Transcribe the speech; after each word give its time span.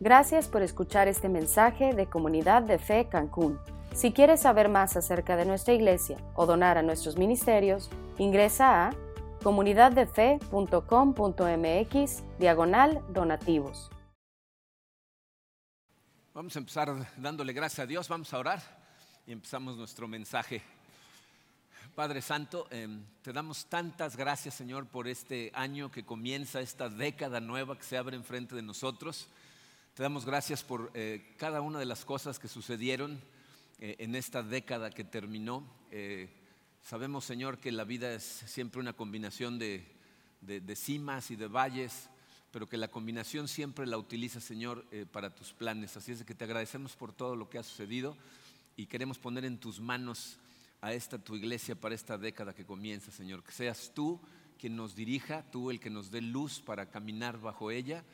Gracias 0.00 0.46
por 0.46 0.62
escuchar 0.62 1.08
este 1.08 1.28
mensaje 1.28 1.92
de 1.92 2.06
Comunidad 2.06 2.62
de 2.62 2.78
Fe 2.78 3.08
Cancún. 3.08 3.58
Si 3.92 4.12
quieres 4.12 4.42
saber 4.42 4.68
más 4.68 4.96
acerca 4.96 5.36
de 5.36 5.44
nuestra 5.44 5.74
iglesia 5.74 6.18
o 6.36 6.46
donar 6.46 6.78
a 6.78 6.82
nuestros 6.82 7.16
ministerios, 7.16 7.90
ingresa 8.16 8.86
a 8.86 8.92
comunidaddefe.com.mx 9.42 12.22
diagonal 12.38 13.02
donativos. 13.08 13.90
Vamos 16.32 16.54
a 16.54 16.60
empezar 16.60 16.94
dándole 17.16 17.52
gracias 17.52 17.80
a 17.80 17.86
Dios, 17.86 18.08
vamos 18.08 18.32
a 18.32 18.38
orar 18.38 18.62
y 19.26 19.32
empezamos 19.32 19.76
nuestro 19.76 20.06
mensaje. 20.06 20.62
Padre 21.96 22.22
Santo, 22.22 22.68
em, 22.70 23.02
te 23.22 23.32
damos 23.32 23.66
tantas 23.66 24.16
gracias 24.16 24.54
Señor 24.54 24.86
por 24.86 25.08
este 25.08 25.50
año 25.54 25.90
que 25.90 26.04
comienza, 26.04 26.60
esta 26.60 26.88
década 26.88 27.40
nueva 27.40 27.76
que 27.76 27.82
se 27.82 27.98
abre 27.98 28.16
enfrente 28.16 28.54
de 28.54 28.62
nosotros. 28.62 29.28
Te 29.98 30.04
damos 30.04 30.24
gracias 30.24 30.62
por 30.62 30.92
eh, 30.94 31.34
cada 31.38 31.60
una 31.60 31.80
de 31.80 31.84
las 31.84 32.04
cosas 32.04 32.38
que 32.38 32.46
sucedieron 32.46 33.20
eh, 33.80 33.96
en 33.98 34.14
esta 34.14 34.44
década 34.44 34.92
que 34.92 35.02
terminó. 35.02 35.64
Eh, 35.90 36.30
sabemos, 36.84 37.24
Señor, 37.24 37.58
que 37.58 37.72
la 37.72 37.82
vida 37.82 38.12
es 38.12 38.22
siempre 38.22 38.80
una 38.80 38.92
combinación 38.92 39.58
de, 39.58 39.84
de, 40.40 40.76
cimas 40.76 41.32
y 41.32 41.34
de 41.34 41.48
valles, 41.48 42.10
pero 42.52 42.68
que 42.68 42.76
la 42.76 42.86
combinación 42.86 43.48
siempre 43.48 43.88
la 43.88 43.98
utiliza, 43.98 44.40
Señor, 44.40 44.84
para 45.10 45.34
tus 45.34 45.52
planes. 45.52 45.96
Así 45.96 46.12
es 46.12 46.20
de 46.20 46.24
que 46.24 46.36
te 46.36 46.44
agradecemos 46.44 46.94
por 46.94 47.12
todo 47.12 47.34
lo 47.34 47.50
que 47.50 47.58
ha 47.58 47.64
sucedido 47.64 48.16
y 48.76 48.86
queremos 48.86 49.18
poner 49.18 49.44
en 49.44 49.58
tus 49.58 49.80
manos 49.80 50.38
a 50.80 50.92
esta 50.92 51.18
tu 51.18 51.34
iglesia 51.34 51.74
para 51.74 51.96
esta 51.96 52.16
década 52.16 52.54
que 52.54 52.64
comienza, 52.64 53.10
Señor. 53.10 53.42
Que 53.42 53.50
seas 53.50 53.90
tú 53.92 54.20
quien 54.60 54.76
nos 54.76 54.94
dirija, 54.94 55.42
tú 55.50 55.72
el 55.72 55.80
que 55.80 55.90
nos 55.90 56.12
dé 56.12 56.20
luz 56.20 56.60
para 56.60 56.88
caminar 56.88 57.40
bajo 57.40 57.72
ella 57.72 58.04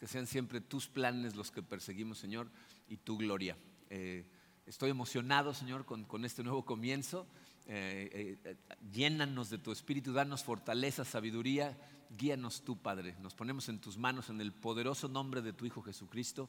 que 0.00 0.06
sean 0.06 0.26
siempre 0.26 0.62
tus 0.62 0.88
planes 0.88 1.36
los 1.36 1.50
que 1.50 1.62
perseguimos, 1.62 2.16
Señor, 2.16 2.50
y 2.88 2.96
tu 2.96 3.18
gloria. 3.18 3.54
Eh, 3.90 4.24
estoy 4.64 4.88
emocionado, 4.88 5.52
Señor, 5.52 5.84
con, 5.84 6.24
este 6.24 6.42
nuevo 6.42 6.64
comienzo. 6.64 7.26
Eh, 7.66 8.38
eh, 8.42 8.56
llénanos 8.90 9.50
de 9.50 9.58
tu 9.58 9.70
espíritu, 9.70 10.14
danos 10.14 10.42
fortaleza, 10.42 11.04
sabiduría, 11.04 11.76
guíanos 12.16 12.62
tú, 12.64 12.78
Padre. 12.78 13.14
Nos 13.20 13.34
ponemos 13.34 13.68
en 13.68 13.78
tus 13.78 13.98
manos 13.98 14.30
en 14.30 14.40
el 14.40 14.54
poderoso 14.54 15.06
nombre 15.06 15.42
de 15.42 15.52
tu 15.52 15.66
Hijo 15.66 15.82
Jesucristo. 15.82 16.48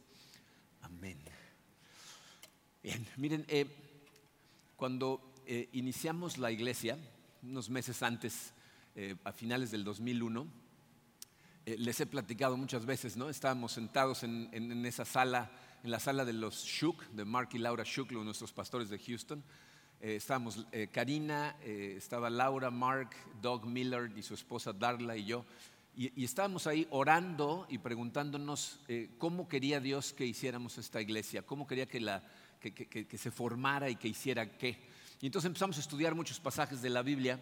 Amén. 0.79 1.19
Bien, 2.81 3.05
miren, 3.17 3.45
cuando 4.77 5.33
iniciamos 5.73 6.37
la 6.37 6.51
iglesia, 6.53 6.97
unos 7.43 7.69
meses 7.69 8.01
antes, 8.01 8.53
a 9.25 9.33
finales 9.33 9.71
del 9.71 9.83
2001, 9.83 10.47
eh, 11.65 11.75
les 11.77 11.99
he 11.99 12.07
platicado 12.07 12.57
muchas 12.57 12.85
veces, 12.85 13.15
¿no? 13.15 13.29
Estábamos 13.29 13.73
sentados 13.73 14.23
en, 14.23 14.85
esa 14.85 15.05
sala, 15.05 15.51
en 15.83 15.91
la 15.91 15.99
sala 15.99 16.25
de 16.25 16.33
los 16.33 16.63
Shook, 16.63 17.05
de 17.11 17.23
Mark 17.23 17.49
y 17.53 17.59
Laura 17.59 17.83
Shook, 17.85 18.11
nuestros 18.11 18.51
pastores 18.51 18.89
de 18.89 18.97
Houston. 18.97 19.43
Eh, 20.01 20.15
estábamos 20.15 20.65
eh, 20.71 20.89
Karina, 20.91 21.55
estaba 21.63 22.31
Laura, 22.31 22.71
Mark, 22.71 23.11
Doug 23.39 23.67
Miller 23.67 24.11
y 24.17 24.23
su 24.23 24.33
esposa 24.33 24.73
Darla 24.73 25.15
y 25.15 25.25
yo. 25.25 25.45
Y, 25.95 26.23
estábamos 26.23 26.65
ahí 26.65 26.87
orando 26.89 27.67
y 27.69 27.77
preguntándonos 27.77 28.79
cómo 29.17 29.47
quería 29.47 29.81
Dios 29.81 30.13
que 30.13 30.25
hiciéramos 30.25 30.77
esta 30.77 31.01
iglesia, 31.01 31.43
cómo 31.43 31.67
quería 31.67 31.85
que, 31.85 31.99
la, 31.99 32.23
que, 32.61 33.17
se 33.17 33.29
formara 33.29 33.89
y 33.89 33.97
que 33.97 34.07
hiciera 34.07 34.57
qué. 34.57 34.79
Y 35.19 35.27
entonces 35.27 35.47
empezamos 35.47 35.77
a 35.77 35.81
estudiar 35.81 36.15
muchos 36.15 36.39
pasajes 36.39 36.81
de 36.81 36.89
la 36.89 37.03
Biblia 37.03 37.39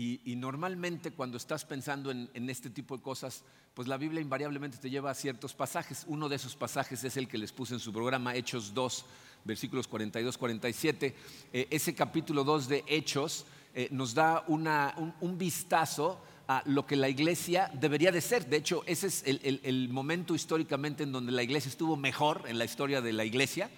y, 0.00 0.36
normalmente 0.36 1.10
cuando 1.10 1.36
estás 1.36 1.64
pensando 1.64 2.12
en, 2.12 2.50
este 2.50 2.70
tipo 2.70 2.96
de 2.96 3.02
cosas, 3.02 3.42
pues 3.74 3.88
la 3.88 3.96
Biblia 3.96 4.20
invariablemente 4.20 4.78
te 4.78 4.90
lleva 4.90 5.10
a 5.10 5.14
ciertos 5.14 5.54
pasajes. 5.54 6.04
Uno 6.06 6.28
de 6.28 6.36
esos 6.36 6.54
pasajes 6.54 7.02
es 7.02 7.16
el 7.16 7.26
que 7.26 7.36
les 7.36 7.50
puse 7.50 7.74
en 7.74 7.80
su 7.80 7.92
programa, 7.92 8.36
Hechos 8.36 8.72
2, 8.72 9.04
versículos 9.44 9.90
42-47. 9.90 11.14
Eh, 11.52 11.66
ese 11.68 11.96
capítulo 11.96 12.44
2 12.44 12.68
de 12.68 12.84
Hechos 12.86 13.44
eh, 13.74 13.88
nos 13.90 14.14
da 14.14 14.44
un, 14.46 15.36
vistazo 15.36 16.20
a 16.46 16.62
lo 16.66 16.86
que 16.86 16.94
la 16.94 17.08
iglesia 17.08 17.68
debería 17.74 18.12
de 18.12 18.20
ser. 18.20 18.46
De 18.46 18.58
hecho, 18.58 18.84
ese 18.86 19.08
es 19.08 19.24
el 19.26 19.88
momento 19.88 20.36
históricamente 20.36 21.02
en 21.02 21.10
donde 21.10 21.32
la 21.32 21.42
iglesia 21.42 21.70
estuvo 21.70 21.96
mejor 21.96 22.44
en 22.46 22.56
la 22.56 22.64
historia 22.64 23.00
de 23.00 23.12
la 23.12 23.24
iglesia. 23.24 23.68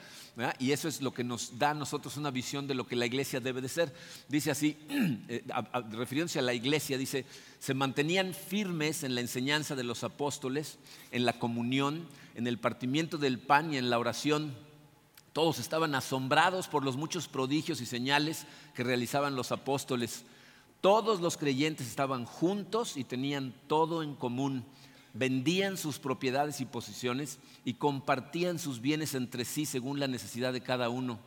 Y 0.58 0.72
eso 0.72 0.88
es 0.88 1.02
lo 1.02 1.12
que 1.12 1.24
nos 1.24 1.58
da 1.58 1.70
a 1.70 1.74
nosotros 1.74 2.16
una 2.16 2.30
visión 2.30 2.66
de 2.66 2.74
lo 2.74 2.86
que 2.86 2.96
la 2.96 3.06
iglesia 3.06 3.41
debe 3.41 3.60
de 3.60 3.68
ser. 3.68 3.92
Dice 4.28 4.50
así, 4.50 4.76
eh, 5.28 5.44
refiriéndose 5.91 6.38
a 6.38 6.42
la 6.42 6.54
iglesia, 6.54 6.96
dice, 6.96 7.26
se 7.58 7.74
mantenían 7.74 8.32
firmes 8.32 9.02
en 9.02 9.14
la 9.14 9.20
enseñanza 9.20 9.74
de 9.74 9.84
los 9.84 10.04
apóstoles, 10.04 10.78
en 11.10 11.24
la 11.24 11.38
comunión, 11.38 12.06
en 12.34 12.46
el 12.46 12.58
partimiento 12.58 13.18
del 13.18 13.38
pan 13.38 13.74
y 13.74 13.76
en 13.76 13.91
la 13.91 13.98
oración. 13.98 14.56
Todos 15.32 15.58
estaban 15.58 15.94
asombrados 15.94 16.68
por 16.68 16.84
los 16.84 16.97
muchos 16.97 17.28
prodigios 17.28 17.80
y 17.80 17.86
señales 17.86 18.47
que 18.74 18.84
realizaban 18.84 19.36
los 19.36 19.52
apóstoles. 19.52 20.24
Todos 20.80 21.20
los 21.20 21.36
creyentes 21.36 21.86
estaban 21.86 22.24
juntos 22.24 22.97
y 22.97 23.04
tenían 23.04 23.54
todo 23.66 24.02
en 24.02 24.14
común 24.14 24.64
vendían 25.15 25.76
sus 25.76 25.98
propiedades 25.98 26.60
y 26.60 26.65
posiciones 26.65 27.38
y 27.65 27.75
compartían 27.75 28.59
sus 28.59 28.81
bienes 28.81 29.15
entre 29.15 29.44
sí 29.44 29.66
según 29.66 30.00
la 30.00 30.09
necesidad 30.09 30.53
de 30.53 30.60
cada 30.60 30.88
uno. 30.88 31.19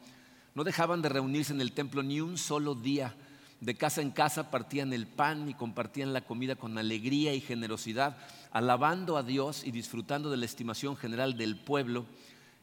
No 0.55 0.63
dejaban 0.63 1.01
de 1.01 1.09
reunirse 1.09 1.53
en 1.53 1.61
el 1.61 1.71
templo 1.71 2.03
ni 2.03 2.21
un 2.21 2.37
solo 2.37 2.75
día. 2.75 3.15
De 3.59 3.75
casa 3.75 4.01
en 4.01 4.11
casa 4.11 4.51
partían 4.51 4.93
el 4.93 5.07
pan 5.07 5.49
y 5.49 5.53
compartían 5.53 6.13
la 6.13 6.21
comida 6.21 6.55
con 6.55 6.77
alegría 6.77 7.33
y 7.33 7.41
generosidad, 7.41 8.17
alabando 8.51 9.17
a 9.17 9.23
Dios 9.23 9.63
y 9.65 9.71
disfrutando 9.71 10.29
de 10.29 10.37
la 10.37 10.45
estimación 10.45 10.95
general 10.97 11.37
del 11.37 11.55
pueblo. 11.55 12.05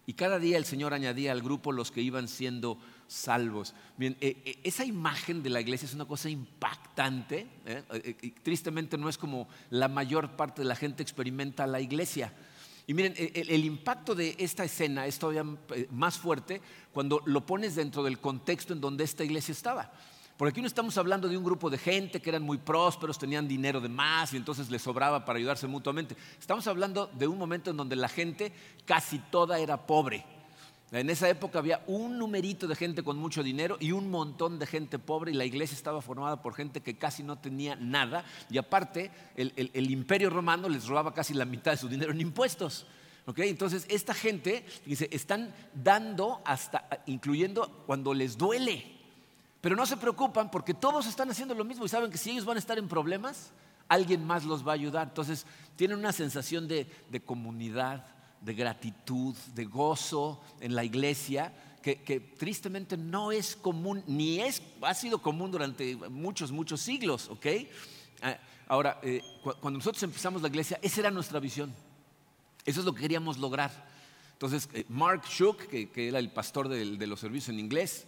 Y 0.06 0.12
cada 0.14 0.38
día 0.38 0.58
el 0.58 0.64
Señor 0.64 0.94
añadía 0.94 1.32
al 1.32 1.42
grupo 1.42 1.72
los 1.72 1.90
que 1.90 2.02
iban 2.02 2.28
siendo 2.28 2.78
salvos. 3.10 3.74
Bien, 3.96 4.16
eh, 4.20 4.40
eh, 4.44 4.60
esa 4.62 4.84
imagen 4.84 5.42
de 5.42 5.50
la 5.50 5.60
iglesia 5.60 5.86
es 5.86 5.94
una 5.94 6.04
cosa 6.04 6.30
impactante. 6.30 7.48
¿eh? 7.66 8.32
tristemente 8.42 8.96
no 8.96 9.08
es 9.08 9.18
como 9.18 9.48
la 9.70 9.88
mayor 9.88 10.36
parte 10.36 10.62
de 10.62 10.68
la 10.68 10.76
gente 10.76 11.02
experimenta 11.02 11.66
la 11.66 11.80
iglesia. 11.80 12.32
Y 12.86 12.94
miren, 12.94 13.14
el, 13.16 13.64
impacto 13.64 14.14
de 14.14 14.34
esta 14.38 14.64
escena 14.64 15.06
es 15.06 15.18
todavía 15.18 15.44
más 15.90 16.18
fuerte 16.18 16.60
cuando 16.92 17.22
lo 17.24 17.46
pones 17.46 17.76
dentro 17.76 18.02
del 18.02 18.18
contexto 18.18 18.72
en 18.72 18.80
donde 18.80 19.04
esta 19.04 19.22
iglesia 19.22 19.52
estaba. 19.52 19.92
Porque 20.36 20.50
aquí 20.50 20.60
no 20.60 20.66
estamos 20.66 20.96
hablando 20.96 21.28
de 21.28 21.36
un 21.36 21.44
grupo 21.44 21.68
de 21.68 21.78
gente 21.78 22.20
que 22.20 22.30
eran 22.30 22.42
muy 22.42 22.58
prósperos, 22.58 23.18
tenían 23.18 23.46
dinero 23.46 23.80
de 23.80 23.88
más 23.88 24.32
y 24.32 24.38
entonces 24.38 24.70
les 24.70 24.82
sobraba 24.82 25.24
para 25.24 25.38
ayudarse 25.38 25.66
mutuamente. 25.66 26.16
Estamos 26.38 26.66
hablando 26.66 27.08
de 27.08 27.28
un 27.28 27.38
momento 27.38 27.70
en 27.70 27.76
donde 27.76 27.94
la 27.94 28.08
gente 28.08 28.52
casi 28.86 29.18
toda 29.18 29.58
era 29.58 29.86
pobre. 29.86 30.24
En 30.92 31.08
esa 31.08 31.28
época 31.28 31.60
había 31.60 31.84
un 31.86 32.18
numerito 32.18 32.66
de 32.66 32.74
gente 32.74 33.04
con 33.04 33.16
mucho 33.16 33.44
dinero 33.44 33.76
y 33.78 33.92
un 33.92 34.10
montón 34.10 34.58
de 34.58 34.66
gente 34.66 34.98
pobre 34.98 35.30
y 35.30 35.34
la 35.34 35.44
iglesia 35.44 35.76
estaba 35.76 36.02
formada 36.02 36.42
por 36.42 36.52
gente 36.54 36.80
que 36.80 36.98
casi 36.98 37.22
no 37.22 37.38
tenía 37.38 37.76
nada 37.76 38.24
y 38.50 38.58
aparte 38.58 39.12
el, 39.36 39.90
imperio 39.90 40.30
romano 40.30 40.68
les 40.68 40.88
robaba 40.88 41.14
casi 41.14 41.32
la 41.32 41.44
mitad 41.44 41.70
de 41.70 41.76
su 41.76 41.88
dinero 41.88 42.10
en 42.10 42.20
impuestos. 42.20 42.86
Entonces 43.36 43.86
esta 43.88 44.14
gente 44.14 44.66
dice, 44.84 45.08
están 45.12 45.54
dando 45.72 46.42
hasta, 46.44 46.88
incluyendo 47.06 47.84
cuando 47.86 48.12
les 48.12 48.36
duele, 48.36 48.84
pero 49.60 49.76
no 49.76 49.86
se 49.86 49.96
preocupan 49.96 50.50
porque 50.50 50.74
todos 50.74 51.06
están 51.06 51.30
haciendo 51.30 51.54
lo 51.54 51.64
mismo 51.64 51.84
y 51.84 51.88
saben 51.88 52.10
que 52.10 52.18
si 52.18 52.30
ellos 52.30 52.44
van 52.44 52.56
a 52.56 52.60
estar 52.60 52.78
en 52.78 52.88
problemas, 52.88 53.52
alguien 53.86 54.26
más 54.26 54.44
los 54.44 54.66
va 54.66 54.72
a 54.72 54.74
ayudar. 54.74 55.06
Entonces 55.06 55.46
tienen 55.76 55.98
una 55.98 56.10
sensación 56.10 56.66
de 56.66 57.22
comunidad, 57.24 58.04
de 58.40 58.54
gratitud, 58.54 59.34
de 59.54 59.64
gozo 59.64 60.40
en 60.60 60.74
la 60.74 60.84
iglesia, 60.84 61.52
que, 61.82 62.20
tristemente 62.38 62.96
no 62.96 63.32
es 63.32 63.56
común, 63.56 64.02
ni 64.06 64.40
es, 64.40 64.62
ha 64.82 64.94
sido 64.94 65.20
común 65.22 65.50
durante 65.50 65.96
muchos, 65.96 66.52
muchos 66.52 66.80
siglos, 66.80 67.28
¿ok? 67.28 67.46
Ah, 68.22 68.38
ahora, 68.68 69.00
eh, 69.02 69.22
cuando 69.42 69.78
nosotros 69.78 70.02
empezamos 70.02 70.42
la 70.42 70.48
iglesia, 70.48 70.78
esa 70.82 71.00
era 71.00 71.10
nuestra 71.10 71.40
visión. 71.40 71.72
Eso 72.66 72.80
es 72.80 72.86
lo 72.86 72.94
que 72.94 73.00
queríamos 73.00 73.38
lograr. 73.38 73.88
Entonces, 74.32 74.68
eh, 74.74 74.84
Mark 74.88 75.24
Shook, 75.26 75.68
que, 75.68 76.08
era 76.08 76.18
el 76.18 76.30
pastor 76.30 76.68
de, 76.68 77.06
los 77.06 77.20
servicios 77.20 77.48
en 77.48 77.58
inglés, 77.58 78.06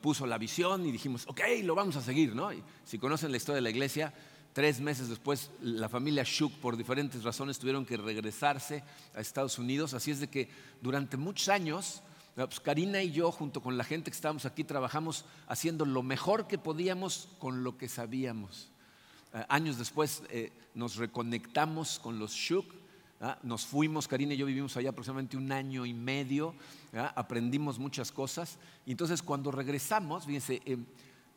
puso 0.00 0.26
la 0.26 0.36
visión 0.36 0.86
y 0.86 0.92
dijimos, 0.92 1.26
ok, 1.26 1.40
lo 1.62 1.74
vamos 1.74 1.96
a 1.96 2.02
seguir, 2.02 2.34
¿no? 2.34 2.50
si 2.84 2.98
conocen 2.98 3.30
la 3.30 3.38
historia 3.38 3.56
de 3.56 3.62
la 3.62 3.70
iglesia, 3.70 4.12
Tres 4.52 4.80
meses 4.80 5.08
después, 5.08 5.50
la 5.62 5.88
familia 5.88 6.24
Shook, 6.26 6.54
por 6.54 6.76
diferentes 6.76 7.22
razones, 7.22 7.58
tuvieron 7.58 7.86
que 7.86 7.96
regresarse 7.96 8.82
a 9.14 9.20
Estados 9.20 9.58
Unidos. 9.58 9.94
Así 9.94 10.10
es 10.10 10.18
de 10.18 10.28
que 10.28 10.48
durante 10.80 11.16
muchos 11.16 11.48
años, 11.48 12.02
pues, 12.34 12.58
Karina 12.58 13.02
y 13.02 13.12
yo, 13.12 13.30
junto 13.30 13.60
con 13.60 13.76
la 13.76 13.84
gente 13.84 14.10
que 14.10 14.16
estábamos 14.16 14.46
aquí, 14.46 14.64
trabajamos 14.64 15.24
haciendo 15.46 15.84
lo 15.84 16.02
mejor 16.02 16.48
que 16.48 16.58
podíamos 16.58 17.28
con 17.38 17.62
lo 17.62 17.76
que 17.76 17.88
sabíamos. 17.88 18.70
Eh, 19.32 19.44
años 19.48 19.78
después 19.78 20.22
eh, 20.30 20.52
nos 20.74 20.96
reconectamos 20.96 21.98
con 22.00 22.18
los 22.18 22.32
Shook. 22.32 22.66
¿ah? 23.20 23.38
Nos 23.44 23.66
fuimos, 23.66 24.08
Karina 24.08 24.34
y 24.34 24.36
yo 24.36 24.46
vivimos 24.46 24.76
allá 24.76 24.90
aproximadamente 24.90 25.36
un 25.36 25.52
año 25.52 25.86
y 25.86 25.94
medio, 25.94 26.54
¿ah? 26.94 27.12
aprendimos 27.14 27.78
muchas 27.78 28.10
cosas. 28.10 28.58
Y 28.86 28.92
entonces 28.92 29.22
cuando 29.22 29.52
regresamos, 29.52 30.26
fíjense, 30.26 30.60
eh, 30.64 30.78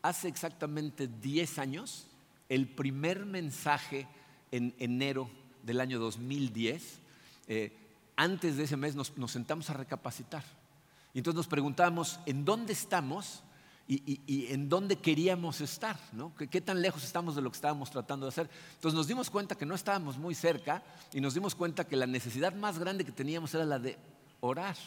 hace 0.02 0.28
exactamente 0.28 1.08
10 1.08 1.60
años, 1.60 2.08
el 2.50 2.68
primer 2.68 3.26
mensaje 3.26 4.08
en 4.52 4.76
enero 4.80 5.30
del 5.64 5.80
año 5.80 6.00
2010, 6.00 7.00
eh, 7.48 7.76
antes 8.16 8.58
de 8.58 8.64
ese 8.64 8.78
mes 8.78 8.96
nos, 8.96 9.12
sentamos 9.32 9.70
a 9.70 9.74
recapacitar. 9.74 10.44
Y 11.14 11.20
entonces 11.20 11.38
nos 11.38 11.48
preguntamos, 11.48 12.20
¿en 12.26 12.46
dónde 12.46 12.74
estamos? 12.74 13.44
Y, 13.86 14.48
en 14.52 14.70
dónde 14.70 14.96
queríamos 14.96 15.60
estar, 15.60 16.00
¿no? 16.14 16.34
¿Qué, 16.36 16.62
tan 16.62 16.82
lejos 16.82 17.04
estamos 17.04 17.36
de 17.36 17.42
lo 17.42 17.52
que 17.52 17.58
estábamos 17.58 17.92
tratando 17.92 18.26
de 18.26 18.30
hacer. 18.30 18.50
Entonces 18.76 18.96
nos 18.96 19.08
dimos 19.08 19.30
cuenta 19.30 19.56
que 19.56 19.66
no 19.66 19.76
estábamos 19.76 20.18
muy 20.18 20.34
cerca 20.36 20.82
y 21.12 21.20
nos 21.20 21.34
dimos 21.34 21.54
cuenta 21.54 21.86
que 21.86 21.98
la 21.98 22.08
necesidad 22.08 22.56
más 22.56 22.80
grande 22.80 23.04
que 23.04 23.12
teníamos 23.12 23.54
era 23.54 23.66
la 23.66 23.80
de 23.80 23.98
orar. 24.40 24.78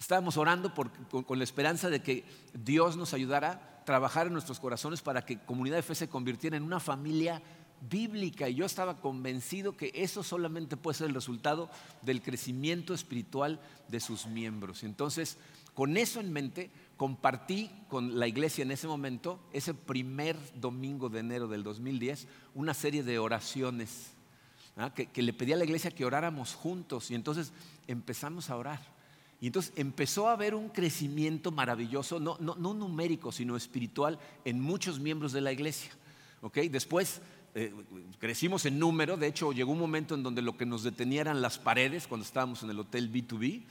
Estábamos 0.00 0.38
orando 0.38 0.72
con, 0.74 1.38
la 1.38 1.44
esperanza 1.44 1.90
de 1.90 2.02
que 2.02 2.24
Dios 2.54 2.96
nos 2.96 3.12
ayudara 3.12 3.50
a 3.50 3.84
trabajar 3.84 4.26
en 4.26 4.32
nuestros 4.32 4.58
corazones 4.58 5.02
para 5.02 5.26
que 5.26 5.38
Comunidad 5.38 5.76
de 5.76 5.82
Fe 5.82 5.94
se 5.94 6.08
convirtiera 6.08 6.56
en 6.56 6.62
una 6.62 6.80
familia 6.80 7.42
bíblica 7.88 8.48
y 8.48 8.54
yo 8.54 8.64
estaba 8.64 8.96
convencido 8.96 9.76
que 9.76 9.92
eso 9.94 10.22
solamente 10.22 10.78
puede 10.78 10.96
ser 10.98 11.08
el 11.08 11.14
resultado 11.14 11.70
del 12.00 12.22
crecimiento 12.22 12.94
espiritual 12.94 13.60
de 13.88 14.00
sus 14.00 14.26
miembros. 14.26 14.84
Entonces, 14.84 15.36
con 15.74 15.96
eso 15.98 16.18
en 16.18 16.32
mente, 16.32 16.70
compartí 16.96 17.70
con 17.88 18.18
la 18.18 18.26
iglesia 18.26 18.62
en 18.62 18.70
ese 18.70 18.86
momento, 18.86 19.38
ese 19.52 19.74
primer 19.74 20.36
domingo 20.58 21.10
de 21.10 21.20
enero 21.20 21.46
del 21.46 21.62
2010, 21.62 22.26
una 22.54 22.72
serie 22.72 23.02
de 23.02 23.18
oraciones 23.18 24.12
¿ah? 24.76 24.92
que, 24.94 25.22
le 25.22 25.32
pedí 25.34 25.52
a 25.52 25.56
la 25.56 25.64
iglesia 25.64 25.90
que 25.90 26.06
oráramos 26.06 26.54
juntos 26.54 27.10
y 27.10 27.14
entonces 27.14 27.52
empezamos 27.86 28.48
a 28.48 28.56
orar. 28.56 28.99
Y 29.40 29.46
entonces 29.46 29.72
empezó 29.76 30.28
a 30.28 30.32
haber 30.32 30.54
un 30.54 30.68
crecimiento 30.68 31.50
maravilloso, 31.50 32.20
no, 32.20 32.36
numérico, 32.38 33.32
sino 33.32 33.56
espiritual 33.56 34.18
en 34.44 34.60
muchos 34.60 35.00
miembros 35.00 35.32
de 35.32 35.40
la 35.40 35.50
iglesia. 35.50 35.90
Después 36.70 37.22
eh, 37.54 37.72
crecimos 38.18 38.66
en 38.66 38.78
número, 38.78 39.16
de 39.16 39.28
hecho 39.28 39.52
llegó 39.52 39.72
un 39.72 39.78
momento 39.78 40.14
en 40.14 40.22
donde 40.22 40.42
lo 40.42 40.58
que 40.58 40.66
nos 40.66 40.82
detenía 40.82 41.22
eran 41.22 41.40
las 41.40 41.58
paredes 41.58 42.06
cuando 42.06 42.26
estábamos 42.26 42.62
en 42.62 42.70
el 42.70 42.78
hotel 42.80 43.10
B2B. 43.10 43.62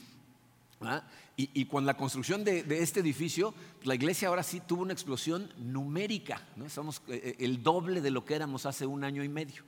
¿ah? 0.82 1.04
Y, 1.38 1.66
con 1.66 1.86
la 1.86 1.94
construcción 1.94 2.44
de, 2.44 2.66
este 2.82 3.00
edificio, 3.00 3.54
la 3.84 3.96
iglesia 3.96 4.28
ahora 4.28 4.44
sí 4.44 4.60
tuvo 4.60 4.82
una 4.82 4.92
explosión 4.92 5.50
numérica, 5.58 6.42
¿no? 6.58 6.68
somos 6.68 7.02
eh, 7.08 7.22
eh, 7.24 7.36
el 7.40 7.64
doble 7.64 8.02
de 8.02 8.12
lo 8.12 8.26
que 8.26 8.36
éramos 8.36 8.66
hace 8.66 8.86
un 8.86 9.04
año 9.06 9.24
y 9.24 9.30
medio. 9.30 9.64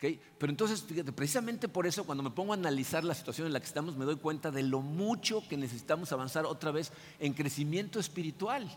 Pero 0.00 0.50
entonces, 0.50 0.84
precisamente 1.14 1.68
por 1.68 1.86
eso, 1.86 2.04
cuando 2.04 2.22
me 2.22 2.30
pongo 2.30 2.52
a 2.52 2.56
analizar 2.56 3.02
la 3.02 3.14
situación 3.14 3.48
en 3.48 3.52
la 3.52 3.58
que 3.58 3.66
estamos, 3.66 3.96
me 3.96 4.04
doy 4.04 4.16
cuenta 4.16 4.50
de 4.50 4.62
lo 4.62 4.80
mucho 4.80 5.42
que 5.48 5.56
necesitamos 5.56 6.12
avanzar 6.12 6.46
otra 6.46 6.70
vez 6.70 6.92
en 7.18 7.34
crecimiento 7.34 7.98
espiritual. 7.98 8.70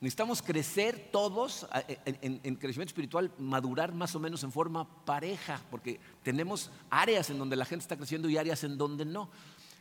Necesitamos 0.00 0.42
crecer 0.42 1.10
todos 1.12 1.66
en, 2.04 2.56
crecimiento 2.56 2.90
espiritual, 2.90 3.30
madurar 3.38 3.92
más 3.92 4.14
o 4.14 4.20
menos 4.20 4.42
en 4.42 4.52
forma 4.52 4.86
pareja, 5.04 5.60
porque 5.70 6.00
tenemos 6.22 6.70
áreas 6.88 7.28
en 7.28 7.38
donde 7.38 7.56
la 7.56 7.66
gente 7.66 7.82
está 7.82 7.96
creciendo 7.96 8.28
y 8.30 8.38
áreas 8.38 8.64
en 8.64 8.78
donde 8.78 9.04
no. 9.04 9.28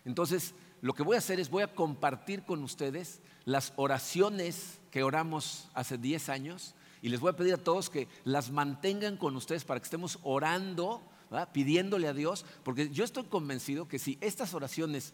Entonces, 0.05 0.53
lo 0.81 0.93
que 0.93 1.03
voy 1.03 1.15
a 1.15 1.19
hacer 1.19 1.39
es 1.39 1.49
voy 1.49 1.63
a 1.63 1.73
compartir 1.73 2.43
con 2.43 2.61
ustedes 2.61 3.21
las 3.45 3.71
oraciones 3.77 4.79
que 4.91 5.03
oramos 5.03 5.69
hace 5.73 5.97
10 5.97 6.27
años 6.27 6.75
y 7.03 7.09
les 7.09 7.19
voy 7.19 7.31
a 7.31 7.35
pedir 7.35 7.53
a 7.53 7.57
todos 7.57 7.89
que 7.89 8.07
las 8.23 8.49
mantengan 8.49 9.17
con 9.17 9.35
ustedes 9.35 9.65
para 9.65 9.77
que 9.79 9.83
estemos 9.83 10.19
orando, 10.23 11.03
pidiéndole 11.51 12.07
a 12.07 12.13
Dios, 12.13 12.45
porque 12.63 12.89
yo 12.89 13.03
estoy 13.03 13.25
convencido 13.25 13.89
que 13.89 13.99
si 13.99 14.17
estas 14.21 14.53
oraciones 14.53 15.13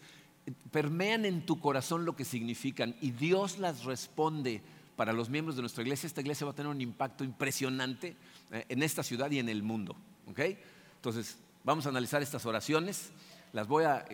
permean 0.70 1.24
en 1.24 1.44
tu 1.44 1.58
corazón 1.58 2.04
lo 2.04 2.14
que 2.14 2.24
significan 2.24 2.94
y 3.00 3.10
Dios 3.10 3.58
las 3.58 3.82
responde 3.84 4.62
para 4.94 5.12
los 5.12 5.30
miembros 5.30 5.56
de 5.56 5.62
nuestra 5.62 5.82
iglesia, 5.82 6.06
esta 6.06 6.20
iglesia 6.20 6.44
va 6.44 6.52
a 6.52 6.54
tener 6.54 6.70
un 6.70 6.80
impacto 6.80 7.24
impresionante 7.24 8.14
eh, 8.52 8.64
en 8.68 8.84
esta 8.84 9.02
ciudad 9.02 9.28
y 9.32 9.40
en 9.40 9.48
el 9.48 9.64
mundo. 9.64 9.96
Entonces, 10.28 11.38
vamos 11.64 11.86
a 11.86 11.88
analizar 11.88 12.22
estas 12.22 12.46
oraciones, 12.46 13.10
las 13.52 13.66
voy 13.66 13.82
a, 13.82 14.04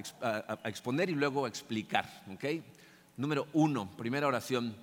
exponer 0.64 1.11
y 1.11 1.14
luego 1.14 1.44
a 1.44 1.49
explicar. 1.49 2.25
Número 3.19 3.49
uno, 3.52 3.90
primera 3.99 4.26
oración, 4.26 4.75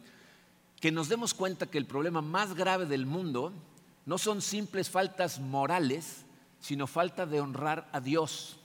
que 0.84 0.92
nos 0.92 1.08
demos 1.08 1.34
cuenta 1.34 1.68
que 1.68 1.78
el 1.78 1.86
problema 1.86 2.22
más 2.22 2.56
grave 2.56 2.86
del 2.86 3.06
mundo 3.06 3.54
no 4.06 4.18
son 4.18 4.42
simples 4.42 4.90
faltas 4.90 5.40
morales, 5.40 6.26
sino 6.60 6.88
falta 6.88 7.26
de 7.26 7.40
honrar 7.40 7.88
a 7.94 8.02
Dios. 8.02 8.58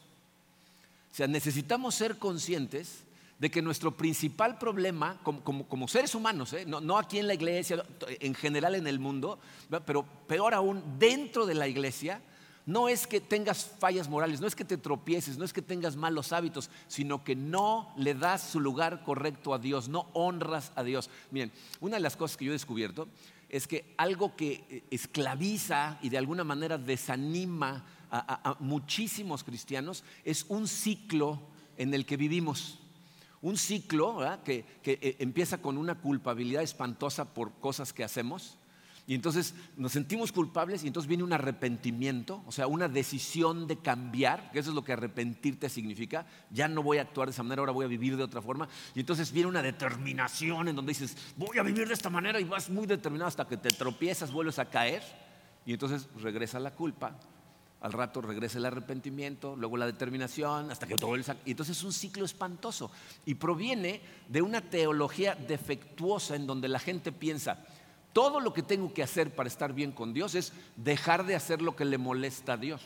O 1.13 1.15
sea, 1.15 1.29
necesitamos 1.29 1.95
ser 1.95 2.19
conscientes 2.19 3.05
de 3.39 3.53
que 3.53 3.63
nuestro 3.63 3.97
principal 3.97 4.59
problema 4.59 5.21
como, 5.23 5.87
seres 5.87 6.13
humanos, 6.17 6.55
¿eh? 6.55 6.65
no, 6.67 6.99
aquí 6.99 7.21
en 7.21 7.29
la 7.29 7.35
iglesia, 7.35 7.85
en 8.09 8.35
general 8.35 8.75
en 8.75 8.89
el 8.89 8.99
mundo, 8.99 9.39
pero 9.87 10.05
peor 10.27 10.55
aún 10.55 10.83
dentro 10.99 11.47
de 11.47 11.55
la 11.55 11.69
iglesia, 11.69 12.21
no 12.69 12.89
es 12.89 13.07
que 13.07 13.21
tengas 13.21 13.65
fallas 13.65 14.09
morales, 14.09 14.41
no 14.41 14.47
es 14.47 14.55
que 14.55 14.65
te 14.65 14.77
tropieces, 14.77 15.39
no 15.39 15.45
es 15.47 15.55
que 15.55 15.63
tengas 15.63 15.97
malos 15.97 16.33
hábitos, 16.33 16.69
sino 16.87 17.25
que 17.25 17.35
no 17.35 17.93
le 17.97 18.15
das 18.15 18.43
su 18.43 18.61
lugar 18.61 19.03
correcto 19.05 19.55
a 19.55 19.59
Dios, 19.59 19.89
no 19.89 20.09
honras 20.13 20.71
a 20.77 20.83
Dios. 20.83 21.09
Miren, 21.31 21.51
una 21.81 21.97
de 21.97 22.03
las 22.03 22.17
cosas 22.17 22.37
que 22.37 22.45
yo 22.45 22.51
he 22.51 22.53
descubierto 22.53 23.09
es 23.49 23.67
que 23.67 23.95
algo 23.97 24.37
que 24.37 24.65
eh, 24.69 24.85
esclaviza 24.91 25.99
y 26.03 26.11
de 26.11 26.19
alguna 26.19 26.45
manera 26.45 26.77
desanima 26.77 27.87
a 28.11 28.57
muchísimos 28.61 29.45
cristianos 29.45 30.05
es 30.25 30.47
un 30.49 30.67
ciclo 30.69 31.41
en 31.77 31.93
el 31.93 32.07
que 32.07 32.17
vivimos 32.17 32.79
un 33.41 33.57
ciclo 33.57 34.19
que, 34.45 34.65
eh, 34.85 35.17
empieza 35.21 35.59
con 35.59 35.79
una 35.79 35.95
culpabilidad 35.97 36.63
espantosa 36.63 37.35
por 37.35 37.53
cosas 37.61 37.93
que 37.93 38.05
hacemos. 38.05 38.59
Y 39.09 39.15
entonces 39.15 39.55
nos 39.79 39.93
sentimos 39.93 40.33
culpables 40.33 40.85
y 40.85 40.87
entonces 40.87 41.09
viene 41.09 41.25
un 41.25 41.33
arrepentimiento, 41.33 42.43
o 42.47 42.53
sea, 42.53 42.67
una 42.67 42.89
decisión 42.89 43.67
de 43.67 43.79
cambiar, 43.79 44.51
que 44.53 44.59
eso 44.59 44.69
es 44.69 44.75
lo 44.75 44.85
que 44.85 44.93
arrepentirte 44.93 45.71
significa. 45.71 46.27
Ya 46.51 46.69
no 46.69 46.83
voy 46.83 46.99
a 46.99 47.03
actuar 47.03 47.29
de 47.29 47.33
esa 47.33 47.43
manera, 47.43 47.61
ahora 47.61 47.73
voy 47.73 47.87
a 47.87 47.89
vivir 47.89 48.19
de 48.19 48.23
otra 48.23 48.43
forma. 48.43 48.69
Y 48.95 49.01
entonces 49.01 49.33
viene 49.33 49.49
una 49.49 49.63
determinación 49.63 50.69
en 50.69 50.77
donde 50.77 50.91
dices, 50.91 51.17
voy 51.39 51.57
a 51.57 51.63
vivir 51.63 51.89
de 51.89 51.95
esta 51.95 52.11
manera 52.11 52.39
y 52.39 52.45
vas 52.45 52.69
muy 52.69 52.87
determinado 52.87 53.29
hasta 53.29 53.49
que 53.49 53.57
te 53.57 53.71
tropiezas, 53.71 54.31
vuelves 54.31 54.59
a 54.59 54.67
caer 54.67 55.03
y 55.65 55.73
entonces 55.73 56.07
regresa 56.21 56.61
la 56.61 56.75
culpa 56.75 57.19
al 57.81 57.93
rato 57.93 58.21
regresa 58.21 58.59
el 58.59 58.67
arrepentimiento, 58.67 59.55
luego 59.57 59.77
la 59.77 59.87
determinación, 59.87 60.71
hasta 60.71 60.87
que 60.87 60.97
todo 60.97 61.15
el... 61.15 61.25
Y 61.45 61.53
entonces 61.53 61.77
es 61.77 61.85
un 61.85 61.93
ciclo 61.93 62.25
espantoso 62.25 62.91
y 63.25 63.35
proviene 63.35 64.01
de 64.29 64.43
una 64.43 64.61
teología 64.61 65.35
defectuosa 65.35 66.35
en 66.35 66.47
donde 66.47 66.69
la 66.69 66.81
gente 66.81 67.13
piensa, 67.13 67.65
todo 68.13 68.41
lo 68.41 68.53
que 68.53 68.63
tengo 68.63 68.93
que 68.93 69.03
hacer 69.03 69.35
para 69.35 69.49
estar 69.49 69.73
bien 69.73 69.93
con 69.93 70.13
Dios 70.13 70.35
es 70.35 70.53
dejar 70.77 71.27
de 71.27 71.35
hacer 71.35 71.63
lo 71.63 71.77
que 71.77 71.85
le 71.85 71.99
molesta 71.99 72.55
a 72.55 72.57
Dios. 72.57 72.83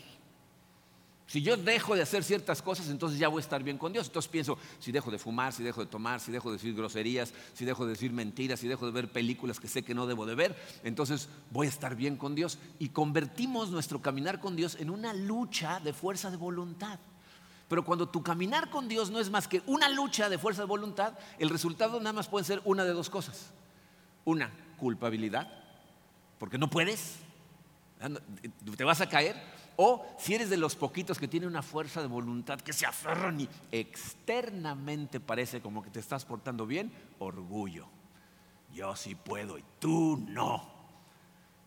Si 1.32 1.40
yo 1.40 1.56
dejo 1.56 1.96
de 1.96 2.02
hacer 2.02 2.24
ciertas 2.24 2.60
cosas, 2.60 2.90
entonces 2.90 3.18
ya 3.18 3.28
voy 3.28 3.38
a 3.38 3.40
estar 3.40 3.62
bien 3.62 3.78
con 3.78 3.90
Dios. 3.90 4.08
Entonces 4.08 4.30
pienso, 4.30 4.58
si 4.78 4.92
dejo 4.92 5.10
de 5.10 5.18
fumar, 5.18 5.54
si 5.54 5.62
dejo 5.62 5.80
de 5.80 5.86
tomar, 5.86 6.20
si 6.20 6.30
dejo 6.30 6.50
de 6.50 6.58
decir 6.58 6.74
groserías, 6.74 7.32
si 7.54 7.64
dejo 7.64 7.86
de 7.86 7.92
decir 7.92 8.12
mentiras, 8.12 8.60
si 8.60 8.68
dejo 8.68 8.84
de 8.84 8.92
ver 8.92 9.10
películas 9.10 9.58
que 9.58 9.66
sé 9.66 9.82
que 9.82 9.94
no 9.94 10.06
debo 10.06 10.26
de 10.26 10.34
ver, 10.34 10.54
entonces 10.84 11.30
voy 11.50 11.68
a 11.68 11.70
estar 11.70 11.96
bien 11.96 12.18
con 12.18 12.34
Dios. 12.34 12.58
Y 12.78 12.90
convertimos 12.90 13.70
nuestro 13.70 14.02
caminar 14.02 14.40
con 14.40 14.56
Dios 14.56 14.76
en 14.78 14.90
una 14.90 15.14
lucha 15.14 15.80
de 15.80 15.94
fuerza 15.94 16.30
de 16.30 16.36
voluntad. 16.36 16.98
Pero 17.66 17.82
cuando 17.82 18.10
tu 18.10 18.22
caminar 18.22 18.68
con 18.68 18.86
Dios 18.86 19.10
no 19.10 19.18
es 19.18 19.30
más 19.30 19.48
que 19.48 19.62
una 19.66 19.88
lucha 19.88 20.28
de 20.28 20.36
fuerza 20.36 20.60
de 20.60 20.68
voluntad, 20.68 21.14
el 21.38 21.48
resultado 21.48 21.98
nada 21.98 22.12
más 22.12 22.28
puede 22.28 22.44
ser 22.44 22.60
una 22.66 22.84
de 22.84 22.92
dos 22.92 23.08
cosas. 23.08 23.52
Una, 24.26 24.52
culpabilidad, 24.82 25.46
porque 26.40 26.58
no 26.58 26.68
puedes, 26.68 27.18
te 28.76 28.82
vas 28.82 29.00
a 29.00 29.08
caer 29.08 29.36
o 29.76 30.04
si 30.18 30.34
eres 30.34 30.50
de 30.50 30.56
los 30.56 30.74
poquitos 30.74 31.20
que 31.20 31.28
tienen 31.28 31.48
una 31.48 31.62
fuerza 31.62 32.00
de 32.00 32.08
voluntad, 32.08 32.60
que 32.60 32.72
se 32.72 32.84
aferran 32.84 33.40
y 33.40 33.48
externamente 33.70 35.20
parece 35.20 35.60
como 35.60 35.84
que 35.84 35.90
te 35.90 36.00
estás 36.00 36.24
portando 36.24 36.66
bien, 36.66 36.90
orgullo. 37.20 37.86
Yo 38.74 38.96
sí 38.96 39.14
puedo 39.14 39.56
y 39.56 39.62
tú 39.78 40.20
no. 40.28 40.68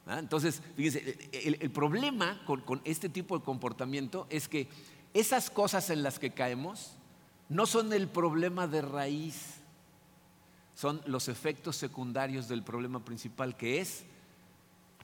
¿Ah? 0.05 0.19
Entonces, 0.19 0.61
fíjense, 0.75 1.29
el, 1.31 1.71
problema 1.71 2.43
con 2.45 2.81
este 2.83 3.07
tipo 3.07 3.39
de 3.39 3.45
comportamiento 3.45 4.27
es 4.29 4.49
que 4.49 4.67
esas 5.13 5.49
cosas 5.49 5.89
en 5.89 6.03
las 6.03 6.19
que 6.19 6.31
caemos 6.31 6.97
no 7.47 7.65
son 7.65 7.93
el 7.93 8.09
problema 8.09 8.67
de 8.67 8.81
raíz, 8.81 9.61
son 10.75 11.01
los 11.07 11.27
efectos 11.27 11.75
secundarios 11.75 12.47
del 12.47 12.61
problema 12.61 13.03
principal, 13.03 13.57
que 13.57 13.81
es 13.81 14.05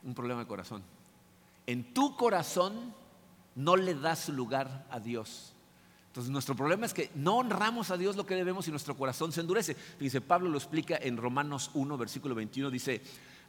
un 0.04 0.14
problema 0.14 0.42
de 0.42 0.48
corazón 0.48 0.84
en 1.68 1.94
tu 1.94 2.16
corazón 2.16 2.94
no 3.56 3.76
le 3.76 3.96
das 3.96 4.30
lugar 4.30 4.86
a 4.90 5.00
Dios. 5.00 5.54
Entonces 6.08 6.32
nuestro 6.32 6.56
problema 6.56 6.86
es 6.86 6.94
que 6.94 7.10
no 7.16 7.38
honramos 7.38 7.92
a 7.92 7.98
Dios 7.98 8.18
lo 8.18 8.26
que 8.26 8.36
debemos 8.36 8.68
y 8.68 8.72
nuestro 8.72 8.98
corazón 8.98 9.32
se 9.32 9.42
endurece. 9.42 9.78
Dice 10.00 10.20
Pablo 10.20 10.50
lo 10.50 10.58
explica 10.58 10.98
en 11.00 11.18
Romanos 11.18 11.72
1, 11.74 11.98
versículo 11.98 12.36
21, 12.36 12.70
dice, 12.70 13.02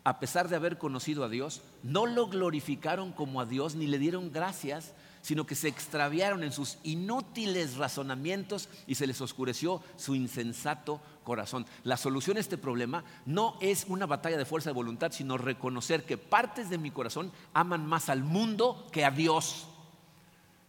a 0.05 0.21
pesar 0.21 0.49
de 0.49 0.57
haber 0.57 0.79
conocido 0.79 1.25
a 1.25 1.29
Dios, 1.29 1.63
no 1.83 2.07
lo 2.07 2.29
glorificaron 2.29 3.13
como 3.13 3.41
a 3.41 3.47
Dios 3.47 3.75
ni 3.75 3.89
le 3.89 3.99
dieron 3.99 4.33
gracias, 4.33 4.95
sino 5.23 5.47
que 5.47 5.55
se 5.55 5.69
extraviaron 5.69 6.43
en 6.43 6.53
sus 6.53 6.79
inútiles 6.83 7.77
razonamientos 7.77 8.69
y 8.87 8.97
se 8.97 9.07
les 9.07 9.21
oscureció 9.21 9.81
su 9.97 10.15
insensato 10.15 11.01
corazón. 11.25 11.65
La 11.85 11.97
solución 11.97 12.37
a 12.37 12.41
este 12.41 12.59
problema 12.59 13.05
no 13.25 13.57
es 13.61 13.87
una 13.89 14.07
batalla 14.07 14.37
de 14.37 14.45
fuerza 14.45 14.71
de 14.71 14.75
voluntad, 14.75 15.13
sino 15.13 15.39
reconocer 15.39 16.05
que 16.05 16.19
partes 16.19 16.69
de 16.69 16.79
mi 16.79 16.91
corazón 16.91 17.33
aman 17.55 17.87
más 17.87 18.09
al 18.09 18.25
mundo 18.25 18.89
que 18.93 19.05
a 19.05 19.11
Dios. 19.11 19.69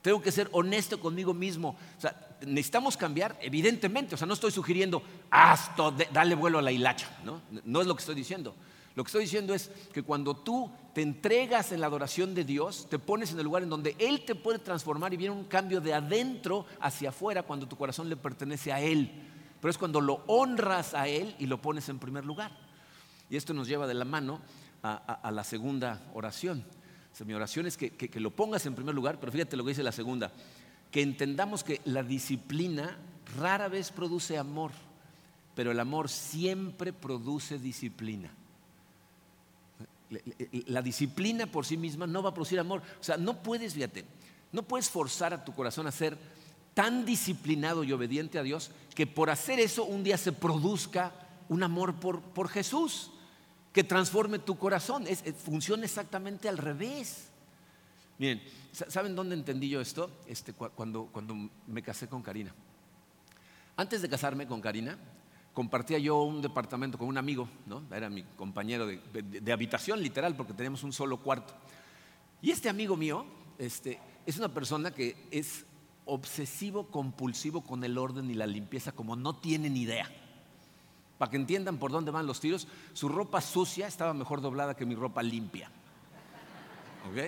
Tengo 0.03 0.21
que 0.21 0.31
ser 0.31 0.49
honesto 0.51 0.99
conmigo 0.99 1.33
mismo. 1.33 1.75
necesitamos 2.41 2.95
cambiar, 2.95 3.37
evidentemente. 3.41 4.15
O 4.15 4.17
sea, 4.17 4.27
no 4.27 4.33
estoy 4.33 4.51
sugiriendo, 4.51 5.01
hasta 5.31 5.91
dale 6.11 6.35
vuelo 6.35 6.59
a 6.59 6.61
la 6.61 6.71
hilacha. 6.71 7.09
¿no? 7.23 7.41
no 7.65 7.81
es 7.81 7.87
lo 7.87 7.95
que 7.95 8.01
estoy 8.01 8.15
diciendo. 8.15 8.53
Lo 8.95 9.03
que 9.03 9.07
estoy 9.07 9.23
diciendo 9.23 9.55
es 9.55 9.71
que 9.91 10.03
cuando 10.03 10.35
tú 10.35 10.71
te 10.93 11.01
entregas 11.01 11.71
en 11.71 11.81
la 11.81 11.87
adoración 11.87 12.35
de 12.35 12.43
Dios, 12.43 12.87
te 12.89 12.99
pones 12.99 13.31
en 13.31 13.39
el 13.39 13.45
lugar 13.45 13.63
en 13.63 13.69
donde 13.69 13.95
Él 13.97 14.23
te 14.23 14.35
puede 14.35 14.59
transformar 14.59 15.13
y 15.13 15.17
viene 15.17 15.35
un 15.35 15.45
cambio 15.45 15.81
de 15.81 15.95
adentro 15.95 16.67
hacia 16.79 17.09
afuera 17.09 17.41
cuando 17.41 17.67
tu 17.67 17.75
corazón 17.75 18.07
le 18.07 18.17
pertenece 18.17 18.71
a 18.71 18.79
Él. 18.79 19.11
Pero 19.59 19.71
es 19.71 19.79
cuando 19.79 19.99
lo 19.99 20.23
honras 20.27 20.93
a 20.93 21.07
Él 21.07 21.35
y 21.39 21.47
lo 21.47 21.59
pones 21.59 21.89
en 21.89 21.97
primer 21.97 22.23
lugar. 22.23 22.51
Y 23.31 23.35
esto 23.35 23.53
nos 23.53 23.67
lleva 23.67 23.87
de 23.87 23.95
la 23.95 24.05
mano 24.05 24.41
a, 24.83 25.31
la 25.31 25.43
segunda 25.43 26.03
oración. 26.13 26.63
mi 27.25 27.33
oración 27.33 27.65
es 27.65 27.77
que, 27.77 27.89
que 27.91 28.19
lo 28.19 28.29
pongas 28.29 28.65
en 28.67 28.75
primer 28.75 28.93
lugar, 28.93 29.19
pero 29.19 29.31
fíjate 29.31 29.57
lo 29.57 29.63
que 29.63 29.69
dice 29.69 29.81
la 29.81 29.91
segunda, 29.91 30.31
que 30.91 31.01
entendamos 31.01 31.63
que 31.63 31.81
la 31.85 32.03
disciplina 32.03 32.95
rara 33.39 33.69
vez 33.69 33.91
produce 33.91 34.37
amor, 34.37 34.71
pero 35.55 35.71
el 35.71 35.79
amor 35.79 36.09
siempre 36.09 36.93
produce 36.93 37.57
disciplina 37.57 38.29
la 40.67 40.81
disciplina 40.81 41.47
por 41.47 41.65
sí 41.65 41.77
misma 41.77 42.07
no 42.07 42.23
va 42.23 42.29
a 42.29 42.33
producir 42.33 42.59
amor. 42.59 42.81
O 42.99 43.03
sea, 43.03 43.17
no 43.17 43.41
puedes, 43.41 43.73
fíjate, 43.73 44.05
no 44.51 44.63
puedes 44.63 44.89
forzar 44.89 45.33
a 45.33 45.43
tu 45.43 45.53
corazón 45.53 45.87
a 45.87 45.91
ser 45.91 46.17
tan 46.73 47.05
disciplinado 47.05 47.83
y 47.83 47.91
obediente 47.91 48.39
a 48.39 48.43
Dios 48.43 48.71
que 48.95 49.07
por 49.07 49.29
hacer 49.29 49.59
eso 49.59 49.83
un 49.83 50.03
día 50.03 50.17
se 50.17 50.31
produzca 50.31 51.11
un 51.49 51.63
amor 51.63 51.95
por, 51.95 52.49
Jesús 52.49 53.11
que 53.71 53.83
transforme 53.83 54.39
tu 54.39 54.57
corazón. 54.57 55.05
funciona 55.43 55.85
exactamente 55.85 56.47
al 56.49 56.57
revés. 56.57 57.29
Miren, 58.17 58.41
¿saben 58.71 59.15
dónde 59.15 59.35
entendí 59.35 59.69
yo 59.69 59.81
esto? 59.81 60.09
Este, 60.27 60.53
cuando, 60.53 61.09
cuando 61.11 61.35
me 61.67 61.81
casé 61.81 62.07
con 62.07 62.21
Karina. 62.21 62.53
Antes 63.75 64.01
de 64.01 64.09
casarme 64.09 64.47
con 64.47 64.61
Karina, 64.61 64.97
compartía 65.53 65.99
yo 65.99 66.23
un 66.23 66.41
departamento 66.41 66.97
con 66.97 67.07
un 67.07 67.17
amigo, 67.17 67.47
¿no? 67.65 67.83
era 67.95 68.09
mi 68.09 68.23
compañero 68.23 68.87
de, 68.87 69.53
habitación 69.53 70.01
literal 70.01 70.35
porque 70.35 70.53
teníamos 70.53 70.83
un 70.83 70.91
solo 70.91 71.17
cuarto. 71.17 71.53
Y 72.41 72.51
este 72.51 72.69
amigo 72.69 72.97
mío 72.97 73.25
este, 73.57 73.99
es 74.25 74.37
una 74.37 74.49
persona 74.49 74.91
que 74.91 75.15
es 75.31 75.65
obsesivo 76.05 76.87
compulsivo 76.87 77.61
con 77.61 77.83
el 77.83 77.97
orden 77.97 78.29
y 78.29 78.33
la 78.33 78.47
limpieza 78.47 78.91
como 78.91 79.15
no 79.15 79.35
tienen 79.35 79.77
idea. 79.77 80.09
Para 81.17 81.29
que 81.29 81.37
entiendan 81.37 81.77
por 81.77 81.91
dónde 81.91 82.11
van 82.11 82.25
los 82.25 82.39
tiros, 82.39 82.67
su 82.93 83.07
ropa 83.07 83.39
sucia 83.39 83.87
estaba 83.87 84.13
mejor 84.13 84.41
doblada 84.41 84.75
que 84.75 84.85
mi 84.85 84.95
ropa 84.95 85.21
limpia. 85.21 85.69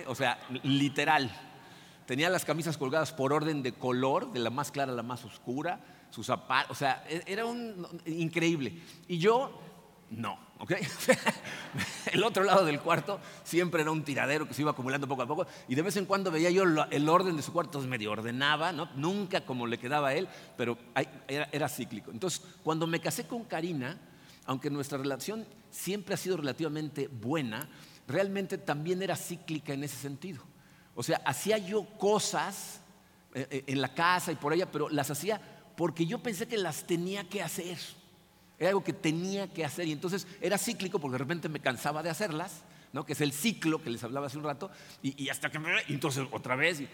O 0.08 0.14
sea, 0.14 0.38
literal. 0.64 1.30
Tenía 2.06 2.28
las 2.28 2.44
camisas 2.44 2.76
colgadas 2.76 3.12
por 3.12 3.32
orden 3.32 3.62
de 3.62 3.72
color, 3.72 4.32
de 4.32 4.40
la 4.40 4.50
más 4.50 4.70
clara 4.70 4.92
a 4.92 4.94
la 4.94 5.02
más 5.02 5.24
oscura 5.24 5.80
sus 6.16 6.24
zapatos, 6.24 6.70
o 6.70 6.74
sea, 6.74 7.04
e-, 7.10 7.22
era 7.26 7.44
un 7.44 7.86
increíble. 8.06 8.80
Y 9.06 9.18
yo, 9.18 9.60
no, 10.08 10.38
¿ok? 10.60 10.72
el 12.12 12.24
otro 12.24 12.42
lado 12.42 12.64
del 12.64 12.80
cuarto 12.80 13.20
siempre 13.44 13.82
era 13.82 13.90
un 13.90 14.02
tiradero 14.02 14.48
que 14.48 14.54
se 14.54 14.62
iba 14.62 14.70
acumulando 14.70 15.06
poco 15.06 15.20
a 15.20 15.26
poco 15.26 15.46
y 15.68 15.74
de 15.74 15.82
vez 15.82 15.94
en 15.98 16.06
cuando 16.06 16.30
veía 16.30 16.50
yo 16.50 16.62
el 16.62 17.08
orden 17.10 17.36
de 17.36 17.42
su 17.42 17.52
cuarto, 17.52 17.78
medio 17.82 18.12
ordenaba, 18.12 18.72
¿no? 18.72 18.88
Nunca 18.96 19.42
como 19.42 19.66
le 19.66 19.76
quedaba 19.76 20.08
a 20.08 20.14
él, 20.14 20.26
pero 20.56 20.78
era, 21.28 21.50
era 21.52 21.68
cíclico. 21.68 22.10
Entonces, 22.10 22.40
cuando 22.64 22.86
me 22.86 22.98
casé 22.98 23.26
con 23.26 23.44
Karina, 23.44 24.00
aunque 24.46 24.70
nuestra 24.70 24.96
relación 24.96 25.46
siempre 25.70 26.14
ha 26.14 26.16
sido 26.16 26.38
relativamente 26.38 27.08
buena, 27.08 27.68
realmente 28.08 28.56
también 28.56 29.02
era 29.02 29.16
cíclica 29.16 29.74
en 29.74 29.84
ese 29.84 29.96
sentido. 29.96 30.42
O 30.94 31.02
sea, 31.02 31.20
hacía 31.26 31.58
yo 31.58 31.84
cosas 31.98 32.80
eh, 33.34 33.46
eh, 33.50 33.64
en 33.66 33.82
la 33.82 33.92
casa 33.92 34.32
y 34.32 34.36
por 34.36 34.54
ella, 34.54 34.72
pero 34.72 34.88
las 34.88 35.10
hacía 35.10 35.55
porque 35.76 36.06
yo 36.06 36.18
pensé 36.18 36.48
que 36.48 36.56
las 36.56 36.86
tenía 36.86 37.28
que 37.28 37.42
hacer. 37.42 37.78
Era 38.58 38.70
algo 38.70 38.82
que 38.82 38.92
tenía 38.92 39.52
que 39.52 39.64
hacer 39.64 39.86
y 39.86 39.92
entonces 39.92 40.26
era 40.40 40.56
cíclico 40.56 40.98
porque 40.98 41.12
de 41.12 41.18
repente 41.18 41.48
me 41.48 41.60
cansaba 41.60 42.02
de 42.02 42.10
hacerlas, 42.10 42.62
¿no? 42.92 43.04
que 43.04 43.12
es 43.12 43.20
el 43.20 43.32
ciclo 43.32 43.82
que 43.82 43.90
les 43.90 44.02
hablaba 44.02 44.26
hace 44.26 44.38
un 44.38 44.44
rato, 44.44 44.70
y, 45.02 45.28
hasta 45.28 45.50
que 45.50 45.58
me... 45.58 45.70
Entonces 45.88 46.26
otra 46.32 46.56
vez. 46.56 46.80
Y, 46.80 46.88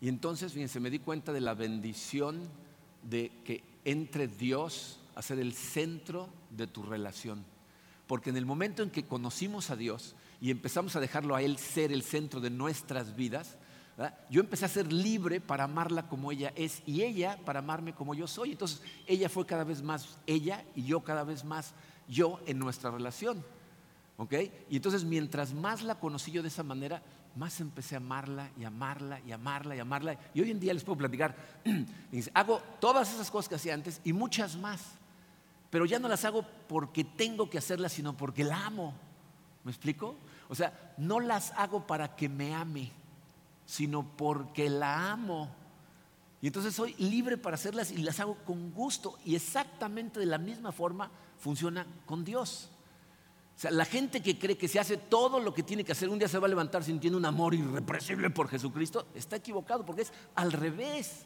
y 0.00 0.08
entonces, 0.08 0.52
fíjense, 0.52 0.80
me 0.80 0.90
di 0.90 0.98
cuenta 0.98 1.32
de 1.32 1.40
la 1.40 1.54
bendición 1.54 2.48
de 3.02 3.30
que 3.44 3.62
entre 3.84 4.26
Dios 4.26 4.98
a 5.14 5.22
ser 5.22 5.38
el 5.38 5.54
centro 5.54 6.28
de 6.50 6.66
tu 6.66 6.82
relación. 6.82 7.44
Porque 8.06 8.30
en 8.30 8.36
el 8.36 8.46
momento 8.46 8.82
en 8.82 8.90
que 8.90 9.04
conocimos 9.04 9.70
a 9.70 9.76
Dios 9.76 10.14
y 10.40 10.50
empezamos 10.50 10.96
a 10.96 11.00
dejarlo 11.00 11.34
a 11.34 11.42
Él 11.42 11.58
ser 11.58 11.92
el 11.92 12.02
centro 12.02 12.40
de 12.40 12.50
nuestras 12.50 13.16
vidas, 13.16 13.56
yo 14.28 14.40
empecé 14.40 14.66
a 14.66 14.68
ser 14.68 14.92
libre 14.92 15.40
para 15.40 15.64
amarla 15.64 16.06
como 16.06 16.30
ella 16.30 16.52
es 16.54 16.82
y 16.84 17.02
ella 17.02 17.38
para 17.44 17.60
amarme 17.60 17.94
como 17.94 18.14
yo 18.14 18.26
soy. 18.26 18.52
Entonces 18.52 18.82
ella 19.06 19.28
fue 19.28 19.46
cada 19.46 19.64
vez 19.64 19.82
más 19.82 20.18
ella 20.26 20.64
y 20.74 20.84
yo 20.84 21.00
cada 21.00 21.24
vez 21.24 21.44
más 21.44 21.72
yo 22.06 22.40
en 22.46 22.58
nuestra 22.58 22.90
relación. 22.90 23.42
¿Ok? 24.18 24.34
Y 24.68 24.76
entonces 24.76 25.04
mientras 25.04 25.54
más 25.54 25.82
la 25.82 25.94
conocí 25.94 26.30
yo 26.30 26.42
de 26.42 26.48
esa 26.48 26.62
manera, 26.62 27.02
más 27.36 27.60
empecé 27.60 27.94
a 27.94 27.98
amarla 27.98 28.50
y 28.58 28.64
amarla 28.64 29.20
y 29.26 29.32
amarla 29.32 29.76
y 29.76 29.78
amarla. 29.78 30.18
Y 30.34 30.42
hoy 30.42 30.50
en 30.50 30.60
día 30.60 30.74
les 30.74 30.84
puedo 30.84 30.98
platicar, 30.98 31.34
hago 32.34 32.60
todas 32.80 33.14
esas 33.14 33.30
cosas 33.30 33.48
que 33.48 33.54
hacía 33.54 33.74
antes 33.74 34.00
y 34.04 34.12
muchas 34.12 34.56
más. 34.56 34.82
Pero 35.70 35.86
ya 35.86 35.98
no 35.98 36.08
las 36.08 36.24
hago 36.24 36.44
porque 36.68 37.02
tengo 37.02 37.48
que 37.48 37.58
hacerlas, 37.58 37.92
sino 37.92 38.14
porque 38.14 38.44
la 38.44 38.66
amo. 38.66 38.94
¿Me 39.64 39.70
explico? 39.70 40.16
O 40.48 40.54
sea, 40.54 40.94
no 40.98 41.18
las 41.18 41.52
hago 41.52 41.86
para 41.86 42.14
que 42.14 42.28
me 42.28 42.54
ame 42.54 42.92
sino 43.66 44.04
porque 44.16 44.70
la 44.70 45.10
amo. 45.10 45.50
Y 46.40 46.46
entonces 46.46 46.74
soy 46.74 46.94
libre 46.98 47.36
para 47.36 47.56
hacerlas 47.56 47.90
y 47.90 47.98
las 47.98 48.20
hago 48.20 48.36
con 48.46 48.72
gusto. 48.72 49.18
Y 49.24 49.34
exactamente 49.34 50.20
de 50.20 50.26
la 50.26 50.38
misma 50.38 50.72
forma 50.72 51.10
funciona 51.38 51.86
con 52.06 52.24
Dios. 52.24 52.70
O 53.56 53.58
sea, 53.58 53.70
la 53.70 53.84
gente 53.84 54.22
que 54.22 54.38
cree 54.38 54.56
que 54.56 54.68
se 54.68 54.78
hace 54.78 54.96
todo 54.96 55.40
lo 55.40 55.52
que 55.54 55.62
tiene 55.62 55.82
que 55.82 55.92
hacer, 55.92 56.08
un 56.08 56.18
día 56.18 56.28
se 56.28 56.38
va 56.38 56.46
a 56.46 56.50
levantar 56.50 56.84
sintiendo 56.84 57.18
un 57.18 57.24
amor 57.24 57.54
irrepresible 57.54 58.30
por 58.30 58.48
Jesucristo, 58.48 59.06
está 59.14 59.36
equivocado 59.36 59.84
porque 59.84 60.02
es 60.02 60.12
al 60.34 60.52
revés. 60.52 61.24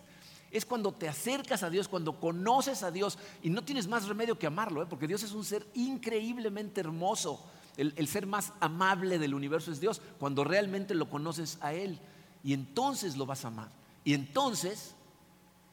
Es 0.52 0.64
cuando 0.64 0.92
te 0.92 1.08
acercas 1.08 1.62
a 1.62 1.70
Dios, 1.70 1.86
cuando 1.86 2.18
conoces 2.18 2.82
a 2.82 2.90
Dios 2.90 3.18
y 3.42 3.50
no 3.50 3.62
tienes 3.62 3.88
más 3.88 4.08
remedio 4.08 4.38
que 4.38 4.46
amarlo, 4.46 4.82
¿eh? 4.82 4.86
porque 4.88 5.06
Dios 5.06 5.22
es 5.22 5.32
un 5.32 5.44
ser 5.44 5.66
increíblemente 5.74 6.80
hermoso. 6.80 7.44
El, 7.76 7.94
el 7.96 8.08
ser 8.08 8.26
más 8.26 8.52
amable 8.60 9.18
del 9.18 9.34
universo 9.34 9.70
es 9.70 9.80
Dios, 9.80 10.00
cuando 10.18 10.44
realmente 10.44 10.94
lo 10.94 11.10
conoces 11.10 11.58
a 11.60 11.72
Él 11.72 12.00
y 12.42 12.52
entonces 12.52 13.16
lo 13.16 13.26
vas 13.26 13.44
a 13.44 13.48
amar. 13.48 13.70
Y 14.04 14.14
entonces 14.14 14.94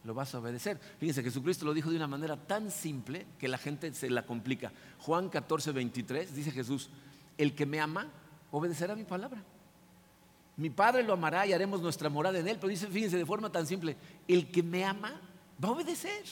lo 0.03 0.13
vas 0.13 0.33
a 0.33 0.39
obedecer. 0.39 0.79
Fíjense, 0.99 1.23
Jesucristo 1.23 1.65
lo 1.65 1.73
dijo 1.73 1.89
de 1.89 1.97
una 1.97 2.07
manera 2.07 2.35
tan 2.35 2.71
simple 2.71 3.25
que 3.39 3.47
la 3.47 3.57
gente 3.57 3.93
se 3.93 4.09
la 4.09 4.25
complica. 4.25 4.71
Juan 4.99 5.29
14, 5.29 5.71
23 5.71 6.35
dice 6.35 6.51
Jesús, 6.51 6.89
el 7.37 7.55
que 7.55 7.65
me 7.65 7.79
ama 7.79 8.07
obedecerá 8.51 8.95
mi 8.95 9.03
palabra. 9.03 9.43
Mi 10.55 10.71
Padre 10.71 11.03
lo 11.03 11.13
amará 11.13 11.45
y 11.45 11.53
haremos 11.53 11.81
nuestra 11.81 12.09
morada 12.09 12.39
en 12.39 12.47
él. 12.47 12.57
Pero 12.57 12.69
dice, 12.69 12.87
fíjense, 12.87 13.17
de 13.17 13.25
forma 13.25 13.51
tan 13.51 13.67
simple, 13.67 13.95
el 14.27 14.49
que 14.49 14.63
me 14.63 14.83
ama 14.83 15.21
va 15.63 15.69
a 15.69 15.71
obedecer. 15.73 16.23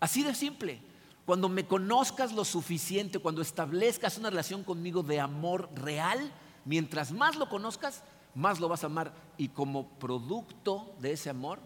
Así 0.00 0.22
de 0.22 0.34
simple. 0.34 0.80
Cuando 1.26 1.48
me 1.48 1.66
conozcas 1.66 2.32
lo 2.32 2.44
suficiente, 2.44 3.18
cuando 3.18 3.42
establezcas 3.42 4.18
una 4.18 4.30
relación 4.30 4.64
conmigo 4.64 5.02
de 5.02 5.20
amor 5.20 5.68
real, 5.74 6.32
mientras 6.64 7.12
más 7.12 7.36
lo 7.36 7.48
conozcas, 7.48 8.02
más 8.34 8.60
lo 8.60 8.68
vas 8.68 8.84
a 8.84 8.86
amar 8.86 9.12
y 9.36 9.48
como 9.48 9.88
producto 9.98 10.94
de 11.00 11.12
ese 11.12 11.30
amor 11.30 11.60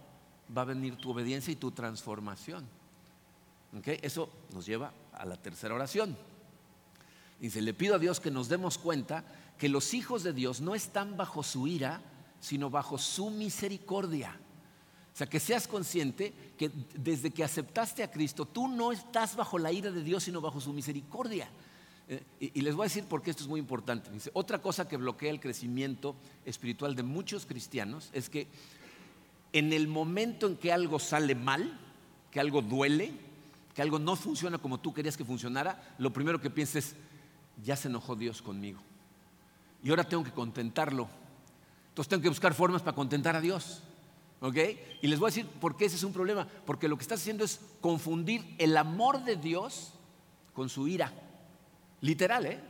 va 0.56 0.62
a 0.62 0.66
venir 0.66 0.96
tu 0.96 1.10
obediencia 1.10 1.52
y 1.52 1.56
tu 1.56 1.70
transformación. 1.70 2.66
Eso 3.84 4.30
nos 4.52 4.66
lleva 4.66 4.92
a 5.12 5.24
la 5.26 5.36
tercera 5.36 5.74
oración. 5.74 6.16
Dice, 7.40 7.60
le 7.60 7.74
pido 7.74 7.94
a 7.94 7.98
Dios 7.98 8.20
que 8.20 8.30
nos 8.30 8.48
demos 8.48 8.78
cuenta 8.78 9.24
que 9.58 9.68
los 9.68 9.94
hijos 9.94 10.22
de 10.22 10.32
Dios 10.32 10.60
no 10.60 10.74
están 10.74 11.16
bajo 11.16 11.42
su 11.42 11.66
ira, 11.66 12.00
sino 12.40 12.70
bajo 12.70 12.98
su 12.98 13.30
misericordia. 13.30 14.38
O 15.12 15.16
sea, 15.16 15.26
que 15.26 15.40
seas 15.40 15.66
consciente 15.66 16.52
que 16.58 16.70
desde 16.94 17.30
que 17.30 17.44
aceptaste 17.44 18.02
a 18.02 18.10
Cristo, 18.10 18.44
tú 18.46 18.68
no 18.68 18.92
estás 18.92 19.34
bajo 19.34 19.58
la 19.58 19.72
ira 19.72 19.90
de 19.90 20.02
Dios, 20.02 20.24
sino 20.24 20.40
bajo 20.40 20.60
su 20.60 20.72
misericordia. 20.72 21.48
Eh, 22.08 22.22
y, 22.38 22.60
les 22.60 22.74
voy 22.76 22.84
a 22.84 22.88
decir 22.88 23.04
por 23.04 23.20
qué 23.20 23.30
esto 23.30 23.42
es 23.42 23.48
muy 23.48 23.58
importante. 23.58 24.10
otra 24.32 24.62
cosa 24.62 24.86
que 24.86 24.96
bloquea 24.96 25.30
el 25.30 25.40
crecimiento 25.40 26.14
espiritual 26.44 26.94
de 26.94 27.02
muchos 27.02 27.46
cristianos 27.46 28.10
es 28.12 28.30
que 28.30 28.46
en 29.52 29.72
el 29.72 29.88
momento 29.88 30.46
en 30.46 30.56
que 30.56 30.72
algo 30.72 30.98
sale 30.98 31.34
mal, 31.34 31.80
que 32.30 32.38
algo 32.38 32.62
duele, 32.62 33.12
que 33.74 33.82
algo 33.82 33.98
no 33.98 34.14
funciona 34.14 34.58
como 34.58 34.78
tú 34.78 34.94
querías 34.94 35.16
que 35.16 35.24
funcionara, 35.24 35.94
lo 35.98 36.12
primero 36.12 36.40
que 36.40 36.50
piensas 36.50 36.76
es, 36.76 36.96
ya 37.64 37.74
se 37.74 37.88
enojó 37.88 38.14
Dios 38.14 38.40
conmigo. 38.40 38.80
Y 39.82 39.90
ahora 39.90 40.04
tengo 40.04 40.22
que 40.22 40.30
contentarlo. 40.30 41.08
Entonces 41.88 42.08
tengo 42.08 42.22
que 42.22 42.28
buscar 42.28 42.54
formas 42.54 42.82
para 42.82 42.94
contentar 42.94 43.34
a 43.34 43.40
Dios. 43.40 43.82
¿Ok? 44.40 44.56
Y 45.02 45.06
les 45.06 45.18
voy 45.18 45.28
a 45.28 45.30
decir 45.30 45.46
por 45.46 45.76
qué 45.76 45.86
ese 45.86 45.96
es 45.96 46.04
un 46.04 46.12
problema. 46.12 46.46
Porque 46.66 46.88
lo 46.88 46.96
que 46.96 47.02
estás 47.02 47.20
haciendo 47.20 47.44
es 47.44 47.60
confundir 47.80 48.54
el 48.58 48.76
amor 48.76 49.24
de 49.24 49.36
Dios 49.36 49.94
con 50.52 50.68
su 50.68 50.86
ira. 50.88 51.12
Literal, 52.00 52.46
¿eh? 52.46 52.60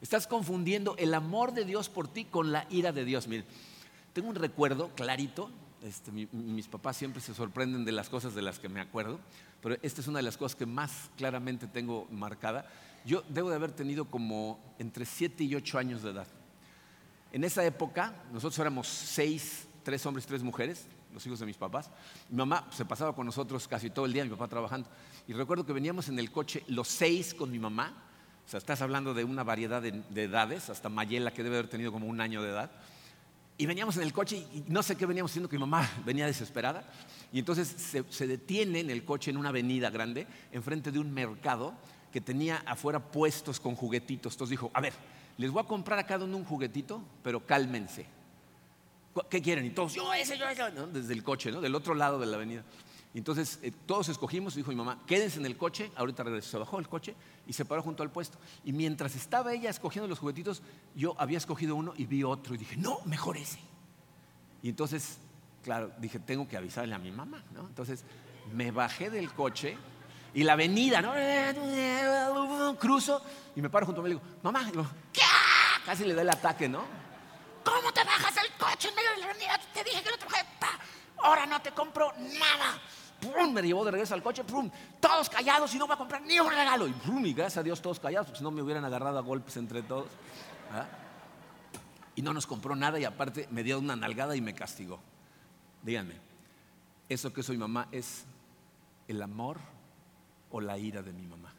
Estás 0.00 0.26
confundiendo 0.26 0.96
el 0.98 1.14
amor 1.14 1.52
de 1.52 1.64
Dios 1.64 1.88
por 1.88 2.08
ti 2.08 2.24
con 2.24 2.50
la 2.52 2.66
ira 2.70 2.92
de 2.92 3.04
Dios. 3.04 3.28
Mire, 3.28 3.44
tengo 4.12 4.28
un 4.28 4.34
recuerdo 4.34 4.90
clarito 4.94 5.50
Este, 5.82 6.12
mis 6.12 6.68
papás 6.68 6.96
siempre 6.96 7.20
se 7.20 7.34
sorprenden 7.34 7.84
de 7.84 7.90
las 7.90 8.08
cosas 8.08 8.34
de 8.34 8.42
las 8.42 8.60
que 8.60 8.68
me 8.68 8.80
acuerdo, 8.80 9.18
pero 9.60 9.76
esta 9.82 10.00
es 10.00 10.06
una 10.06 10.20
de 10.20 10.22
las 10.22 10.36
cosas 10.36 10.54
que 10.54 10.66
más 10.66 11.10
claramente 11.16 11.66
tengo 11.66 12.06
marcada. 12.12 12.70
Yo 13.04 13.24
debo 13.28 13.50
de 13.50 13.56
haber 13.56 13.72
tenido 13.72 14.04
como 14.04 14.60
entre 14.78 15.04
7 15.04 15.42
y 15.42 15.56
8 15.56 15.78
años 15.78 16.02
de 16.02 16.10
edad. 16.10 16.28
En 17.32 17.44
esa 17.44 17.64
época, 17.64 18.14
nosotros 18.32 18.58
éramos 18.58 18.86
seis, 18.86 19.66
tres 19.82 20.04
hombres, 20.04 20.26
tres 20.26 20.42
mujeres, 20.42 20.86
los 21.12 21.26
hijos 21.26 21.40
de 21.40 21.46
mis 21.46 21.56
papás. 21.56 21.90
Mi 22.28 22.36
mamá 22.36 22.68
se 22.70 22.84
pasaba 22.84 23.14
con 23.14 23.24
nosotros 23.24 23.66
casi 23.66 23.90
todo 23.90 24.04
el 24.04 24.12
día, 24.12 24.22
mi 24.22 24.30
papá 24.30 24.48
trabajando. 24.48 24.88
Y 25.26 25.32
recuerdo 25.32 25.64
que 25.64 25.72
veníamos 25.72 26.08
en 26.08 26.18
el 26.18 26.30
coche 26.30 26.62
los 26.68 26.88
seis 26.88 27.32
con 27.32 27.50
mi 27.50 27.58
mamá. 27.58 28.10
O 28.46 28.48
sea, 28.48 28.58
estás 28.58 28.82
hablando 28.82 29.14
de 29.14 29.24
una 29.24 29.44
variedad 29.44 29.80
de, 29.80 30.22
edades, 30.22 30.68
hasta 30.70 30.88
Mayela, 30.88 31.32
que 31.32 31.42
debe 31.42 31.56
haber 31.58 31.70
tenido 31.70 31.92
como 31.92 32.06
un 32.06 32.20
año 32.20 32.42
de 32.42 32.50
edad. 32.50 32.70
Y 33.58 33.66
veníamos 33.66 33.96
en 33.96 34.02
el 34.02 34.12
coche 34.12 34.36
y 34.36 34.64
no 34.68 34.82
sé 34.82 34.96
qué 34.96 35.06
veníamos 35.06 35.30
haciendo, 35.30 35.48
que 35.48 35.56
mi 35.56 35.60
mamá 35.60 35.88
venía 36.04 36.26
desesperada. 36.26 36.84
Y 37.32 37.38
entonces 37.38 37.68
se, 38.08 38.26
detiene 38.26 38.80
en 38.80 38.90
el 38.90 39.04
coche 39.04 39.30
en 39.30 39.36
una 39.36 39.50
avenida 39.50 39.90
grande, 39.90 40.26
enfrente 40.50 40.90
de 40.90 40.98
un 40.98 41.12
mercado 41.12 41.74
que 42.12 42.20
tenía 42.20 42.62
afuera 42.66 43.00
puestos 43.00 43.60
con 43.60 43.74
juguetitos. 43.74 44.34
Entonces 44.34 44.50
dijo, 44.50 44.70
a 44.74 44.80
ver, 44.80 44.92
les 45.38 45.50
voy 45.50 45.62
a 45.62 45.66
comprar 45.66 45.98
a 45.98 46.06
cada 46.06 46.24
uno 46.24 46.36
un 46.36 46.44
juguetito, 46.44 47.02
pero 47.22 47.46
cálmense. 47.46 48.06
¿Qué 49.28 49.42
quieren? 49.42 49.64
Y 49.66 49.70
todos, 49.70 49.94
yo 49.94 50.12
ese, 50.14 50.38
yo 50.38 50.48
ese, 50.48 50.62
desde 50.92 51.12
el 51.12 51.22
coche, 51.22 51.52
¿no? 51.52 51.60
del 51.60 51.74
otro 51.74 51.94
lado 51.94 52.18
de 52.18 52.26
la 52.26 52.36
avenida. 52.36 52.64
Entonces 53.18 53.58
eh, 53.62 53.72
todos 53.86 54.08
escogimos, 54.08 54.54
dijo 54.54 54.70
mi 54.70 54.76
mamá, 54.76 54.98
quédense 55.06 55.38
en 55.38 55.44
el 55.44 55.56
coche, 55.56 55.92
ahorita 55.96 56.22
regreso. 56.22 56.50
Se 56.50 56.58
bajó 56.58 56.78
el 56.78 56.88
coche 56.88 57.14
y 57.46 57.52
se 57.52 57.64
paró 57.64 57.82
junto 57.82 58.02
al 58.02 58.10
puesto. 58.10 58.38
Y 58.64 58.72
mientras 58.72 59.14
estaba 59.14 59.52
ella 59.52 59.68
escogiendo 59.68 60.08
los 60.08 60.18
juguetitos, 60.18 60.62
yo 60.94 61.14
había 61.18 61.38
escogido 61.38 61.76
uno 61.76 61.92
y 61.96 62.06
vi 62.06 62.24
otro 62.24 62.54
y 62.54 62.58
dije, 62.58 62.76
no, 62.76 63.00
mejor 63.04 63.36
ese. 63.36 63.58
Y 64.62 64.70
entonces, 64.70 65.18
claro, 65.62 65.92
dije, 65.98 66.18
tengo 66.20 66.48
que 66.48 66.56
avisarle 66.56 66.94
a 66.94 66.98
mi 66.98 67.10
mamá, 67.10 67.44
¿no? 67.52 67.60
Entonces 67.60 68.04
me 68.54 68.70
bajé 68.70 69.10
del 69.10 69.32
coche 69.34 69.76
y 70.32 70.42
la 70.44 70.54
avenida, 70.54 71.02
¿no? 71.02 71.12
Cruzo 72.78 73.22
y 73.54 73.60
me 73.60 73.68
paro 73.68 73.84
junto 73.84 74.00
a 74.00 74.04
mí 74.04 74.10
y 74.10 74.14
le 74.14 74.20
digo, 74.20 74.36
mamá, 74.42 74.70
¿qué? 75.12 75.20
Casi 75.84 76.04
le 76.04 76.14
da 76.14 76.22
el 76.22 76.30
ataque, 76.30 76.66
¿no? 76.66 76.82
¿Cómo 77.62 77.92
te 77.92 78.02
bajas 78.04 78.34
del 78.34 78.50
coche 78.58 78.88
en 78.88 78.94
medio 78.94 79.10
de 79.10 79.16
la 79.18 79.24
avenida? 79.26 79.60
Te 79.74 79.84
dije 79.84 80.02
que 80.02 80.10
no 80.10 80.16
te 80.16 80.24
bajé. 80.24 80.46
Ahora 81.22 81.46
no 81.46 81.60
te 81.62 81.70
compro 81.70 82.12
nada. 82.18 82.80
¡Pum! 83.22 83.52
Me 83.52 83.62
llevó 83.62 83.84
de 83.84 83.92
regreso 83.92 84.14
al 84.14 84.22
coche, 84.22 84.42
¡pum! 84.42 84.68
Todos 84.98 85.30
callados 85.30 85.72
y 85.74 85.78
no 85.78 85.86
voy 85.86 85.94
a 85.94 85.96
comprar 85.96 86.22
ni 86.22 86.40
un 86.40 86.50
regalo. 86.50 86.88
Y 86.88 86.92
¡pum! 86.92 87.24
Y 87.24 87.32
gracias 87.32 87.58
a 87.58 87.62
Dios 87.62 87.80
todos 87.80 88.00
callados, 88.00 88.26
porque 88.26 88.38
si 88.38 88.44
no 88.44 88.50
me 88.50 88.62
hubieran 88.62 88.84
agarrado 88.84 89.18
a 89.18 89.22
golpes 89.22 89.56
entre 89.56 89.82
todos. 89.82 90.08
Y 92.16 92.22
no 92.22 92.34
nos 92.34 92.46
compró 92.46 92.74
nada 92.74 92.98
y 92.98 93.04
aparte 93.04 93.46
me 93.50 93.62
dio 93.62 93.78
una 93.78 93.94
nalgada 93.94 94.34
y 94.34 94.40
me 94.40 94.54
castigó. 94.54 94.98
Díganme, 95.82 96.14
¿eso 97.08 97.32
que 97.32 97.42
soy 97.42 97.56
mamá 97.56 97.88
es 97.92 98.24
el 99.06 99.22
amor 99.22 99.58
o 100.50 100.60
la 100.60 100.76
ira 100.76 101.02
de 101.02 101.12
mi 101.12 101.26
mamá? 101.26 101.52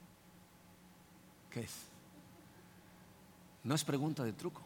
¿Qué 1.49 1.61
es? 1.61 1.85
No 3.63 3.73
es 3.73 3.83
pregunta 3.83 4.23
de 4.23 4.33
truco. 4.33 4.61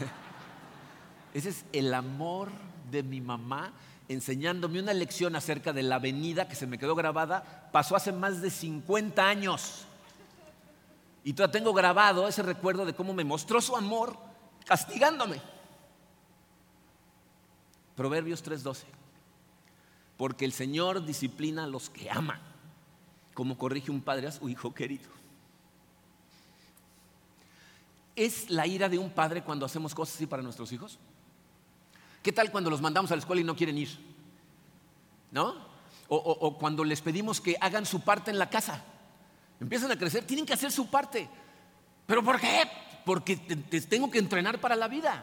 Ese 1.34 1.50
es 1.50 1.64
el 1.72 1.92
amor 1.92 2.48
de 2.90 3.02
mi 3.02 3.20
mamá 3.20 3.72
enseñándome 4.08 4.80
una 4.80 4.92
lección 4.92 5.34
acerca 5.36 5.72
de 5.72 5.82
la 5.82 5.96
avenida 5.96 6.48
que 6.48 6.54
se 6.54 6.66
me 6.66 6.78
quedó 6.78 6.94
grabada. 6.94 7.70
Pasó 7.72 7.96
hace 7.96 8.12
más 8.12 8.42
de 8.42 8.50
50 8.50 9.26
años. 9.26 9.86
Y 11.24 11.32
todavía 11.32 11.52
tengo 11.52 11.72
grabado 11.72 12.28
ese 12.28 12.42
recuerdo 12.42 12.84
de 12.84 12.94
cómo 12.94 13.14
me 13.14 13.24
mostró 13.24 13.60
su 13.60 13.76
amor 13.76 14.16
castigándome. 14.66 15.40
Proverbios 17.96 18.42
3:12. 18.42 18.84
Porque 20.16 20.44
el 20.44 20.52
Señor 20.52 21.04
disciplina 21.04 21.64
a 21.64 21.66
los 21.66 21.90
que 21.90 22.10
ama, 22.10 22.40
como 23.32 23.56
corrige 23.56 23.90
un 23.90 24.02
padre 24.02 24.28
a 24.28 24.32
su 24.32 24.48
hijo 24.48 24.74
querido. 24.74 25.08
¿Es 28.14 28.48
la 28.48 28.66
ira 28.66 28.88
de 28.88 28.98
un 28.98 29.10
padre 29.10 29.42
cuando 29.42 29.66
hacemos 29.66 29.92
cosas 29.94 30.14
así 30.14 30.26
para 30.26 30.42
nuestros 30.42 30.70
hijos? 30.72 31.00
¿Qué 32.24 32.32
tal 32.32 32.50
cuando 32.50 32.70
los 32.70 32.80
mandamos 32.80 33.10
a 33.10 33.16
la 33.16 33.20
escuela 33.20 33.42
y 33.42 33.44
no 33.44 33.54
quieren 33.54 33.76
ir? 33.76 33.90
¿No? 35.30 35.54
O, 36.08 36.56
cuando 36.58 36.82
les 36.82 37.02
pedimos 37.02 37.38
que 37.38 37.54
hagan 37.60 37.84
su 37.84 38.00
parte 38.00 38.30
en 38.30 38.38
la 38.38 38.48
casa. 38.48 38.82
Empiezan 39.60 39.92
a 39.92 39.98
crecer, 39.98 40.24
tienen 40.24 40.46
que 40.46 40.54
hacer 40.54 40.72
su 40.72 40.88
parte. 40.88 41.28
¿Pero 42.06 42.24
por 42.24 42.40
qué? 42.40 42.62
Porque 43.04 43.36
te, 43.36 43.80
tengo 43.82 44.10
que 44.10 44.18
entrenar 44.18 44.58
para 44.58 44.74
la 44.74 44.88
vida. 44.88 45.22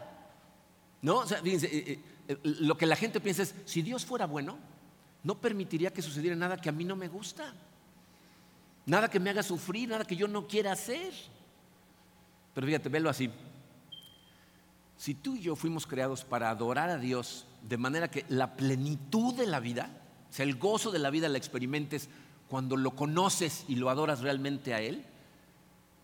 ¿No? 1.02 1.18
O 1.18 1.26
sea, 1.26 1.42
fíjense, 1.42 1.66
eh, 1.76 2.00
eh, 2.28 2.38
lo 2.44 2.78
que 2.78 2.86
la 2.86 2.94
gente 2.94 3.20
piensa 3.20 3.42
es, 3.42 3.56
si 3.64 3.82
Dios 3.82 4.06
fuera 4.06 4.26
bueno, 4.26 4.56
no 5.24 5.40
permitiría 5.40 5.92
que 5.92 6.02
sucediera 6.02 6.36
nada 6.36 6.56
que 6.56 6.68
a 6.68 6.72
mí 6.72 6.84
no 6.84 6.94
me 6.94 7.08
gusta. 7.08 7.52
Nada 8.86 9.10
que 9.10 9.18
me 9.18 9.30
haga 9.30 9.42
sufrir, 9.42 9.88
nada 9.88 10.04
que 10.04 10.14
yo 10.14 10.28
no 10.28 10.46
quiera 10.46 10.70
hacer. 10.70 11.12
Pero 12.54 12.64
fíjate, 12.64 12.88
velo 12.88 13.10
así. 13.10 13.28
Si 15.02 15.16
tú 15.16 15.34
y 15.34 15.40
yo 15.40 15.56
fuimos 15.56 15.84
creados 15.84 16.24
para 16.24 16.48
adorar 16.48 16.88
a 16.88 16.96
Dios 16.96 17.44
de 17.68 17.76
manera 17.76 18.08
que 18.08 18.24
la 18.28 18.54
plenitud 18.54 19.34
de 19.34 19.48
la 19.48 19.58
vida, 19.58 19.90
o 20.30 20.32
sea, 20.32 20.44
el 20.44 20.54
gozo 20.54 20.92
de 20.92 21.00
la 21.00 21.10
vida 21.10 21.28
la 21.28 21.38
experimentes 21.38 22.08
cuando 22.46 22.76
lo 22.76 22.92
conoces 22.92 23.64
y 23.66 23.74
lo 23.74 23.90
adoras 23.90 24.20
realmente 24.20 24.74
a 24.74 24.80
Él, 24.80 25.04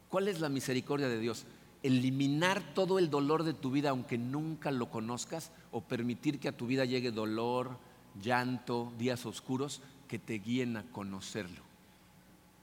¿cuál 0.08 0.26
es 0.26 0.40
la 0.40 0.48
misericordia 0.48 1.06
de 1.06 1.20
Dios? 1.20 1.44
Eliminar 1.84 2.74
todo 2.74 2.98
el 2.98 3.08
dolor 3.08 3.44
de 3.44 3.54
tu 3.54 3.70
vida 3.70 3.90
aunque 3.90 4.18
nunca 4.18 4.72
lo 4.72 4.90
conozcas 4.90 5.52
o 5.70 5.80
permitir 5.80 6.40
que 6.40 6.48
a 6.48 6.56
tu 6.56 6.66
vida 6.66 6.84
llegue 6.84 7.12
dolor, 7.12 7.78
llanto, 8.20 8.92
días 8.98 9.24
oscuros 9.26 9.80
que 10.08 10.18
te 10.18 10.40
guíen 10.40 10.76
a 10.76 10.82
conocerlo. 10.90 11.62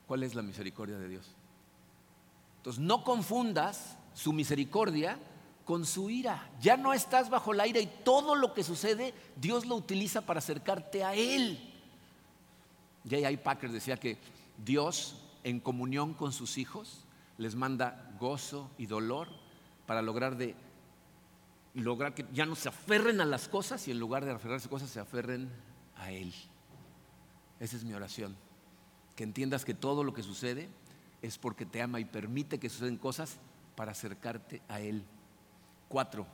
¿Cuál 0.06 0.24
es 0.24 0.36
la 0.36 0.42
misericordia 0.42 0.98
de 0.98 1.08
Dios? 1.08 1.32
Entonces, 2.58 2.84
no 2.84 3.06
confundas 3.06 3.98
su 4.14 4.34
misericordia 4.34 5.18
con 5.66 5.86
su 5.86 6.10
ira. 6.10 6.50
Ya 6.62 6.78
no 6.78 6.94
estás 6.94 7.30
bajo 7.30 7.52
la 7.52 7.68
ira 7.68 7.80
y 7.80 7.88
todo 8.04 8.36
lo 8.36 8.54
que 8.54 8.64
sucede, 8.64 9.14
Dios 9.36 9.66
lo 9.66 9.76
utiliza 9.76 10.22
para 10.22 10.38
acercarte 10.38 11.04
a 11.04 11.16
Él. 11.16 11.74
J.I. 13.04 13.38
Packer 13.38 13.72
decía 13.72 13.98
que 13.98 14.18
Dios, 14.64 15.18
en 15.44 15.60
comunión 15.60 16.14
con 16.14 16.32
sus 16.32 16.58
hijos, 16.58 17.06
les 17.38 17.56
manda 17.56 18.12
gozo 18.20 18.70
y 18.78 18.86
dolor 18.86 19.28
para 19.86 20.02
lograr 20.02 20.38
de 20.38 20.56
lograr 21.74 22.14
que 22.14 22.26
ya 22.32 22.46
no 22.46 22.56
se 22.56 22.70
aferren 22.70 23.20
a 23.20 23.26
las 23.26 23.50
cosas 23.50 23.86
y 23.88 23.92
en 23.92 24.00
lugar 24.00 24.24
de 24.24 24.32
aferrarse 24.32 24.68
a 24.68 24.70
cosas 24.70 24.90
se 24.90 25.00
aferren 25.00 25.52
a 25.98 26.12
Él. 26.12 26.34
Esa 27.60 27.76
es 27.76 27.84
mi 27.84 27.94
oración. 27.94 28.36
Que 29.16 29.24
entiendas 29.24 29.66
que 29.66 29.74
todo 29.74 30.04
lo 30.04 30.14
que 30.14 30.24
sucede 30.24 30.70
es 31.22 31.38
porque 31.38 31.66
te 31.66 31.82
ama 31.82 32.00
y 32.00 32.06
permite 32.06 32.60
que 32.60 32.70
suceden 32.70 32.98
cosas 32.98 33.38
para 33.76 33.92
acercarte 33.92 34.62
a 34.70 34.80
Él. 34.80 35.04
Cuatro, 35.88 36.26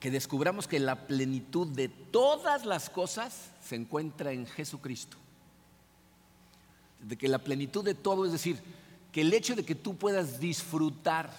que 0.00 0.10
descubramos 0.10 0.68
que 0.68 0.78
la 0.78 1.06
plenitud 1.06 1.66
de 1.68 1.88
todas 1.88 2.64
las 2.64 2.88
cosas 2.88 3.50
se 3.62 3.76
encuentra 3.76 4.32
en 4.32 4.46
Jesucristo. 4.46 5.16
De 7.00 7.16
que 7.16 7.28
la 7.28 7.38
plenitud 7.38 7.84
de 7.84 7.94
todo, 7.94 8.24
es 8.24 8.32
decir, 8.32 8.60
que 9.12 9.22
el 9.22 9.32
hecho 9.32 9.54
de 9.54 9.64
que 9.64 9.74
tú 9.74 9.96
puedas 9.96 10.40
disfrutar 10.40 11.30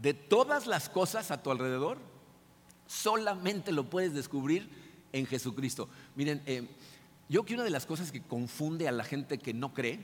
de 0.00 0.14
todas 0.14 0.66
las 0.66 0.88
cosas 0.88 1.30
a 1.30 1.42
tu 1.42 1.50
alrededor, 1.50 1.98
solamente 2.86 3.72
lo 3.72 3.88
puedes 3.88 4.14
descubrir 4.14 4.68
en 5.12 5.26
Jesucristo. 5.26 5.88
Miren, 6.14 6.42
eh, 6.46 6.68
yo 7.28 7.44
que 7.44 7.54
una 7.54 7.64
de 7.64 7.70
las 7.70 7.86
cosas 7.86 8.12
que 8.12 8.22
confunde 8.22 8.88
a 8.88 8.92
la 8.92 9.04
gente 9.04 9.38
que 9.38 9.54
no 9.54 9.72
cree, 9.72 10.00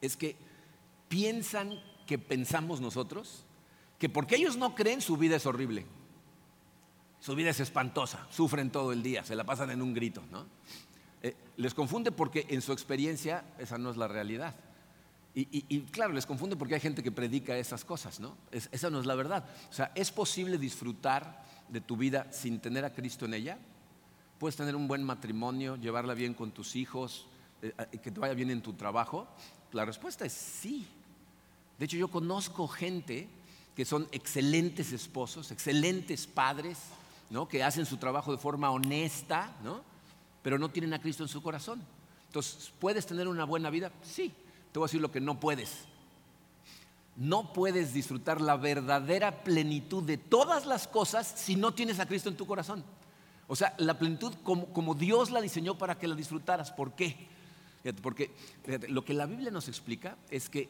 es 0.00 0.16
que 0.16 0.36
piensan 1.08 1.80
que 2.06 2.18
pensamos 2.18 2.80
nosotros, 2.80 3.44
que 3.98 4.08
porque 4.08 4.36
ellos 4.36 4.56
no 4.56 4.74
creen 4.74 5.00
su 5.00 5.16
vida 5.16 5.36
es 5.36 5.46
horrible. 5.46 5.86
Su 7.20 7.34
vida 7.34 7.50
es 7.50 7.60
espantosa, 7.60 8.26
sufren 8.30 8.70
todo 8.70 8.92
el 8.92 9.02
día, 9.02 9.24
se 9.24 9.34
la 9.34 9.44
pasan 9.44 9.70
en 9.70 9.82
un 9.82 9.92
grito. 9.92 10.22
¿no? 10.30 10.46
Eh, 11.22 11.36
les 11.56 11.74
confunde 11.74 12.12
porque 12.12 12.46
en 12.48 12.62
su 12.62 12.72
experiencia 12.72 13.44
esa 13.58 13.76
no 13.76 13.90
es 13.90 13.96
la 13.96 14.08
realidad. 14.08 14.54
Y, 15.34 15.82
claro, 15.92 16.12
les 16.14 16.26
confunde 16.26 16.56
porque 16.56 16.74
hay 16.74 16.80
gente 16.80 17.00
que 17.00 17.12
predica 17.12 17.56
esas 17.56 17.84
cosas, 17.84 18.18
¿no? 18.18 18.36
esa 18.50 18.90
no 18.90 18.98
es 18.98 19.06
la 19.06 19.14
verdad. 19.14 19.44
O 19.70 19.72
sea, 19.72 19.92
¿es 19.94 20.10
posible 20.10 20.58
disfrutar 20.58 21.44
de 21.68 21.80
tu 21.80 21.96
vida 21.96 22.26
sin 22.32 22.58
tener 22.58 22.84
a 22.84 22.92
Cristo 22.92 23.24
en 23.24 23.34
ella? 23.34 23.58
Puedes 24.40 24.56
tener 24.56 24.74
un 24.74 24.88
buen 24.88 25.04
matrimonio, 25.04 25.76
llevarla 25.76 26.14
bien 26.14 26.34
con 26.34 26.50
tus 26.50 26.74
hijos, 26.74 27.28
eh, 27.62 27.72
que 28.02 28.10
te 28.10 28.18
vaya 28.18 28.34
bien 28.34 28.50
en 28.50 28.62
tu 28.62 28.72
trabajo, 28.72 29.28
la 29.70 29.84
respuesta 29.84 30.24
es 30.24 30.32
sí. 30.32 30.88
De 31.78 31.84
hecho, 31.84 31.96
yo 31.96 32.08
conozco 32.08 32.66
gente 32.66 33.28
que 33.78 33.84
son 33.84 34.08
excelentes 34.10 34.90
esposos, 34.90 35.52
excelentes 35.52 36.26
padres, 36.26 36.78
¿no? 37.30 37.46
que 37.46 37.62
hacen 37.62 37.86
su 37.86 37.96
trabajo 37.96 38.32
de 38.32 38.38
forma 38.38 38.72
honesta, 38.72 39.52
¿no? 39.62 39.82
pero 40.42 40.58
no 40.58 40.68
tienen 40.68 40.94
a 40.94 41.00
Cristo 41.00 41.22
en 41.22 41.28
su 41.28 41.40
corazón. 41.44 41.80
Entonces, 42.26 42.72
¿puedes 42.80 43.06
tener 43.06 43.28
una 43.28 43.44
buena 43.44 43.70
vida? 43.70 43.92
Sí. 44.02 44.34
Te 44.72 44.80
voy 44.80 44.86
a 44.86 44.88
decir 44.88 45.00
lo 45.00 45.12
que 45.12 45.20
no 45.20 45.38
puedes. 45.38 45.84
no 47.14 47.52
puedes 47.52 47.94
disfrutar 47.94 48.40
la 48.40 48.56
verdadera 48.56 49.44
plenitud 49.44 50.02
de 50.02 50.16
todas 50.16 50.66
las 50.66 50.88
cosas 50.88 51.32
si 51.36 51.54
no 51.54 51.72
tienes 51.72 52.00
a 52.00 52.06
Cristo 52.06 52.28
en 52.28 52.36
tu 52.36 52.48
corazón. 52.48 52.82
O 53.46 53.54
sea, 53.54 53.76
la 53.78 53.96
plenitud 53.96 54.34
como, 54.42 54.94
Dios 54.96 55.30
la 55.30 55.40
diseñó 55.40 55.78
para 55.78 55.96
que 55.96 56.08
la 56.08 56.16
disfrutaras. 56.16 56.72
¿Por 56.72 56.96
qué? 56.96 57.28
porque 58.02 58.32
lo 58.88 59.04
que 59.04 59.14
la 59.14 59.26
Biblia 59.26 59.52
nos 59.52 59.68
explica 59.68 60.16
es 60.30 60.48
que 60.48 60.68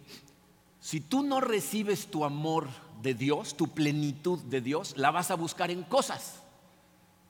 si 0.78 1.00
tú 1.00 1.22
no 1.22 1.40
recibes 1.40 2.10
tu 2.10 2.24
amor 2.24 2.68
de 3.02 3.14
Dios, 3.14 3.56
tu 3.56 3.68
plenitud 3.68 4.38
de 4.40 4.60
Dios, 4.60 4.94
la 4.96 5.10
vas 5.10 5.30
a 5.30 5.36
buscar 5.36 5.70
en 5.70 5.82
cosas. 5.84 6.40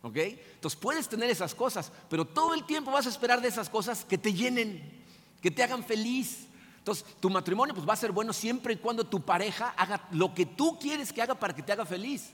¿Ok? 0.02 0.16
Entonces 0.16 0.78
puedes 0.78 1.08
tener 1.08 1.28
esas 1.28 1.54
cosas, 1.54 1.92
pero 2.08 2.24
todo 2.24 2.54
el 2.54 2.64
tiempo 2.64 2.90
vas 2.90 3.06
a 3.06 3.10
esperar 3.10 3.40
de 3.40 3.48
esas 3.48 3.68
cosas 3.68 4.04
que 4.04 4.16
te 4.16 4.32
llenen, 4.32 5.04
que 5.42 5.50
te 5.50 5.62
hagan 5.62 5.84
feliz. 5.84 6.46
Entonces, 6.78 7.04
tu 7.20 7.28
matrimonio 7.28 7.74
pues, 7.74 7.86
va 7.86 7.92
a 7.92 7.96
ser 7.96 8.12
bueno 8.12 8.32
siempre 8.32 8.74
y 8.74 8.76
cuando 8.76 9.04
tu 9.04 9.20
pareja 9.20 9.74
haga 9.76 10.08
lo 10.12 10.32
que 10.32 10.46
tú 10.46 10.78
quieres 10.78 11.12
que 11.12 11.20
haga 11.20 11.34
para 11.34 11.54
que 11.54 11.62
te 11.62 11.72
haga 11.72 11.84
feliz. 11.84 12.30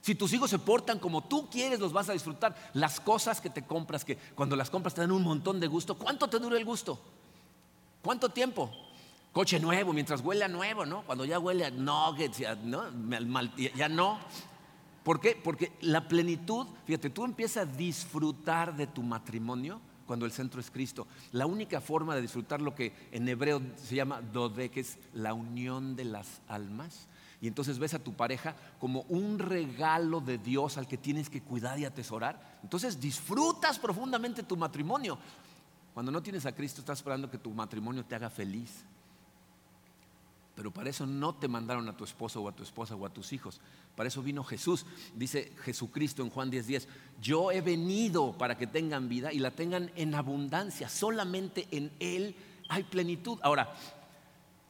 Si 0.00 0.14
tus 0.14 0.32
hijos 0.32 0.48
se 0.48 0.58
portan 0.58 0.98
como 0.98 1.24
tú 1.24 1.50
quieres, 1.50 1.80
los 1.80 1.92
vas 1.92 2.08
a 2.08 2.12
disfrutar. 2.12 2.56
Las 2.72 3.00
cosas 3.00 3.40
que 3.40 3.50
te 3.50 3.66
compras, 3.66 4.04
que 4.04 4.16
cuando 4.34 4.56
las 4.56 4.70
compras 4.70 4.94
te 4.94 5.00
dan 5.00 5.12
un 5.12 5.22
montón 5.22 5.60
de 5.60 5.66
gusto, 5.66 5.98
¿cuánto 5.98 6.28
te 6.28 6.38
dura 6.38 6.56
el 6.56 6.64
gusto? 6.64 6.98
¿Cuánto 8.00 8.28
tiempo? 8.28 8.70
Coche 9.32 9.60
nuevo, 9.60 9.92
mientras 9.92 10.20
huele 10.20 10.44
a 10.44 10.48
nuevo, 10.48 10.86
¿no? 10.86 11.02
Cuando 11.02 11.24
ya 11.24 11.38
huele 11.38 11.64
a 11.64 11.70
nuggets, 11.70 12.38
ya 12.38 12.54
no. 12.54 12.84
Ya 13.76 13.88
no. 13.88 14.18
¿Por 15.02 15.20
qué? 15.20 15.40
Porque 15.42 15.72
la 15.80 16.08
plenitud, 16.08 16.66
fíjate, 16.84 17.10
tú 17.10 17.24
empiezas 17.24 17.68
a 17.68 17.70
disfrutar 17.70 18.76
de 18.76 18.86
tu 18.86 19.02
matrimonio 19.02 19.80
cuando 20.06 20.26
el 20.26 20.32
centro 20.32 20.60
es 20.60 20.70
Cristo. 20.70 21.06
La 21.32 21.46
única 21.46 21.80
forma 21.80 22.14
de 22.14 22.22
disfrutar 22.22 22.60
lo 22.60 22.74
que 22.74 22.94
en 23.12 23.28
hebreo 23.28 23.60
se 23.76 23.94
llama 23.94 24.22
dode, 24.22 24.70
que 24.70 24.80
es 24.80 24.98
la 25.12 25.34
unión 25.34 25.96
de 25.96 26.04
las 26.04 26.40
almas. 26.48 27.08
Y 27.40 27.46
entonces 27.46 27.78
ves 27.78 27.94
a 27.94 27.98
tu 27.98 28.14
pareja 28.14 28.56
como 28.80 29.02
un 29.02 29.38
regalo 29.38 30.20
de 30.20 30.38
Dios 30.38 30.76
al 30.76 30.88
que 30.88 30.96
tienes 30.96 31.30
que 31.30 31.42
cuidar 31.42 31.78
y 31.78 31.84
atesorar. 31.84 32.58
Entonces 32.62 33.00
disfrutas 33.00 33.78
profundamente 33.78 34.42
tu 34.42 34.56
matrimonio. 34.56 35.18
Cuando 35.94 36.10
no 36.10 36.22
tienes 36.22 36.46
a 36.46 36.52
Cristo, 36.52 36.80
estás 36.80 36.98
esperando 36.98 37.30
que 37.30 37.38
tu 37.38 37.50
matrimonio 37.50 38.04
te 38.04 38.14
haga 38.14 38.30
feliz. 38.30 38.84
Pero 40.58 40.72
para 40.72 40.90
eso 40.90 41.06
no 41.06 41.36
te 41.36 41.46
mandaron 41.46 41.88
a 41.88 41.96
tu 41.96 42.02
esposo 42.02 42.42
o 42.42 42.48
a 42.48 42.52
tu 42.52 42.64
esposa 42.64 42.96
o 42.96 43.06
a 43.06 43.10
tus 43.10 43.32
hijos. 43.32 43.60
Para 43.94 44.08
eso 44.08 44.24
vino 44.24 44.42
Jesús. 44.42 44.86
Dice 45.14 45.52
Jesucristo 45.62 46.20
en 46.24 46.30
Juan 46.30 46.50
10:10, 46.50 46.64
10, 46.64 46.88
yo 47.22 47.52
he 47.52 47.60
venido 47.60 48.36
para 48.36 48.58
que 48.58 48.66
tengan 48.66 49.08
vida 49.08 49.32
y 49.32 49.38
la 49.38 49.52
tengan 49.52 49.92
en 49.94 50.16
abundancia. 50.16 50.88
Solamente 50.88 51.68
en 51.70 51.92
Él 52.00 52.34
hay 52.68 52.82
plenitud. 52.82 53.38
Ahora, 53.42 53.72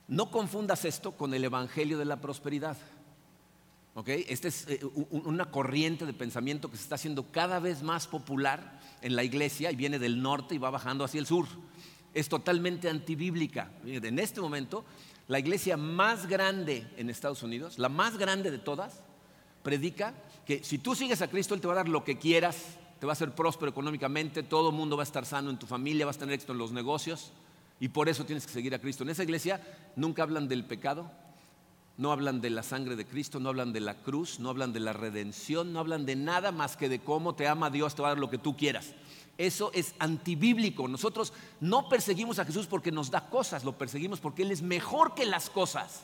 no 0.08 0.30
confundas 0.30 0.84
esto 0.84 1.12
con 1.12 1.32
el 1.32 1.42
Evangelio 1.42 1.96
de 1.96 2.04
la 2.04 2.20
prosperidad. 2.20 2.76
Esta 4.04 4.48
es 4.48 4.68
eh, 4.68 4.84
una 5.10 5.46
corriente 5.46 6.04
de 6.04 6.12
pensamiento 6.12 6.70
que 6.70 6.76
se 6.76 6.82
está 6.82 6.96
haciendo 6.96 7.32
cada 7.32 7.60
vez 7.60 7.82
más 7.82 8.06
popular 8.06 8.78
en 9.00 9.16
la 9.16 9.24
iglesia 9.24 9.72
y 9.72 9.76
viene 9.76 9.98
del 9.98 10.20
norte 10.20 10.54
y 10.54 10.58
va 10.58 10.68
bajando 10.68 11.02
hacia 11.02 11.18
el 11.18 11.26
sur. 11.26 11.46
Es 12.12 12.28
totalmente 12.28 12.90
antibíblica. 12.90 13.70
En 13.86 14.18
este 14.18 14.42
momento 14.42 14.84
la 15.28 15.38
iglesia 15.38 15.76
más 15.76 16.26
grande 16.26 16.86
en 16.96 17.10
Estados 17.10 17.42
Unidos, 17.42 17.78
la 17.78 17.88
más 17.88 18.18
grande 18.18 18.50
de 18.50 18.58
todas, 18.58 19.02
predica 19.62 20.14
que 20.46 20.64
si 20.64 20.78
tú 20.78 20.94
sigues 20.94 21.20
a 21.22 21.28
Cristo, 21.28 21.54
Él 21.54 21.60
te 21.60 21.66
va 21.66 21.74
a 21.74 21.76
dar 21.76 21.88
lo 21.88 22.02
que 22.02 22.18
quieras, 22.18 22.78
te 22.98 23.06
va 23.06 23.12
a 23.12 23.14
hacer 23.14 23.34
próspero 23.34 23.70
económicamente, 23.70 24.42
todo 24.42 24.70
el 24.70 24.74
mundo 24.74 24.96
va 24.96 25.02
a 25.02 25.04
estar 25.04 25.26
sano 25.26 25.50
en 25.50 25.58
tu 25.58 25.66
familia, 25.66 26.06
vas 26.06 26.16
a 26.16 26.20
tener 26.20 26.34
éxito 26.34 26.52
en 26.52 26.58
los 26.58 26.72
negocios 26.72 27.32
y 27.78 27.88
por 27.88 28.08
eso 28.08 28.24
tienes 28.24 28.46
que 28.46 28.52
seguir 28.52 28.74
a 28.74 28.80
Cristo. 28.80 29.04
En 29.04 29.10
esa 29.10 29.22
iglesia 29.22 29.60
nunca 29.96 30.22
hablan 30.22 30.48
del 30.48 30.64
pecado, 30.64 31.10
no 31.98 32.10
hablan 32.10 32.40
de 32.40 32.50
la 32.50 32.62
sangre 32.62 32.96
de 32.96 33.06
Cristo, 33.06 33.38
no 33.38 33.50
hablan 33.50 33.72
de 33.72 33.80
la 33.80 33.94
cruz, 33.94 34.40
no 34.40 34.48
hablan 34.48 34.72
de 34.72 34.80
la 34.80 34.94
redención, 34.94 35.72
no 35.72 35.80
hablan 35.80 36.06
de 36.06 36.16
nada 36.16 36.52
más 36.52 36.76
que 36.76 36.88
de 36.88 37.00
cómo 37.00 37.34
te 37.34 37.46
ama 37.46 37.70
Dios, 37.70 37.94
te 37.94 38.02
va 38.02 38.08
a 38.08 38.10
dar 38.12 38.18
lo 38.18 38.30
que 38.30 38.38
tú 38.38 38.56
quieras. 38.56 38.94
Eso 39.38 39.70
es 39.72 39.94
antibíblico. 40.00 40.88
Nosotros 40.88 41.32
no 41.60 41.88
perseguimos 41.88 42.40
a 42.40 42.44
Jesús 42.44 42.66
porque 42.66 42.90
nos 42.90 43.10
da 43.10 43.30
cosas, 43.30 43.64
lo 43.64 43.78
perseguimos 43.78 44.18
porque 44.18 44.42
Él 44.42 44.50
es 44.50 44.62
mejor 44.62 45.14
que 45.14 45.24
las 45.24 45.48
cosas. 45.48 46.02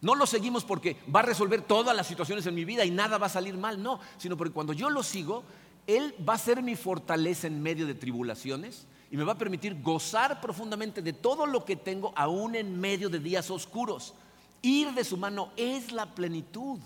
No 0.00 0.14
lo 0.14 0.26
seguimos 0.26 0.64
porque 0.64 0.96
va 1.14 1.20
a 1.20 1.24
resolver 1.24 1.62
todas 1.62 1.94
las 1.94 2.06
situaciones 2.06 2.46
en 2.46 2.54
mi 2.54 2.64
vida 2.64 2.84
y 2.84 2.90
nada 2.90 3.18
va 3.18 3.26
a 3.26 3.30
salir 3.30 3.56
mal, 3.56 3.82
no, 3.82 4.00
sino 4.16 4.38
porque 4.38 4.54
cuando 4.54 4.72
yo 4.72 4.88
lo 4.88 5.02
sigo, 5.02 5.44
Él 5.86 6.14
va 6.26 6.34
a 6.34 6.38
ser 6.38 6.62
mi 6.62 6.76
fortaleza 6.76 7.46
en 7.46 7.62
medio 7.62 7.86
de 7.86 7.94
tribulaciones 7.94 8.86
y 9.10 9.18
me 9.18 9.24
va 9.24 9.32
a 9.32 9.38
permitir 9.38 9.82
gozar 9.82 10.40
profundamente 10.40 11.02
de 11.02 11.12
todo 11.12 11.44
lo 11.44 11.66
que 11.66 11.76
tengo, 11.76 12.14
aún 12.16 12.54
en 12.54 12.80
medio 12.80 13.10
de 13.10 13.18
días 13.18 13.50
oscuros. 13.50 14.14
Ir 14.62 14.92
de 14.92 15.04
su 15.04 15.18
mano 15.18 15.52
es 15.56 15.92
la 15.92 16.14
plenitud. 16.14 16.80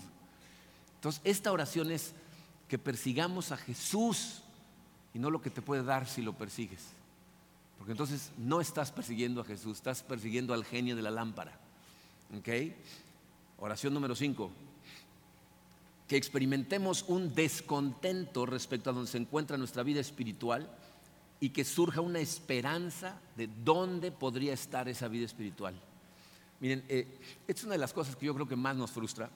Entonces, 0.95 1.21
esta 1.23 1.53
oración 1.53 1.91
es 1.91 2.13
que 2.67 2.77
persigamos 2.77 3.53
a 3.53 3.57
Jesús 3.57 4.43
y 5.13 5.19
no 5.19 5.31
lo 5.31 5.41
que 5.41 5.49
te 5.49 5.61
puede 5.61 5.83
dar 5.83 6.07
si 6.07 6.21
lo 6.21 6.33
persigues. 6.33 6.87
Porque 7.77 7.91
entonces 7.93 8.31
no 8.37 8.61
estás 8.61 8.91
persiguiendo 8.91 9.41
a 9.41 9.45
Jesús, 9.45 9.77
estás 9.77 10.03
persiguiendo 10.03 10.53
al 10.53 10.65
genio 10.65 10.95
de 10.95 11.01
la 11.01 11.11
lámpara. 11.11 11.57
¿Ok? 12.37 12.49
Oración 13.57 13.93
número 13.93 14.15
5. 14.15 14.51
Que 16.07 16.17
experimentemos 16.17 17.05
un 17.07 17.33
descontento 17.33 18.45
respecto 18.45 18.89
a 18.89 18.93
donde 18.93 19.09
se 19.09 19.17
encuentra 19.17 19.57
nuestra 19.57 19.83
vida 19.83 20.01
espiritual 20.01 20.69
y 21.39 21.49
que 21.49 21.63
surja 21.63 22.01
una 22.01 22.19
esperanza 22.19 23.19
de 23.37 23.47
dónde 23.63 24.11
podría 24.11 24.53
estar 24.53 24.89
esa 24.89 25.07
vida 25.07 25.25
espiritual. 25.25 25.73
Miren, 26.59 26.83
eh, 26.89 27.07
es 27.47 27.63
una 27.63 27.73
de 27.73 27.77
las 27.77 27.93
cosas 27.93 28.17
que 28.17 28.25
yo 28.25 28.33
creo 28.33 28.47
que 28.47 28.57
más 28.57 28.75
nos 28.75 28.91
frustra, 28.91 29.29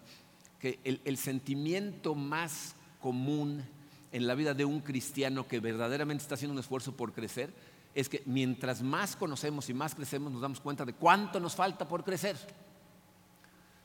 que 0.59 0.79
el 0.83 1.17
sentimiento 1.17 2.15
más 2.15 2.75
común 3.01 3.63
en 4.13 4.27
la 4.27 4.35
vida 4.35 4.53
de 4.53 4.63
un 4.63 4.79
cristiano 4.79 5.47
que 5.47 5.59
verdaderamente 5.59 6.21
está 6.21 6.35
haciendo 6.35 6.53
un 6.53 6.59
esfuerzo 6.59 6.95
por 6.95 7.11
crecer 7.11 7.53
es 7.93 8.07
que 8.09 8.23
mientras 8.25 8.81
más 8.81 9.15
conocemos 9.15 9.69
y 9.69 9.73
más 9.73 9.93
crecemos 9.93 10.31
nos 10.31 10.41
damos 10.41 10.59
cuenta 10.59 10.85
de 10.85 10.93
cuánto 10.93 11.39
nos 11.39 11.55
falta 11.55 11.87
por 11.87 12.03
crecer. 12.03 12.37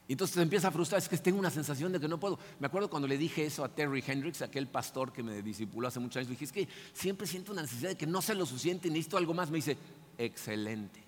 Y 0.06 0.12
entonces 0.12 0.36
te 0.36 0.42
empieza 0.42 0.68
a 0.68 0.70
frustrar, 0.70 1.00
es 1.00 1.08
que 1.08 1.18
tengo 1.18 1.38
una 1.38 1.50
sensación 1.50 1.92
de 1.92 2.00
que 2.00 2.08
no 2.08 2.18
puedo. 2.18 2.38
Me 2.60 2.66
acuerdo 2.66 2.88
cuando 2.88 3.06
le 3.06 3.18
dije 3.18 3.44
eso 3.44 3.62
a 3.62 3.68
Terry 3.68 4.02
Hendricks, 4.06 4.40
aquel 4.40 4.66
pastor 4.66 5.12
que 5.12 5.22
me 5.22 5.42
discipuló 5.42 5.88
hace 5.88 6.00
muchos 6.00 6.16
años, 6.16 6.30
dije, 6.30 6.46
es 6.46 6.52
que 6.52 6.68
siempre 6.94 7.26
siento 7.26 7.52
una 7.52 7.62
necesidad 7.62 7.90
de 7.90 7.96
que 7.96 8.06
no 8.06 8.22
sé 8.22 8.34
lo 8.34 8.46
suficiente 8.46 8.88
y 8.88 8.90
necesito 8.90 9.18
algo 9.18 9.34
más. 9.34 9.50
Me 9.50 9.56
dice, 9.56 9.76
excelente. 10.16 11.02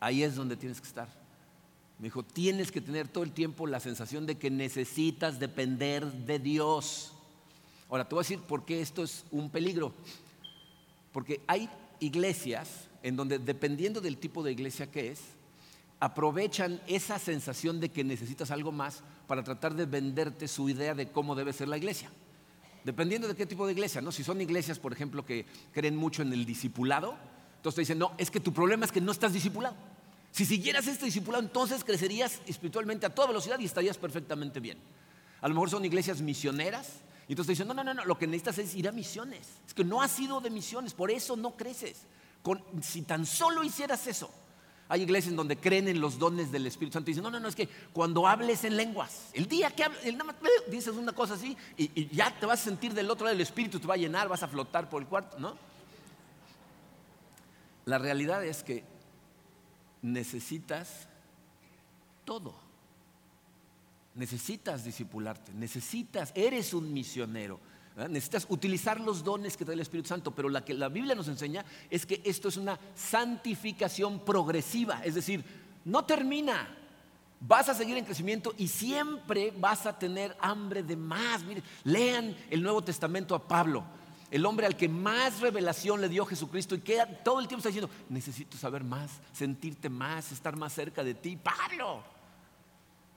Ahí 0.00 0.22
es 0.22 0.34
donde 0.34 0.56
tienes 0.56 0.82
que 0.82 0.86
estar. 0.86 1.08
Me 1.98 2.08
dijo, 2.08 2.22
tienes 2.22 2.70
que 2.70 2.82
tener 2.82 3.08
todo 3.08 3.24
el 3.24 3.32
tiempo 3.32 3.66
la 3.66 3.80
sensación 3.80 4.26
de 4.26 4.36
que 4.36 4.50
necesitas 4.50 5.38
depender 5.38 6.04
de 6.04 6.38
Dios. 6.38 7.13
Ahora, 7.94 8.08
te 8.08 8.16
voy 8.16 8.22
a 8.22 8.26
decir 8.26 8.40
por 8.40 8.64
qué 8.64 8.80
esto 8.80 9.04
es 9.04 9.24
un 9.30 9.50
peligro. 9.50 9.92
Porque 11.12 11.42
hay 11.46 11.70
iglesias 12.00 12.88
en 13.04 13.14
donde, 13.14 13.38
dependiendo 13.38 14.00
del 14.00 14.16
tipo 14.16 14.42
de 14.42 14.50
iglesia 14.50 14.90
que 14.90 15.12
es, 15.12 15.20
aprovechan 16.00 16.82
esa 16.88 17.20
sensación 17.20 17.78
de 17.78 17.90
que 17.90 18.02
necesitas 18.02 18.50
algo 18.50 18.72
más 18.72 19.04
para 19.28 19.44
tratar 19.44 19.76
de 19.76 19.86
venderte 19.86 20.48
su 20.48 20.68
idea 20.68 20.96
de 20.96 21.12
cómo 21.12 21.36
debe 21.36 21.52
ser 21.52 21.68
la 21.68 21.76
iglesia. 21.76 22.10
Dependiendo 22.82 23.28
de 23.28 23.36
qué 23.36 23.46
tipo 23.46 23.64
de 23.64 23.74
iglesia, 23.74 24.00
¿no? 24.00 24.10
Si 24.10 24.24
son 24.24 24.40
iglesias, 24.40 24.80
por 24.80 24.92
ejemplo, 24.92 25.24
que 25.24 25.46
creen 25.70 25.94
mucho 25.94 26.22
en 26.22 26.32
el 26.32 26.44
discipulado, 26.44 27.16
entonces 27.58 27.76
te 27.76 27.82
dicen, 27.82 28.00
no, 28.00 28.10
es 28.18 28.28
que 28.28 28.40
tu 28.40 28.52
problema 28.52 28.86
es 28.86 28.90
que 28.90 29.00
no 29.00 29.12
estás 29.12 29.32
discipulado. 29.32 29.76
Si 30.32 30.44
siguieras 30.44 30.88
este 30.88 31.04
discipulado, 31.04 31.44
entonces 31.44 31.84
crecerías 31.84 32.40
espiritualmente 32.44 33.06
a 33.06 33.14
toda 33.14 33.28
velocidad 33.28 33.60
y 33.60 33.66
estarías 33.66 33.98
perfectamente 33.98 34.58
bien. 34.58 34.78
A 35.40 35.46
lo 35.46 35.54
mejor 35.54 35.70
son 35.70 35.84
iglesias 35.84 36.20
misioneras, 36.20 37.04
y 37.26 37.32
entonces 37.32 37.46
te 37.46 37.52
dicen, 37.52 37.68
no, 37.68 37.74
no, 37.74 37.84
no, 37.84 37.94
no, 37.94 38.04
lo 38.04 38.18
que 38.18 38.26
necesitas 38.26 38.58
es 38.58 38.74
ir 38.74 38.88
a 38.88 38.92
misiones. 38.92 39.48
Es 39.66 39.72
que 39.72 39.84
no 39.84 40.02
has 40.02 40.10
sido 40.10 40.40
de 40.40 40.50
misiones, 40.50 40.92
por 40.92 41.10
eso 41.10 41.36
no 41.36 41.52
creces. 41.56 42.02
si 42.82 43.02
tan 43.02 43.24
solo 43.24 43.64
hicieras 43.64 44.06
eso. 44.06 44.30
Hay 44.88 45.00
iglesias 45.00 45.30
en 45.30 45.36
donde 45.36 45.56
creen 45.56 45.88
en 45.88 45.98
los 45.98 46.18
dones 46.18 46.52
del 46.52 46.66
Espíritu 46.66 46.92
Santo 46.92 47.10
y 47.10 47.14
dicen, 47.14 47.24
no, 47.24 47.30
no, 47.30 47.40
no, 47.40 47.48
es 47.48 47.56
que 47.56 47.68
cuando 47.94 48.28
hables 48.28 48.64
en 48.64 48.76
lenguas, 48.76 49.30
el 49.32 49.46
día 49.46 49.70
que 49.70 49.84
hables, 49.84 50.02
dices 50.68 50.94
una 50.94 51.12
cosa 51.12 51.34
así 51.34 51.56
y, 51.78 51.84
y, 51.98 52.14
ya 52.14 52.38
te 52.38 52.44
vas 52.44 52.60
a 52.60 52.64
sentir 52.64 52.92
del 52.92 53.10
otro 53.10 53.24
lado 53.24 53.34
del 53.34 53.40
Espíritu, 53.40 53.80
te 53.80 53.86
va 53.86 53.94
a 53.94 53.96
llenar, 53.96 54.28
vas 54.28 54.42
a 54.42 54.48
flotar 54.48 54.90
por 54.90 55.00
el 55.00 55.08
cuarto, 55.08 55.38
¿no? 55.38 55.56
La 57.86 57.96
realidad 57.96 58.44
es 58.44 58.62
que 58.62 58.84
necesitas 60.02 61.08
todo. 62.26 62.63
Necesitas 64.14 64.84
discipularte, 64.84 65.52
necesitas, 65.52 66.32
eres 66.34 66.72
un 66.72 66.92
misionero. 66.92 67.60
Necesitas 67.96 68.46
utilizar 68.48 69.00
los 69.00 69.22
dones 69.22 69.56
que 69.56 69.64
da 69.64 69.72
el 69.72 69.80
Espíritu 69.80 70.08
Santo, 70.08 70.32
pero 70.32 70.48
la 70.48 70.64
que 70.64 70.74
la 70.74 70.88
Biblia 70.88 71.14
nos 71.14 71.28
enseña 71.28 71.64
es 71.90 72.06
que 72.06 72.20
esto 72.24 72.48
es 72.48 72.56
una 72.56 72.78
santificación 72.94 74.24
progresiva, 74.24 75.00
es 75.04 75.14
decir, 75.14 75.44
no 75.84 76.04
termina. 76.04 76.76
Vas 77.40 77.68
a 77.68 77.74
seguir 77.74 77.96
en 77.96 78.04
crecimiento 78.04 78.54
y 78.56 78.68
siempre 78.68 79.52
vas 79.56 79.86
a 79.86 79.96
tener 79.98 80.36
hambre 80.40 80.82
de 80.82 80.96
más. 80.96 81.44
Miren, 81.44 81.62
lean 81.84 82.36
el 82.50 82.62
Nuevo 82.62 82.82
Testamento 82.82 83.34
a 83.34 83.46
Pablo, 83.46 83.84
el 84.30 84.44
hombre 84.46 84.66
al 84.66 84.76
que 84.76 84.88
más 84.88 85.40
revelación 85.40 86.00
le 86.00 86.08
dio 86.08 86.24
Jesucristo 86.24 86.74
y 86.74 86.80
que 86.80 87.00
todo 87.22 87.38
el 87.38 87.46
tiempo 87.46 87.60
está 87.60 87.68
diciendo, 87.68 87.90
necesito 88.08 88.56
saber 88.56 88.82
más, 88.82 89.10
sentirte 89.32 89.88
más, 89.88 90.32
estar 90.32 90.56
más 90.56 90.72
cerca 90.72 91.04
de 91.04 91.14
ti. 91.14 91.36
Pablo, 91.36 92.02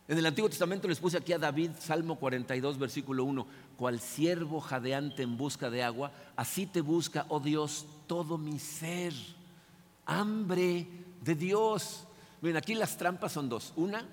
En 0.08 0.18
el 0.18 0.26
Antiguo 0.26 0.50
Testamento 0.50 0.88
les 0.88 1.00
puse 1.00 1.18
aquí 1.18 1.34
a 1.34 1.38
David, 1.38 1.72
Salmo 1.80 2.16
42, 2.16 2.78
versículo 2.78 3.26
1, 3.26 3.46
cual 3.76 4.00
siervo 4.00 4.62
jadeante 4.62 5.24
en 5.24 5.36
busca 5.36 5.70
de 5.70 5.84
agua, 5.84 6.14
así 6.38 6.66
te 6.66 6.80
busca, 6.80 7.26
oh 7.28 7.42
Dios, 7.42 7.86
todo 8.08 8.38
mi 8.38 8.58
ser. 8.58 9.14
Hambre 10.06 10.88
de 11.22 11.36
Dios. 11.36 12.08
Miren, 12.42 12.56
aquí 12.56 12.74
las 12.74 12.98
trampas 12.98 13.34
son 13.34 13.50
dos. 13.50 13.74
Una, 13.76 14.08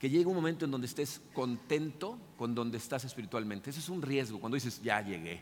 que 0.00 0.10
llegue 0.10 0.26
un 0.26 0.34
momento 0.34 0.64
en 0.64 0.72
donde 0.72 0.88
estés 0.88 1.20
contento 1.32 2.18
con 2.36 2.56
donde 2.56 2.78
estás 2.78 3.04
espiritualmente. 3.04 3.70
Ese 3.70 3.78
es 3.78 3.88
un 3.88 4.02
riesgo, 4.02 4.40
cuando 4.40 4.56
dices, 4.56 4.82
ya 4.82 5.00
llegué, 5.00 5.40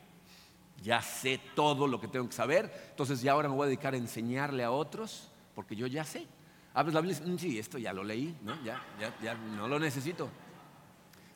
ya 0.83 1.01
sé 1.01 1.41
todo 1.57 1.87
lo 1.87 1.99
que 1.99 2.09
tengo 2.09 2.29
que 2.29 2.35
saber, 2.35 2.71
entonces 2.91 3.23
ya 3.23 3.33
ahora 3.33 3.49
me 3.49 3.55
voy 3.55 3.65
a 3.65 3.69
dedicar 3.69 3.95
a 3.95 3.97
enseñarle 3.97 4.63
a 4.63 4.71
otros, 4.71 5.31
porque 5.55 5.75
yo 5.75 5.87
ya 5.87 6.05
sé. 6.05 6.27
Abres 6.75 6.95
la 6.95 7.01
Biblia 7.01 7.19
y 7.19 7.21
dices, 7.21 7.35
mm, 7.35 7.39
sí, 7.39 7.59
esto 7.59 7.79
ya 7.79 7.93
lo 7.93 8.05
leí, 8.05 8.37
¿no? 8.43 8.55
Ya, 8.63 8.81
ya, 9.01 9.15
ya 9.23 9.35
no 9.35 9.67
lo 9.67 9.79
necesito. 9.79 10.29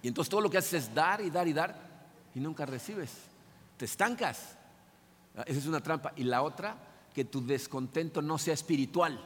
Y 0.03 0.09
entonces 0.09 0.31
todo 0.31 0.43
lo 0.43 0.51
que 0.51 0.59
haces 0.59 0.85
es 0.85 0.95
dar 0.95 1.21
y 1.21 1.31
dar 1.31 1.49
y 1.49 1.53
dar 1.53 1.95
y 2.35 2.41
nunca 2.41 2.67
recibes. 2.67 3.11
Te 3.77 3.85
estancas. 3.85 4.57
Esa 5.47 5.59
es 5.59 5.67
una 5.67 5.81
trampa. 5.81 6.13
Y 6.17 6.25
la 6.25 6.43
otra, 6.43 6.77
que 7.15 7.25
tu 7.25 7.45
descontento 7.45 8.21
no 8.21 8.39
sea 8.39 8.55
espiritual. 8.55 9.19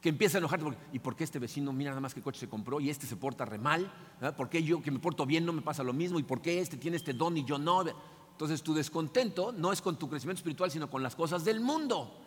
Que 0.00 0.08
empieza 0.08 0.38
a 0.38 0.40
enojarte. 0.40 0.64
Porque, 0.64 0.80
¿Y 0.92 0.98
por 0.98 1.14
qué 1.14 1.24
este 1.24 1.38
vecino 1.38 1.72
mira 1.72 1.90
nada 1.90 2.00
más 2.00 2.12
qué 2.12 2.20
coche 2.20 2.40
se 2.40 2.48
compró 2.48 2.80
y 2.80 2.90
este 2.90 3.06
se 3.06 3.16
porta 3.16 3.44
re 3.44 3.58
mal? 3.58 3.90
¿Por 4.36 4.48
qué 4.50 4.62
yo 4.62 4.82
que 4.82 4.90
me 4.90 4.98
porto 4.98 5.24
bien 5.24 5.46
no 5.46 5.52
me 5.52 5.62
pasa 5.62 5.82
lo 5.82 5.92
mismo? 5.92 6.18
¿Y 6.18 6.24
por 6.24 6.42
qué 6.42 6.60
este 6.60 6.76
tiene 6.76 6.96
este 6.96 7.12
don 7.12 7.36
y 7.36 7.44
yo 7.44 7.58
no? 7.58 7.84
Entonces 8.32 8.62
tu 8.62 8.74
descontento 8.74 9.52
no 9.52 9.72
es 9.72 9.80
con 9.80 9.96
tu 9.96 10.08
crecimiento 10.08 10.40
espiritual, 10.40 10.70
sino 10.70 10.90
con 10.90 11.02
las 11.02 11.14
cosas 11.14 11.44
del 11.44 11.60
mundo. 11.60 12.18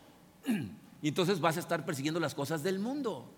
Y 1.05 1.09
entonces 1.09 1.39
vas 1.39 1.55
a 1.55 1.59
estar 1.59 1.85
persiguiendo 1.85 2.19
las 2.19 2.33
cosas 2.33 2.63
del 2.63 2.79
mundo. 2.79 3.31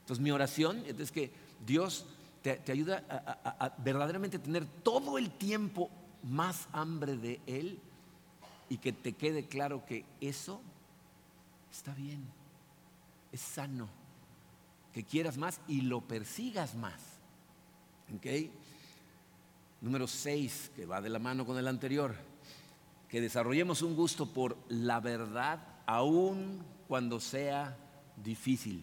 Entonces 0.00 0.20
mi 0.20 0.32
oración 0.32 0.82
es 0.84 1.12
que 1.12 1.30
Dios 1.64 2.04
te, 2.42 2.60
ayuda 2.66 3.04
a, 3.08 3.72
verdaderamente 3.78 4.40
tener 4.40 4.66
todo 4.82 5.16
el 5.16 5.30
tiempo 5.30 5.88
más 6.24 6.66
hambre 6.72 7.16
de 7.16 7.40
Él 7.46 7.78
y 8.68 8.78
que 8.78 8.92
te 8.92 9.12
quede 9.12 9.46
claro 9.46 9.86
que 9.86 10.04
eso 10.20 10.60
está 11.70 11.94
bien, 11.94 12.26
es 13.30 13.40
sano, 13.40 13.88
que 14.92 15.04
quieras 15.04 15.38
más 15.38 15.60
y 15.68 15.82
lo 15.82 16.00
persigas 16.00 16.74
más. 16.74 17.00
¿Ok? 18.16 18.50
Número 19.80 20.08
6, 20.08 20.72
que 20.74 20.86
va 20.86 21.00
de 21.00 21.10
la 21.10 21.20
mano 21.20 21.46
con 21.46 21.56
el 21.56 21.68
anterior, 21.68 22.16
que 23.08 23.20
desarrollemos 23.20 23.82
un 23.82 23.94
gusto 23.94 24.26
por 24.26 24.58
la 24.68 24.98
verdad 24.98 25.62
aún 25.86 26.74
cuando 26.88 27.20
sea 27.20 27.76
difícil. 28.22 28.82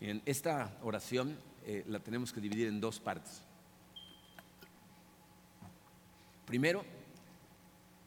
En 0.00 0.22
esta 0.24 0.78
oración 0.82 1.36
eh, 1.64 1.84
la 1.88 2.00
tenemos 2.00 2.32
que 2.32 2.40
dividir 2.40 2.68
en 2.68 2.80
dos 2.80 3.00
partes. 3.00 3.42
Primero, 6.46 6.84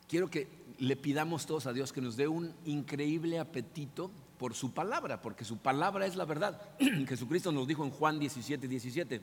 quiero 0.08 0.30
que 0.30 0.47
le 0.80 0.95
pidamos 0.95 1.45
todos 1.45 1.65
a 1.67 1.73
Dios 1.73 1.93
que 1.93 2.02
nos 2.02 2.17
dé 2.17 2.28
un 2.28 2.54
increíble 2.65 3.39
apetito 3.39 4.12
por 4.38 4.54
su 4.56 4.73
palabra, 4.73 5.21
porque 5.21 5.45
su 5.45 5.58
palabra 5.58 6.06
es 6.06 6.15
la 6.15 6.26
verdad. 6.26 6.62
Jesucristo 7.08 7.52
nos 7.52 7.67
dijo 7.67 7.84
en 7.86 7.91
Juan 7.91 8.19
17, 8.19 8.67
17, 8.67 9.21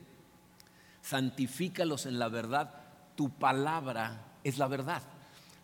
santifícalos 1.01 2.05
en 2.05 2.17
la 2.17 2.29
verdad, 2.29 2.73
tu 3.15 3.29
palabra 3.29 4.37
es 4.43 4.57
la 4.57 4.67
verdad. 4.67 5.03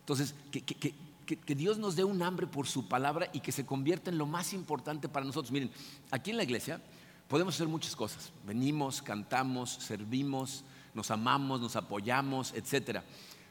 Entonces, 0.00 0.34
que, 0.52 0.62
que, 0.62 0.94
Dios 1.36 1.78
nos 1.78 1.96
dé 1.96 2.04
un 2.04 2.22
hambre 2.22 2.46
por 2.46 2.66
su 2.66 2.88
palabra 2.88 3.28
y 3.32 3.40
que 3.40 3.52
se 3.52 3.66
convierta 3.66 4.10
en 4.10 4.18
lo 4.18 4.26
más 4.26 4.52
importante 4.52 5.08
para 5.08 5.26
nosotros. 5.26 5.52
Miren, 5.52 5.70
aquí 6.10 6.30
en 6.30 6.36
la 6.36 6.44
iglesia 6.44 6.80
podemos 7.28 7.54
hacer 7.54 7.68
muchas 7.68 7.94
cosas. 7.94 8.32
Venimos, 8.46 9.02
cantamos, 9.02 9.70
servimos, 9.74 10.64
nos 10.94 11.10
amamos, 11.10 11.60
nos 11.60 11.76
apoyamos, 11.76 12.54
etc. 12.54 13.00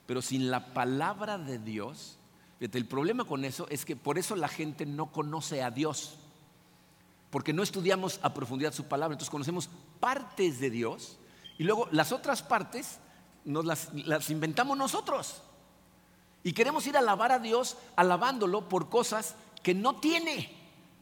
Pero 0.06 0.22
sin 0.22 0.50
la 0.50 0.74
palabra 0.74 1.38
de 1.38 1.60
Dios, 1.60 2.18
fíjate, 2.60 2.78
el 2.78 2.86
problema 2.86 3.26
con 3.26 3.46
eso 3.46 3.68
es 3.70 3.86
que 3.86 3.96
por 3.96 4.18
eso 4.18 4.36
la 4.36 4.48
gente 4.48 4.86
no 4.86 5.12
conoce 5.12 5.62
a 5.63 5.72
Dios. 5.72 6.18
Porque 7.30 7.54
no 7.54 7.62
estudiamos 7.62 8.20
a 8.24 8.34
profundidad 8.34 8.74
su 8.74 8.86
palabra. 8.86 9.13
Entonces 9.13 9.32
conocemos 9.32 9.70
partes 10.00 10.60
de 10.60 10.70
Dios 10.70 11.18
y 11.58 11.63
luego 11.63 11.88
las 11.92 12.12
otras 12.12 12.42
partes 12.42 13.00
nos 13.46 13.66
las 13.66 14.30
inventamos 14.30 14.78
nosotros. 14.78 15.42
Y 16.48 16.54
queremos 16.54 16.88
ir 16.88 16.96
a 16.96 17.00
alabar 17.00 17.34
a 17.34 17.40
Dios 17.40 17.76
alabándolo 17.98 18.70
por 18.70 18.88
cosas 18.88 19.36
que 19.62 19.74
no 19.74 19.98
tiene, 20.00 20.50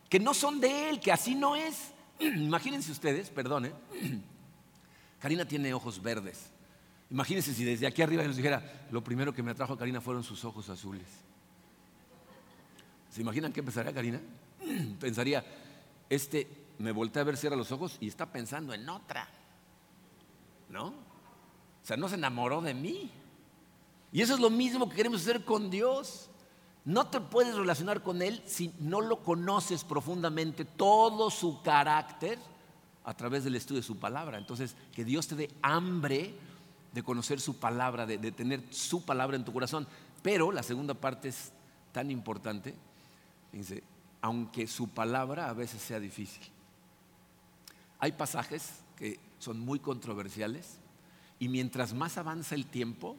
que 0.10 0.20
no 0.20 0.34
son 0.34 0.60
de 0.60 0.90
Él, 0.90 1.00
que 1.00 1.12
así 1.12 1.36
no 1.36 1.56
es. 1.56 1.92
Imagínense 2.20 2.92
ustedes, 2.92 3.30
perdone, 3.30 3.72
Karina 5.20 5.46
tiene 5.46 5.72
ojos 5.72 6.02
verdes. 6.02 6.50
Imagínense 7.12 7.54
si 7.54 7.64
desde 7.64 7.86
aquí 7.86 8.02
arriba 8.02 8.24
nos 8.24 8.38
dijera, 8.38 8.88
lo 8.90 9.04
primero 9.04 9.36
que 9.36 9.44
me 9.44 9.52
atrajo 9.52 9.74
a 9.74 9.78
Karina 9.78 10.02
fueron 10.02 10.24
sus 10.24 10.44
ojos 10.46 10.68
azules. 10.70 11.06
¿Se 13.12 13.22
imaginan 13.22 13.54
qué 13.54 13.62
pensaría 13.62 13.94
Karina? 13.94 14.20
Pensaría, 15.00 15.46
este 16.10 16.48
me 16.80 16.92
voltea 16.92 17.22
a 17.22 17.26
ver 17.26 17.38
cierra 17.38 17.56
los 17.56 17.72
ojos 17.72 17.98
y 18.00 18.08
está 18.08 18.32
pensando 18.32 18.74
en 18.74 18.90
otra. 18.90 19.28
¿No? 20.70 20.88
O 20.88 20.94
sea, 21.84 21.98
no 21.98 22.10
se 22.10 22.16
enamoró 22.16 22.64
de 22.64 22.74
mí. 22.74 23.12
Y 24.16 24.22
eso 24.22 24.34
es 24.34 24.40
lo 24.40 24.50
mismo 24.50 24.88
que 24.88 24.96
queremos 24.96 25.24
hacer 25.24 25.44
con 25.44 25.70
Dios. 25.70 26.30
No 26.86 27.08
te 27.08 27.20
puedes 27.20 27.54
relacionar 27.54 28.02
con 28.02 28.22
Él 28.22 28.42
si 28.46 28.74
no 28.80 29.02
lo 29.02 29.22
conoces 29.22 29.84
profundamente, 29.84 30.64
todo 30.64 31.30
su 31.30 31.62
carácter, 31.62 32.40
a 33.04 33.14
través 33.14 33.44
del 33.44 33.56
estudio 33.56 33.82
de 33.82 33.86
su 33.86 33.98
palabra. 34.00 34.38
Entonces, 34.38 34.78
que 34.94 35.04
Dios 35.04 35.28
te 35.28 35.36
dé 35.36 35.52
hambre 35.62 36.34
de 36.94 37.04
conocer 37.04 37.42
su 37.42 37.60
palabra, 37.60 38.06
de, 38.06 38.18
tener 38.32 38.64
su 38.70 39.04
palabra 39.04 39.36
en 39.36 39.44
tu 39.44 39.52
corazón. 39.52 39.86
Pero 40.22 40.50
la 40.54 40.64
segunda 40.64 40.94
parte 40.94 41.28
es 41.28 41.52
tan 41.92 42.10
importante, 42.10 42.74
aunque 44.22 44.66
su 44.68 44.88
palabra 44.88 45.50
a 45.50 45.54
veces 45.54 45.82
sea 45.82 46.00
difícil. 46.00 46.42
Hay 48.00 48.14
pasajes 48.14 48.80
que 48.96 49.20
son 49.40 49.60
muy 49.60 49.80
controversiales 49.80 50.78
y 51.38 51.50
mientras 51.50 51.94
más 51.94 52.18
avanza 52.18 52.56
el 52.56 52.66
tiempo, 52.66 53.18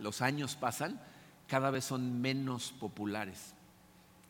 los 0.00 0.22
años 0.22 0.56
pasan, 0.56 1.00
cada 1.46 1.70
vez 1.70 1.84
son 1.84 2.20
menos 2.20 2.72
populares. 2.72 3.54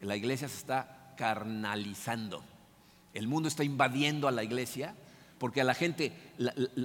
La 0.01 0.17
iglesia 0.17 0.49
se 0.49 0.57
está 0.57 1.15
carnalizando. 1.17 2.43
El 3.13 3.29
mundo 3.29 3.49
está 3.49 3.65
invadiendo 3.65 4.27
a 4.27 4.33
la 4.33 4.43
iglesia 4.43 4.95
porque 5.39 5.61
a 5.61 5.65
la 5.65 5.75
gente 5.75 6.13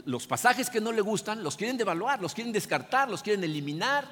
los 0.05 0.27
pasajes 0.27 0.69
que 0.69 0.81
no 0.81 0.91
le 0.91 1.01
gustan 1.01 1.43
los 1.43 1.55
quieren 1.55 1.77
devaluar, 1.77 2.21
los 2.21 2.33
quieren 2.33 2.53
descartar, 2.53 3.09
los 3.09 3.23
quieren 3.23 3.43
eliminar, 3.43 4.05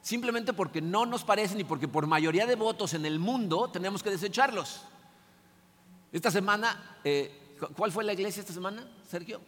simplemente 0.00 0.52
porque 0.52 0.80
no 0.80 1.06
nos 1.06 1.24
parecen 1.24 1.60
y 1.60 1.64
porque 1.64 1.88
por 1.88 2.06
mayoría 2.06 2.46
de 2.46 2.56
votos 2.56 2.94
en 2.94 3.06
el 3.06 3.18
mundo 3.18 3.70
tenemos 3.70 4.02
que 4.02 4.10
desecharlos. 4.10 4.82
Esta 6.10 6.30
semana, 6.30 6.98
eh, 7.04 7.56
¿cuál 7.76 7.92
fue 7.92 8.04
la 8.04 8.12
iglesia 8.12 8.40
esta 8.40 8.52
semana, 8.52 8.86
Sergio? 9.08 9.40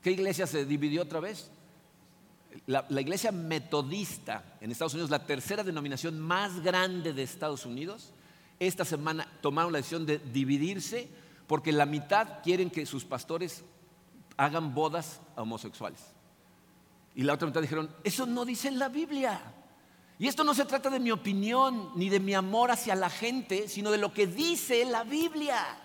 ¿Qué 0.00 0.10
iglesia 0.10 0.46
se 0.46 0.64
dividió 0.64 1.02
otra 1.02 1.20
vez? 1.20 1.50
La, 2.66 3.00
iglesia 3.00 3.32
metodista 3.32 4.56
en 4.60 4.70
Estados 4.70 4.94
Unidos, 4.94 5.10
la 5.10 5.26
tercera 5.26 5.62
denominación 5.62 6.18
más 6.18 6.60
grande 6.62 7.12
de 7.12 7.22
Estados 7.22 7.66
Unidos, 7.66 8.12
esta 8.58 8.84
semana 8.84 9.26
tomaron 9.40 9.72
la 9.72 9.78
decisión 9.78 10.06
de 10.06 10.18
dividirse 10.18 11.08
porque 11.46 11.72
la 11.72 11.86
mitad 11.86 12.42
quieren 12.42 12.70
que 12.70 12.86
sus 12.86 13.04
pastores 13.04 13.64
hagan 14.36 14.74
bodas 14.74 15.20
homosexuales. 15.36 16.00
Y 17.14 17.24
la 17.24 17.34
otra 17.34 17.46
mitad 17.46 17.60
dijeron, 17.60 17.94
eso 18.04 18.26
no 18.26 18.44
dice 18.44 18.70
la 18.70 18.88
Biblia. 18.88 19.40
Y 20.18 20.28
esto 20.28 20.44
no 20.44 20.54
se 20.54 20.64
trata 20.64 20.88
de 20.88 21.00
mi 21.00 21.10
opinión 21.10 21.90
ni 21.96 22.08
de 22.08 22.20
mi 22.20 22.34
amor 22.34 22.70
hacia 22.70 22.94
la 22.94 23.10
gente, 23.10 23.68
sino 23.68 23.90
de 23.90 23.98
lo 23.98 24.12
que 24.12 24.26
dice 24.26 24.84
la 24.84 25.04
Biblia. 25.04 25.78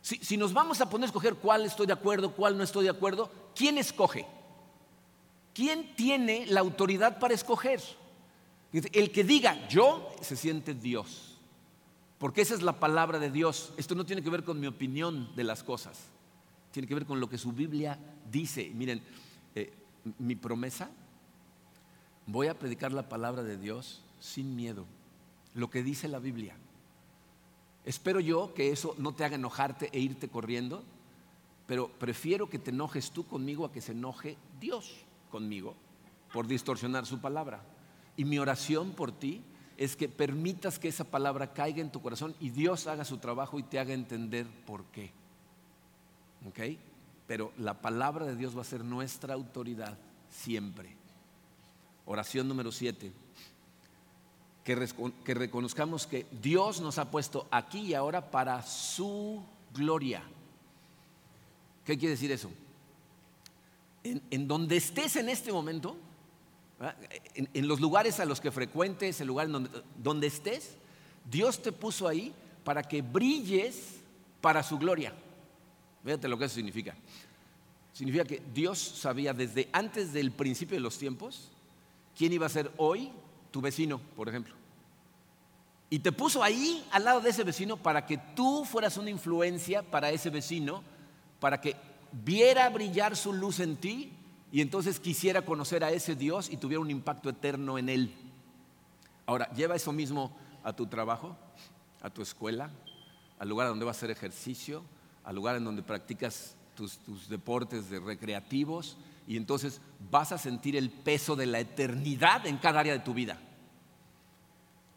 Si, 0.00 0.16
si 0.16 0.36
nos 0.36 0.52
vamos 0.52 0.80
a 0.80 0.90
poner 0.90 1.04
a 1.04 1.06
escoger 1.06 1.36
cuál 1.36 1.64
estoy 1.64 1.86
de 1.86 1.92
acuerdo, 1.94 2.32
cuál 2.32 2.58
no 2.58 2.64
estoy 2.64 2.84
de 2.84 2.90
acuerdo, 2.90 3.30
¿quién 3.54 3.78
escoge? 3.78 4.26
¿Quién 5.54 5.94
tiene 5.94 6.46
la 6.46 6.60
autoridad 6.60 7.18
para 7.18 7.34
escoger? 7.34 7.80
El 8.72 9.12
que 9.12 9.24
diga 9.24 9.68
yo 9.68 10.14
se 10.20 10.36
siente 10.36 10.74
Dios. 10.74 11.38
Porque 12.18 12.40
esa 12.40 12.54
es 12.54 12.62
la 12.62 12.78
palabra 12.78 13.18
de 13.18 13.30
Dios. 13.30 13.72
Esto 13.76 13.94
no 13.94 14.06
tiene 14.06 14.22
que 14.22 14.30
ver 14.30 14.44
con 14.44 14.58
mi 14.60 14.66
opinión 14.66 15.34
de 15.36 15.44
las 15.44 15.62
cosas. 15.62 15.98
Tiene 16.70 16.88
que 16.88 16.94
ver 16.94 17.04
con 17.04 17.20
lo 17.20 17.28
que 17.28 17.36
su 17.36 17.52
Biblia 17.52 17.98
dice. 18.30 18.70
Miren, 18.74 19.02
eh, 19.54 19.72
mi 20.18 20.36
promesa, 20.36 20.90
voy 22.26 22.46
a 22.46 22.58
predicar 22.58 22.92
la 22.92 23.08
palabra 23.08 23.42
de 23.42 23.58
Dios 23.58 24.02
sin 24.20 24.56
miedo. 24.56 24.86
Lo 25.54 25.68
que 25.68 25.82
dice 25.82 26.08
la 26.08 26.18
Biblia. 26.18 26.56
Espero 27.84 28.20
yo 28.20 28.54
que 28.54 28.70
eso 28.70 28.94
no 28.96 29.12
te 29.12 29.24
haga 29.24 29.34
enojarte 29.34 29.90
e 29.92 29.98
irte 29.98 30.28
corriendo, 30.28 30.84
pero 31.66 31.88
prefiero 31.88 32.48
que 32.48 32.60
te 32.60 32.70
enojes 32.70 33.10
tú 33.10 33.26
conmigo 33.26 33.66
a 33.66 33.72
que 33.72 33.80
se 33.80 33.92
enoje 33.92 34.36
Dios 34.60 35.04
conmigo 35.32 35.74
por 36.32 36.46
distorsionar 36.46 37.06
su 37.06 37.20
palabra. 37.20 37.64
Y 38.16 38.24
mi 38.24 38.38
oración 38.38 38.92
por 38.92 39.10
ti 39.10 39.42
es 39.76 39.96
que 39.96 40.08
permitas 40.08 40.78
que 40.78 40.86
esa 40.86 41.02
palabra 41.02 41.52
caiga 41.52 41.80
en 41.80 41.90
tu 41.90 42.00
corazón 42.00 42.36
y 42.38 42.50
Dios 42.50 42.86
haga 42.86 43.04
su 43.04 43.18
trabajo 43.18 43.58
y 43.58 43.64
te 43.64 43.80
haga 43.80 43.94
entender 43.94 44.46
por 44.64 44.84
qué. 44.92 45.10
¿ok? 46.46 46.78
Pero 47.26 47.52
la 47.58 47.80
palabra 47.80 48.26
de 48.26 48.36
Dios 48.36 48.56
va 48.56 48.62
a 48.62 48.64
ser 48.64 48.84
nuestra 48.84 49.34
autoridad 49.34 49.96
siempre. 50.28 50.94
Oración 52.04 52.48
número 52.48 52.72
siete. 52.72 53.12
Que, 54.64 54.76
reconozcamos 55.34 56.06
que 56.06 56.26
Dios 56.40 56.80
nos 56.80 56.98
ha 56.98 57.10
puesto 57.10 57.48
aquí 57.50 57.80
y 57.80 57.94
ahora 57.94 58.30
para 58.30 58.62
su 58.62 59.42
gloria. 59.74 60.22
¿Qué 61.84 61.98
quiere 61.98 62.12
decir 62.12 62.30
eso? 62.30 62.50
En, 64.04 64.48
donde 64.48 64.76
estés 64.76 65.16
en 65.16 65.28
este 65.28 65.52
momento, 65.52 65.96
en, 67.34 67.68
los 67.68 67.80
lugares 67.80 68.18
a 68.18 68.24
los 68.24 68.40
que 68.40 68.50
frecuentes, 68.50 69.20
el 69.20 69.28
lugar 69.28 69.48
donde, 69.48 69.70
donde 70.02 70.26
estés, 70.26 70.76
Dios 71.30 71.62
te 71.62 71.70
puso 71.70 72.08
ahí 72.08 72.34
para 72.64 72.82
que 72.82 73.02
brilles 73.02 74.00
para 74.40 74.62
su 74.62 74.78
gloria. 74.78 75.12
Fíjate 76.04 76.28
lo 76.28 76.36
que 76.36 76.46
eso 76.46 76.56
significa. 76.56 76.94
Significa 77.92 78.24
que 78.24 78.42
Dios 78.52 78.78
sabía 78.78 79.32
desde 79.32 79.68
antes 79.72 80.12
del 80.12 80.32
principio 80.32 80.76
de 80.76 80.80
los 80.80 80.98
tiempos 80.98 81.50
quién 82.16 82.32
iba 82.32 82.46
a 82.46 82.50
ser 82.50 82.72
hoy 82.76 83.10
tu 83.50 83.60
vecino, 83.60 84.00
por 84.16 84.28
ejemplo. 84.28 84.54
Y 85.90 85.98
te 85.98 86.10
puso 86.10 86.42
ahí 86.42 86.84
al 86.90 87.04
lado 87.04 87.20
de 87.20 87.30
ese 87.30 87.44
vecino 87.44 87.76
para 87.76 88.06
que 88.06 88.16
tú 88.34 88.64
fueras 88.64 88.96
una 88.96 89.10
influencia 89.10 89.82
para 89.82 90.10
ese 90.10 90.30
vecino, 90.30 90.82
para 91.38 91.60
que 91.60 91.76
viera 92.12 92.68
brillar 92.68 93.16
su 93.16 93.32
luz 93.32 93.60
en 93.60 93.76
ti 93.76 94.12
y 94.52 94.60
entonces 94.60 95.00
quisiera 95.00 95.42
conocer 95.42 95.82
a 95.82 95.90
ese 95.90 96.14
Dios 96.14 96.50
y 96.50 96.56
tuviera 96.56 96.80
un 96.80 96.90
impacto 96.90 97.30
eterno 97.30 97.78
en 97.78 97.88
él. 97.88 98.14
Ahora, 99.26 99.50
lleva 99.52 99.76
eso 99.76 99.92
mismo 99.92 100.36
a 100.62 100.74
tu 100.74 100.86
trabajo, 100.86 101.36
a 102.02 102.10
tu 102.10 102.22
escuela, 102.22 102.70
al 103.38 103.48
lugar 103.48 103.68
donde 103.68 103.84
vas 103.84 103.96
a 103.96 103.98
hacer 103.98 104.10
ejercicio, 104.10 104.82
al 105.24 105.34
lugar 105.34 105.56
en 105.56 105.64
donde 105.64 105.82
practicas 105.82 106.56
tus, 106.74 107.28
deportes 107.28 107.90
de 107.90 108.00
recreativos 108.00 108.96
y 109.26 109.36
entonces 109.36 109.80
vas 110.10 110.32
a 110.32 110.38
sentir 110.38 110.76
el 110.76 110.90
peso 110.90 111.36
de 111.36 111.46
la 111.46 111.60
eternidad 111.60 112.46
en 112.46 112.58
cada 112.58 112.80
área 112.80 112.92
de 112.92 113.00
tu 113.00 113.14
vida. 113.14 113.38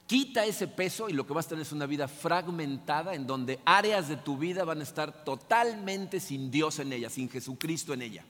Quita 0.07 0.45
ese 0.45 0.67
peso 0.67 1.09
y 1.09 1.13
lo 1.13 1.25
que 1.25 1.33
vas 1.33 1.47
a 1.47 1.49
tener 1.49 1.63
es 1.63 1.71
una 1.71 1.87
vida 1.87 2.07
fragmentada 2.07 3.15
en 3.15 3.25
donde 3.25 3.59
áreas 3.65 4.07
de 4.07 4.17
tu 4.17 4.37
vida 4.37 4.63
van 4.63 4.79
a 4.79 4.83
estar 4.83 5.23
totalmente 5.23 6.19
sin 6.19 6.51
Dios 6.51 6.77
en 6.79 6.93
ella, 6.93 7.09
sin 7.09 7.29
Jesucristo 7.29 7.93
en 7.93 8.03
ella. 8.03 8.25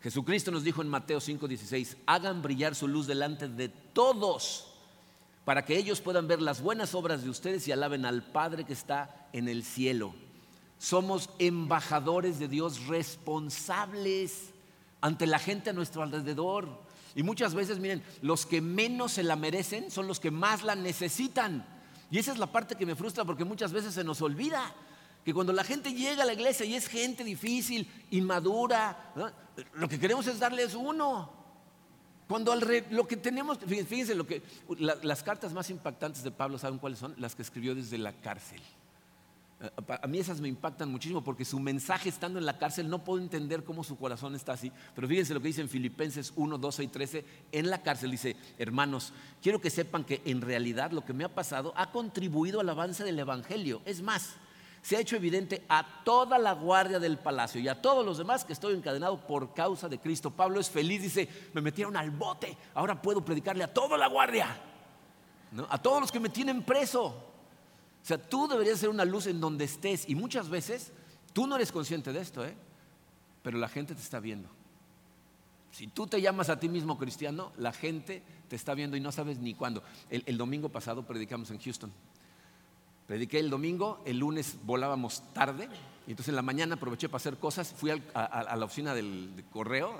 Jesucristo 0.00 0.50
nos 0.50 0.64
dijo 0.64 0.82
en 0.82 0.88
Mateo 0.88 1.20
5:16, 1.20 1.96
hagan 2.06 2.42
brillar 2.42 2.74
su 2.74 2.88
luz 2.88 3.06
delante 3.06 3.48
de 3.48 3.68
todos 3.68 4.72
para 5.44 5.64
que 5.64 5.76
ellos 5.76 6.00
puedan 6.00 6.26
ver 6.26 6.42
las 6.42 6.60
buenas 6.60 6.94
obras 6.94 7.22
de 7.22 7.30
ustedes 7.30 7.66
y 7.68 7.72
alaben 7.72 8.04
al 8.04 8.22
Padre 8.24 8.64
que 8.64 8.72
está 8.72 9.28
en 9.32 9.48
el 9.48 9.62
cielo. 9.62 10.12
Somos 10.78 11.30
embajadores 11.38 12.40
de 12.40 12.48
Dios 12.48 12.86
responsables 12.86 14.52
ante 15.00 15.26
la 15.26 15.38
gente 15.38 15.70
a 15.70 15.72
nuestro 15.72 16.02
alrededor. 16.02 16.81
Y 17.14 17.22
muchas 17.22 17.54
veces, 17.54 17.78
miren, 17.78 18.02
los 18.22 18.46
que 18.46 18.60
menos 18.60 19.12
se 19.12 19.22
la 19.22 19.36
merecen 19.36 19.90
son 19.90 20.06
los 20.06 20.20
que 20.20 20.30
más 20.30 20.62
la 20.62 20.74
necesitan. 20.74 21.66
Y 22.10 22.18
esa 22.18 22.32
es 22.32 22.38
la 22.38 22.50
parte 22.50 22.76
que 22.76 22.86
me 22.86 22.94
frustra 22.94 23.24
porque 23.24 23.44
muchas 23.44 23.72
veces 23.72 23.94
se 23.94 24.04
nos 24.04 24.20
olvida 24.22 24.74
que 25.24 25.32
cuando 25.32 25.52
la 25.52 25.64
gente 25.64 25.92
llega 25.92 26.24
a 26.24 26.26
la 26.26 26.32
iglesia 26.32 26.66
y 26.66 26.74
es 26.74 26.88
gente 26.88 27.24
difícil, 27.24 27.88
inmadura, 28.10 29.12
lo 29.74 29.88
que 29.88 29.98
queremos 29.98 30.26
es 30.26 30.38
darles 30.38 30.74
uno. 30.74 31.30
Cuando 32.28 32.54
lo 32.54 33.06
que 33.06 33.16
tenemos, 33.16 33.58
fíjense, 33.58 34.14
lo 34.14 34.26
que, 34.26 34.42
las 34.78 35.22
cartas 35.22 35.52
más 35.52 35.70
impactantes 35.70 36.22
de 36.22 36.30
Pablo, 36.30 36.58
¿saben 36.58 36.78
cuáles 36.78 36.98
son? 36.98 37.14
Las 37.18 37.34
que 37.34 37.42
escribió 37.42 37.74
desde 37.74 37.98
la 37.98 38.12
cárcel. 38.12 38.60
A 40.00 40.06
mí 40.08 40.18
esas 40.18 40.40
me 40.40 40.48
impactan 40.48 40.90
muchísimo 40.90 41.22
porque 41.22 41.44
su 41.44 41.60
mensaje 41.60 42.08
estando 42.08 42.38
en 42.38 42.46
la 42.46 42.58
cárcel 42.58 42.88
no 42.88 43.04
puedo 43.04 43.22
entender 43.22 43.62
cómo 43.62 43.84
su 43.84 43.96
corazón 43.96 44.34
está 44.34 44.54
así. 44.54 44.72
Pero 44.94 45.06
fíjense 45.06 45.34
lo 45.34 45.40
que 45.40 45.48
dice 45.48 45.60
en 45.60 45.68
Filipenses 45.68 46.32
1, 46.34 46.58
12 46.58 46.82
y 46.82 46.88
13. 46.88 47.24
En 47.52 47.70
la 47.70 47.80
cárcel 47.82 48.10
dice, 48.10 48.36
hermanos, 48.58 49.12
quiero 49.40 49.60
que 49.60 49.70
sepan 49.70 50.04
que 50.04 50.20
en 50.24 50.40
realidad 50.40 50.90
lo 50.90 51.04
que 51.04 51.12
me 51.12 51.24
ha 51.24 51.34
pasado 51.34 51.72
ha 51.76 51.92
contribuido 51.92 52.60
al 52.60 52.68
avance 52.68 53.04
del 53.04 53.18
Evangelio. 53.18 53.82
Es 53.84 54.02
más, 54.02 54.34
se 54.82 54.96
ha 54.96 55.00
hecho 55.00 55.14
evidente 55.14 55.64
a 55.68 56.02
toda 56.04 56.38
la 56.38 56.52
guardia 56.54 56.98
del 56.98 57.18
palacio 57.18 57.60
y 57.60 57.68
a 57.68 57.80
todos 57.80 58.04
los 58.04 58.18
demás 58.18 58.44
que 58.44 58.52
estoy 58.52 58.74
encadenado 58.74 59.24
por 59.26 59.54
causa 59.54 59.88
de 59.88 60.00
Cristo. 60.00 60.32
Pablo 60.32 60.58
es 60.58 60.68
feliz, 60.68 61.02
dice, 61.02 61.28
me 61.52 61.60
metieron 61.60 61.96
al 61.96 62.10
bote, 62.10 62.56
ahora 62.74 63.00
puedo 63.00 63.24
predicarle 63.24 63.62
a 63.62 63.72
toda 63.72 63.96
la 63.96 64.08
guardia, 64.08 64.48
a 65.68 65.80
todos 65.80 66.00
los 66.00 66.10
que 66.10 66.18
me 66.18 66.30
tienen 66.30 66.64
preso. 66.64 67.31
O 68.02 68.06
sea, 68.06 68.18
tú 68.18 68.48
deberías 68.48 68.78
ser 68.78 68.88
una 68.88 69.04
luz 69.04 69.26
en 69.26 69.40
donde 69.40 69.64
estés. 69.64 70.08
Y 70.08 70.14
muchas 70.14 70.48
veces 70.48 70.92
tú 71.32 71.46
no 71.46 71.56
eres 71.56 71.70
consciente 71.70 72.12
de 72.12 72.20
esto, 72.20 72.44
¿eh? 72.44 72.54
pero 73.42 73.58
la 73.58 73.68
gente 73.68 73.94
te 73.94 74.00
está 74.00 74.18
viendo. 74.18 74.48
Si 75.70 75.86
tú 75.86 76.06
te 76.06 76.20
llamas 76.20 76.50
a 76.50 76.58
ti 76.58 76.68
mismo 76.68 76.98
cristiano, 76.98 77.52
la 77.56 77.72
gente 77.72 78.22
te 78.48 78.56
está 78.56 78.74
viendo 78.74 78.96
y 78.96 79.00
no 79.00 79.10
sabes 79.12 79.38
ni 79.38 79.54
cuándo. 79.54 79.82
El, 80.10 80.36
domingo 80.36 80.68
pasado 80.68 81.04
predicamos 81.04 81.50
en 81.50 81.58
Houston. 81.58 81.92
Prediqué 83.06 83.38
el 83.38 83.48
domingo, 83.48 84.02
el 84.04 84.18
lunes 84.18 84.58
volábamos 84.64 85.22
tarde, 85.32 85.68
y 86.06 86.10
entonces 86.10 86.28
en 86.28 86.36
la 86.36 86.42
mañana 86.42 86.74
aproveché 86.74 87.08
para 87.08 87.16
hacer 87.16 87.38
cosas. 87.38 87.72
Fui 87.72 87.90
a, 87.90 88.56
la 88.56 88.64
oficina 88.64 88.94
del, 88.94 89.44
correo 89.50 89.96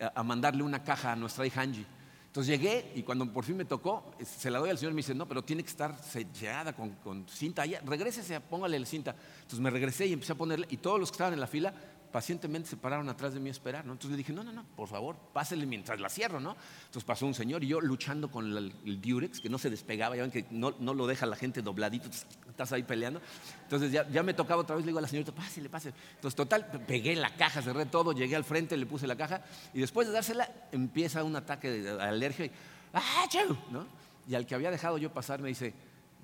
a, 0.00 0.20
a, 0.20 0.22
mandarle 0.22 0.62
una 0.62 0.84
caja 0.84 1.12
a 1.12 1.16
nuestra 1.16 1.46
hija 1.46 1.62
Angie. 1.62 1.86
Entonces 2.28 2.58
llegué 2.58 2.92
y 2.94 3.02
cuando 3.02 3.30
por 3.32 3.42
fin 3.42 3.56
me 3.56 3.64
tocó, 3.64 4.12
se 4.22 4.50
la 4.50 4.58
doy 4.58 4.70
al 4.70 4.78
señor 4.78 4.92
y 4.92 4.94
me 4.94 4.98
dice, 5.00 5.14
no, 5.14 5.26
pero 5.26 5.42
tiene 5.42 5.62
que 5.62 5.70
estar 5.70 5.98
sellada 6.02 6.74
con, 6.74 6.90
con 6.96 7.26
cinta. 7.26 7.64
regrésese, 7.84 8.40
póngale 8.40 8.78
la 8.78 8.86
cinta. 8.86 9.16
Entonces 9.36 9.60
me 9.60 9.70
regresé 9.70 10.06
y 10.06 10.12
empecé 10.12 10.32
a 10.32 10.36
ponerle, 10.36 10.66
y 10.70 10.76
todos 10.76 11.00
los 11.00 11.10
que 11.10 11.14
estaban 11.14 11.32
en 11.32 11.40
la 11.40 11.46
fila 11.46 11.72
pacientemente 12.12 12.68
se 12.68 12.76
pararon 12.76 13.08
atrás 13.08 13.34
de 13.34 13.40
mí 13.40 13.48
a 13.48 13.52
esperar, 13.52 13.84
¿no? 13.84 13.92
Entonces 13.92 14.12
le 14.12 14.16
dije, 14.18 14.32
no, 14.32 14.42
no, 14.42 14.52
no, 14.52 14.64
por 14.76 14.88
favor, 14.88 15.16
pásele 15.32 15.66
mientras 15.66 16.00
la 16.00 16.08
cierro, 16.08 16.40
¿no? 16.40 16.56
Entonces 16.86 17.04
pasó 17.04 17.26
un 17.26 17.34
señor 17.34 17.62
y 17.64 17.68
yo 17.68 17.80
luchando 17.80 18.30
con 18.30 18.56
el, 18.56 18.72
el 18.84 19.00
Durex, 19.00 19.40
que 19.40 19.48
no 19.48 19.58
se 19.58 19.70
despegaba, 19.70 20.16
ya 20.16 20.22
ven 20.22 20.30
que 20.30 20.46
no, 20.50 20.74
no 20.78 20.94
lo 20.94 21.06
deja 21.06 21.26
la 21.26 21.36
gente 21.36 21.62
dobladito, 21.62 22.08
estás 22.48 22.72
ahí 22.72 22.82
peleando. 22.82 23.20
Entonces 23.62 23.92
ya, 23.92 24.08
ya, 24.08 24.22
me 24.22 24.34
tocaba 24.34 24.62
otra 24.62 24.76
vez, 24.76 24.84
le 24.84 24.90
digo 24.90 24.98
a 24.98 25.02
la 25.02 25.08
señorita, 25.08 25.32
pásele, 25.32 25.68
pásele. 25.68 25.94
Entonces, 26.14 26.36
total, 26.36 26.66
pegué 26.86 27.14
la 27.14 27.34
caja, 27.36 27.62
cerré 27.62 27.86
todo, 27.86 28.12
llegué 28.12 28.36
al 28.36 28.44
frente, 28.44 28.76
le 28.76 28.86
puse 28.86 29.06
la 29.06 29.16
caja, 29.16 29.42
y 29.74 29.80
después 29.80 30.06
de 30.08 30.14
dársela, 30.14 30.50
empieza 30.72 31.22
un 31.22 31.36
ataque 31.36 31.70
de 31.70 31.90
alergia 32.02 32.46
y, 32.46 32.50
¡ah, 32.94 33.26
¿no? 33.70 33.86
Y 34.26 34.34
al 34.34 34.46
que 34.46 34.54
había 34.54 34.70
dejado 34.70 34.98
yo 34.98 35.12
pasar 35.12 35.40
me 35.40 35.48
dice, 35.48 35.74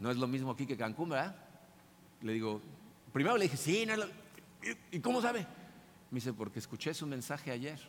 no 0.01 0.11
es 0.11 0.16
lo 0.16 0.27
mismo 0.27 0.51
aquí 0.51 0.66
que 0.66 0.77
Cancún, 0.77 1.11
¿verdad? 1.11 1.37
Le 2.23 2.33
digo, 2.33 2.61
primero 3.12 3.37
le 3.37 3.44
dije, 3.44 3.57
sí, 3.57 3.87
no 3.87 3.97
lo... 3.97 4.07
¿Y 4.90 5.01
cómo 5.01 5.20
sabe? 5.20 5.47
Me 6.11 6.17
dice, 6.17 6.33
porque 6.33 6.59
escuché 6.59 6.95
su 6.95 7.07
mensaje 7.07 7.51
ayer. 7.51 7.81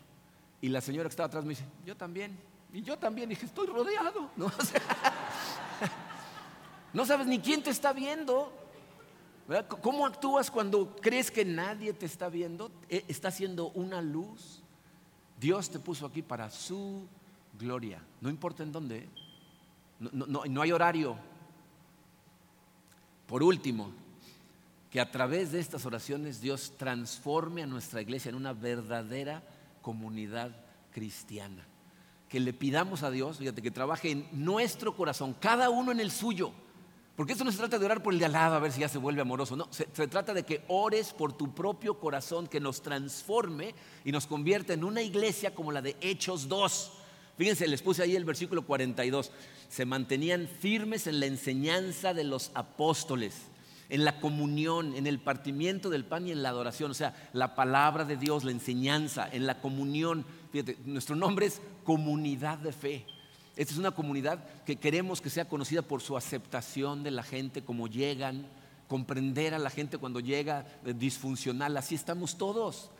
Y 0.61 0.69
la 0.69 0.81
señora 0.81 1.09
que 1.09 1.11
estaba 1.11 1.27
atrás 1.27 1.43
me 1.43 1.49
dice, 1.49 1.65
yo 1.85 1.95
también. 1.95 2.37
Y 2.73 2.81
yo 2.81 2.97
también 2.97 3.29
dije, 3.29 3.45
estoy 3.45 3.67
rodeado. 3.67 4.29
No, 6.93 7.05
sabes 7.05 7.27
ni 7.27 7.39
quién 7.39 7.61
te 7.61 7.71
está 7.71 7.91
viendo. 7.91 8.53
¿Cómo 9.81 10.05
actúas 10.05 10.49
cuando 10.49 10.95
crees 10.95 11.29
que 11.29 11.43
nadie 11.43 11.91
te 11.91 12.05
está 12.05 12.29
viendo? 12.29 12.71
E, 12.87 13.03
está 13.09 13.27
haciendo 13.27 13.67
una 13.71 14.01
luz. 14.01 14.63
Dios 15.37 15.69
te 15.69 15.77
puso 15.77 16.05
aquí 16.05 16.21
para 16.21 16.49
su 16.49 17.05
gloria. 17.59 18.01
No 18.21 18.29
importa 18.29 18.63
en 18.63 18.71
dónde. 18.71 19.09
no, 19.99 20.45
no 20.45 20.61
hay 20.61 20.71
horario. 20.71 21.17
Por 23.27 23.43
último, 23.43 23.91
que 24.95 25.01
a 25.01 25.11
través 25.11 25.51
de 25.51 25.59
estas 25.59 25.85
oraciones 25.85 26.39
Dios 26.39 26.71
transforme 26.77 27.61
a 27.61 27.67
nuestra 27.67 28.01
iglesia 28.01 28.29
en 28.29 28.35
una 28.35 28.53
verdadera 28.53 29.43
comunidad 29.81 30.55
cristiana. 30.89 31.67
Que 32.29 32.39
le 32.39 32.53
pidamos 32.53 33.03
a 33.03 33.11
Dios, 33.11 33.39
fíjate, 33.39 33.61
que 33.61 33.71
trabaje 33.71 34.11
en 34.11 34.29
nuestro 34.31 34.95
corazón, 34.95 35.35
cada 35.37 35.69
uno 35.69 35.91
en 35.91 35.99
el 35.99 36.11
suyo. 36.11 36.53
Porque 37.17 37.33
esto 37.33 37.43
no 37.43 37.51
se 37.51 37.57
trata 37.57 37.77
de 37.77 37.83
orar 37.83 38.01
por 38.01 38.13
el 38.13 38.19
de 38.19 38.27
al 38.27 38.31
lado 38.31 38.55
a 38.55 38.59
ver 38.59 38.71
si 38.71 38.79
ya 38.79 38.87
se 38.87 38.97
vuelve 38.97 39.19
amoroso, 39.19 39.57
no, 39.57 39.67
se, 39.69 39.85
trata 40.07 40.33
de 40.33 40.43
que 40.43 40.63
ores 40.69 41.11
por 41.11 41.33
tu 41.33 41.53
propio 41.53 41.99
corazón, 41.99 42.47
que 42.47 42.61
nos 42.61 42.81
transforme 42.81 43.75
y 44.05 44.13
nos 44.13 44.25
convierta 44.25 44.71
en 44.71 44.85
una 44.85 45.01
iglesia 45.01 45.53
como 45.53 45.73
la 45.73 45.81
de 45.81 45.97
Hechos 45.99 46.47
2. 46.47 46.91
Fíjense, 47.37 47.67
les 47.67 47.81
puse 47.81 48.01
ahí 48.01 48.15
el 48.15 48.23
versículo 48.23 48.61
42. 48.61 49.29
Se 49.67 49.83
mantenían 49.83 50.47
firmes 50.47 51.05
en 51.05 51.19
la 51.19 51.25
enseñanza 51.25 52.13
de 52.13 52.23
los 52.23 52.51
apóstoles 52.53 53.49
en 53.89 54.05
la 54.05 54.19
comunión, 54.19 54.95
en 54.95 55.07
el 55.07 55.19
partimiento 55.19 55.89
del 55.89 56.05
pan 56.05 56.27
y 56.27 56.31
en 56.31 56.43
la 56.43 56.49
adoración, 56.49 56.91
o 56.91 56.95
sea, 56.95 57.29
la 57.33 57.55
palabra 57.55 58.05
de 58.05 58.17
Dios, 58.17 58.43
la 58.43 58.51
enseñanza, 58.51 59.27
en 59.31 59.45
la 59.45 59.59
comunión. 59.61 60.25
Fíjate, 60.51 60.77
nuestro 60.85 61.15
nombre 61.15 61.45
es 61.45 61.61
comunidad 61.83 62.57
de 62.57 62.71
fe. 62.71 63.05
Esta 63.55 63.73
es 63.73 63.79
una 63.79 63.91
comunidad 63.91 64.43
que 64.65 64.75
queremos 64.75 65.21
que 65.21 65.29
sea 65.29 65.47
conocida 65.47 65.81
por 65.81 66.01
su 66.01 66.17
aceptación 66.17 67.03
de 67.03 67.11
la 67.11 67.23
gente, 67.23 67.63
como 67.63 67.87
llegan, 67.87 68.47
comprender 68.87 69.53
a 69.53 69.59
la 69.59 69.69
gente 69.69 69.97
cuando 69.97 70.19
llega 70.19 70.65
eh, 70.85 70.93
disfuncional, 70.93 71.77
así 71.77 71.95
estamos 71.95 72.37
todos. 72.37 72.91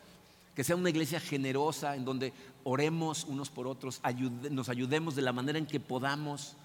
Que 0.54 0.64
sea 0.64 0.76
una 0.76 0.88
iglesia 0.88 1.20
generosa 1.20 1.96
en 1.96 2.06
donde 2.06 2.32
oremos 2.64 3.24
unos 3.24 3.50
por 3.50 3.66
otros, 3.66 4.00
nos 4.50 4.70
ayudemos 4.70 5.14
de 5.14 5.20
la 5.20 5.34
manera 5.34 5.58
en 5.58 5.66
que 5.66 5.80
podamos, 5.80 6.56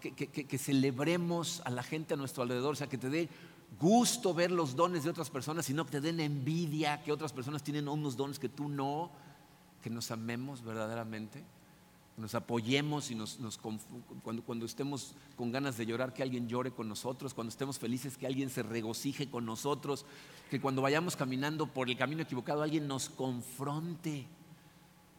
que, 0.00 0.12
que 0.12 0.58
celebremos 0.58 1.62
a 1.64 1.70
la 1.70 1.82
gente 1.82 2.12
a 2.12 2.18
nuestro 2.18 2.42
alrededor, 2.42 2.74
o 2.74 2.76
sea, 2.76 2.90
que 2.90 2.98
te 2.98 3.08
dé 3.08 3.30
gusto 3.78 4.34
ver 4.34 4.50
los 4.50 4.76
dones 4.76 5.04
de 5.04 5.10
otras 5.10 5.30
personas, 5.30 5.66
sino 5.66 5.84
que 5.84 5.92
te 5.92 6.00
den 6.00 6.20
envidia 6.20 7.02
que 7.02 7.12
otras 7.12 7.32
personas 7.32 7.62
tienen 7.62 7.88
unos 7.88 8.16
dones 8.16 8.38
que 8.38 8.48
tú 8.48 8.68
no, 8.68 9.10
que 9.82 9.90
nos 9.90 10.10
amemos 10.10 10.62
verdaderamente, 10.62 11.44
nos 12.16 12.34
apoyemos 12.34 13.10
y 13.10 13.14
nos, 13.14 13.38
cuando, 14.22 14.42
cuando 14.42 14.66
estemos 14.66 15.14
con 15.36 15.50
ganas 15.50 15.76
de 15.76 15.86
llorar, 15.86 16.12
que 16.12 16.22
alguien 16.22 16.48
llore 16.48 16.70
con 16.70 16.88
nosotros, 16.88 17.34
cuando 17.34 17.50
estemos 17.50 17.78
felices, 17.78 18.16
que 18.16 18.26
alguien 18.26 18.50
se 18.50 18.62
regocije 18.62 19.30
con 19.30 19.46
nosotros, 19.46 20.04
que 20.50 20.60
cuando 20.60 20.82
vayamos 20.82 21.16
caminando 21.16 21.66
por 21.66 21.88
el 21.88 21.96
camino 21.96 22.22
equivocado, 22.22 22.62
alguien 22.62 22.86
nos 22.86 23.08
confronte. 23.08 24.26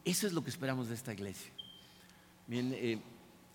Eso 0.04 0.26
es 0.26 0.32
lo 0.32 0.44
que 0.44 0.50
esperamos 0.50 0.88
de 0.88 0.94
esta 0.94 1.12
iglesia. 1.12 1.50
Bien, 2.46 2.72
eh, 2.74 3.02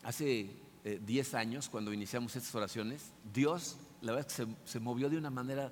hace 0.03 0.49
10 0.83 1.33
eh, 1.33 1.37
años, 1.37 1.69
cuando 1.69 1.93
iniciamos 1.93 2.35
estas 2.35 2.53
oraciones, 2.55 3.11
Dios, 3.33 3.77
la 4.01 4.13
verdad 4.13 4.31
es 4.31 4.45
que 4.45 4.47
se, 4.65 4.79
movió 4.79 5.09
de 5.09 5.17
una 5.17 5.29
manera 5.29 5.71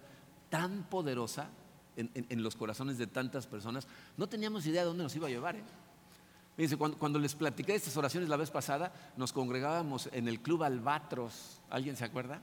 tan 0.50 0.84
poderosa 0.90 1.50
en, 1.96 2.44
los 2.44 2.56
corazones 2.56 2.98
de 2.98 3.08
tantas 3.08 3.48
personas. 3.48 3.88
No 4.18 4.28
teníamos 4.28 4.66
idea 4.66 4.82
de 4.82 4.88
dónde 4.88 5.04
nos 5.04 5.16
iba 5.16 5.28
a 5.28 5.32
llevar. 5.32 5.56
¿eh? 5.56 6.78
cuando, 6.78 6.98
cuando, 6.98 7.20
les 7.20 7.36
platiqué 7.36 7.76
estas 7.76 7.98
oraciones 7.98 8.30
la 8.30 8.38
vez 8.38 8.52
pasada, 8.52 8.94
nos 9.18 9.34
congregábamos 9.34 10.10
en 10.12 10.28
el 10.28 10.40
Club 10.42 10.64
Albatros. 10.64 11.62
¿Alguien 11.70 11.96
se 11.96 12.06
acuerda? 12.06 12.42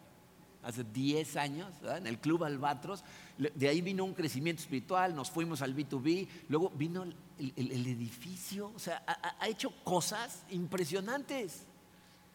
Hace 0.63 0.83
10 0.83 1.37
años, 1.37 1.69
en 1.83 2.07
el 2.07 2.19
Club 2.19 2.45
Albatros. 2.45 3.05
De 3.37 3.69
ahí 3.69 3.81
vino 3.81 4.05
un 4.05 4.15
crecimiento 4.15 4.63
espiritual, 4.63 5.15
nos 5.15 5.31
fuimos 5.31 5.63
al 5.63 5.77
B2B, 5.77 6.27
luego 6.49 6.71
vino 6.71 7.03
el, 7.03 7.87
edificio, 7.87 8.73
o 8.75 8.79
sea, 8.79 9.05
ha 9.07 9.47
hecho 9.47 9.71
cosas 9.85 10.43
impresionantes. 10.51 11.67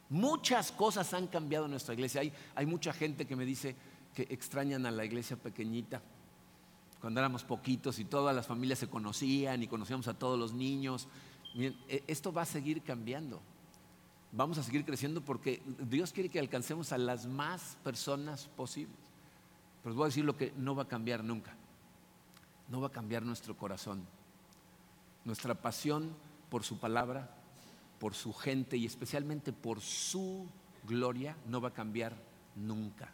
Muchas 0.10 0.72
cosas 0.72 1.14
han 1.14 1.28
cambiado 1.28 1.66
en 1.66 1.72
nuestra 1.72 1.94
iglesia. 1.94 2.22
Hay, 2.56 2.66
mucha 2.66 2.92
gente 2.94 3.28
que 3.28 3.36
me 3.36 3.46
dice 3.46 3.76
que 4.16 4.24
extrañan 4.24 4.86
a 4.88 4.92
la 4.92 5.06
iglesia 5.06 5.38
pequeñita. 5.38 6.02
Cuando 7.00 7.20
éramos 7.20 7.44
poquitos 7.44 8.00
y 8.00 8.06
todas 8.06 8.36
las 8.36 8.48
familias 8.48 8.80
se 8.80 8.90
conocían 8.90 9.62
y 9.62 9.68
conocíamos 9.68 10.08
a 10.08 10.16
todos 10.16 10.38
los 10.38 10.54
niños. 10.54 11.08
E, 11.56 12.04
esto 12.08 12.34
va 12.34 12.42
a 12.42 12.46
seguir 12.46 12.82
cambiando. 12.82 13.40
Vamos 14.32 14.58
a 14.58 14.64
seguir 14.64 14.84
creciendo 14.84 15.22
porque 15.22 15.62
Dios 15.88 16.12
quiere 16.12 16.30
que 16.30 16.40
alcancemos 16.40 16.92
a 16.92 16.98
las 16.98 17.28
más 17.28 17.78
personas 17.84 18.48
posibles. 18.48 18.98
Pero 19.84 19.92
os 19.92 19.96
voy 19.96 20.06
a 20.06 20.08
decir 20.08 20.26
lo 20.26 20.36
que 20.36 20.54
no 20.58 20.76
va 20.76 20.84
a 20.84 20.88
cambiar 20.88 21.24
nunca. 21.24 21.56
No 22.68 22.82
va 22.82 22.88
a 22.88 22.92
cambiar 22.92 23.24
nuestro 23.24 23.56
corazón. 23.56 24.04
Nuestra 25.24 25.54
pasión 25.54 26.16
por 26.50 26.64
su 26.64 26.80
palabra, 26.80 27.39
por 28.00 28.16
su 28.16 28.34
gente 28.34 28.78
y 28.78 28.86
especialmente 28.86 29.54
por 29.54 29.82
su 29.82 30.48
gloria 30.88 31.36
no 31.48 31.62
va 31.62 31.70
a 31.70 31.74
cambiar 31.74 32.16
nunca. 32.56 33.14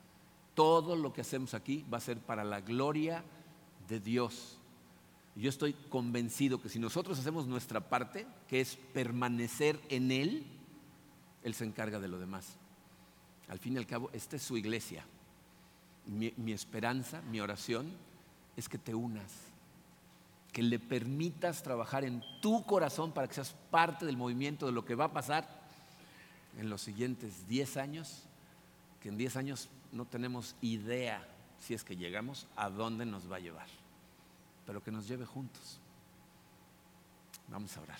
Todo 0.53 0.95
lo 0.95 1.11
que 1.11 1.21
hacemos 1.21 1.53
aquí 1.53 1.85
va 1.91 1.97
a 1.97 2.01
ser 2.01 2.19
para 2.19 2.43
la 2.43 2.61
gloria 2.61 3.23
de 3.87 3.99
Dios. 3.99 4.57
Yo 5.35 5.49
estoy 5.49 5.73
convencido 5.73 6.61
que 6.61 6.69
si 6.69 6.79
nosotros 6.79 7.19
hacemos 7.19 7.45
nuestra 7.45 7.89
parte, 7.89 8.25
que 8.47 8.61
es 8.61 8.77
permanecer 8.93 9.79
en 9.89 10.11
Él, 10.11 10.45
Él 11.43 11.53
se 11.53 11.65
encarga 11.65 11.99
de 11.99 12.07
lo 12.07 12.19
demás. 12.19 12.57
Al 13.49 13.59
fin 13.59 13.73
y 13.73 13.77
al 13.77 13.85
cabo, 13.85 14.09
esta 14.13 14.37
es 14.37 14.43
su 14.43 14.55
iglesia. 14.55 15.05
Mi, 16.05 16.33
mi 16.37 16.53
esperanza, 16.53 17.21
mi 17.23 17.41
oración 17.41 17.91
es 18.55 18.69
que 18.69 18.77
te 18.77 18.95
unas 18.95 19.33
que 20.55 20.63
le 20.63 20.79
permitas 20.79 21.63
trabajar 21.63 22.05
en 22.05 22.23
tu 22.41 22.63
corazón 22.63 23.11
para 23.11 23.27
que 23.27 23.33
seas 23.33 23.53
parte 23.69 24.05
del 24.05 24.15
movimiento 24.15 24.65
de 24.65 24.71
lo 24.71 24.85
que 24.85 24.95
va 24.95 25.03
a 25.03 25.11
pasar 25.11 25.45
en 26.57 26.69
los 26.69 26.81
siguientes 26.81 27.45
10 27.49 27.75
años, 27.75 28.23
que 29.01 29.09
en 29.09 29.17
10 29.17 29.35
años 29.35 29.67
no 29.91 30.05
tenemos 30.05 30.55
idea, 30.61 31.27
si 31.59 31.73
es 31.73 31.83
que 31.83 31.97
llegamos, 31.97 32.47
a 32.55 32.69
dónde 32.69 33.05
nos 33.05 33.29
va 33.29 33.35
a 33.35 33.39
llevar, 33.39 33.67
pero 34.65 34.81
que 34.81 34.91
nos 34.91 35.09
lleve 35.09 35.25
juntos. 35.25 35.77
Vamos 37.49 37.75
a 37.75 37.81
orar. 37.81 37.99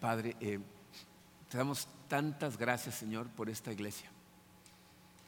Padre, 0.00 0.36
eh, 0.38 0.60
te 1.48 1.58
damos 1.58 1.88
tantas 2.06 2.56
gracias, 2.56 2.94
Señor, 2.94 3.28
por 3.30 3.50
esta 3.50 3.72
iglesia 3.72 4.08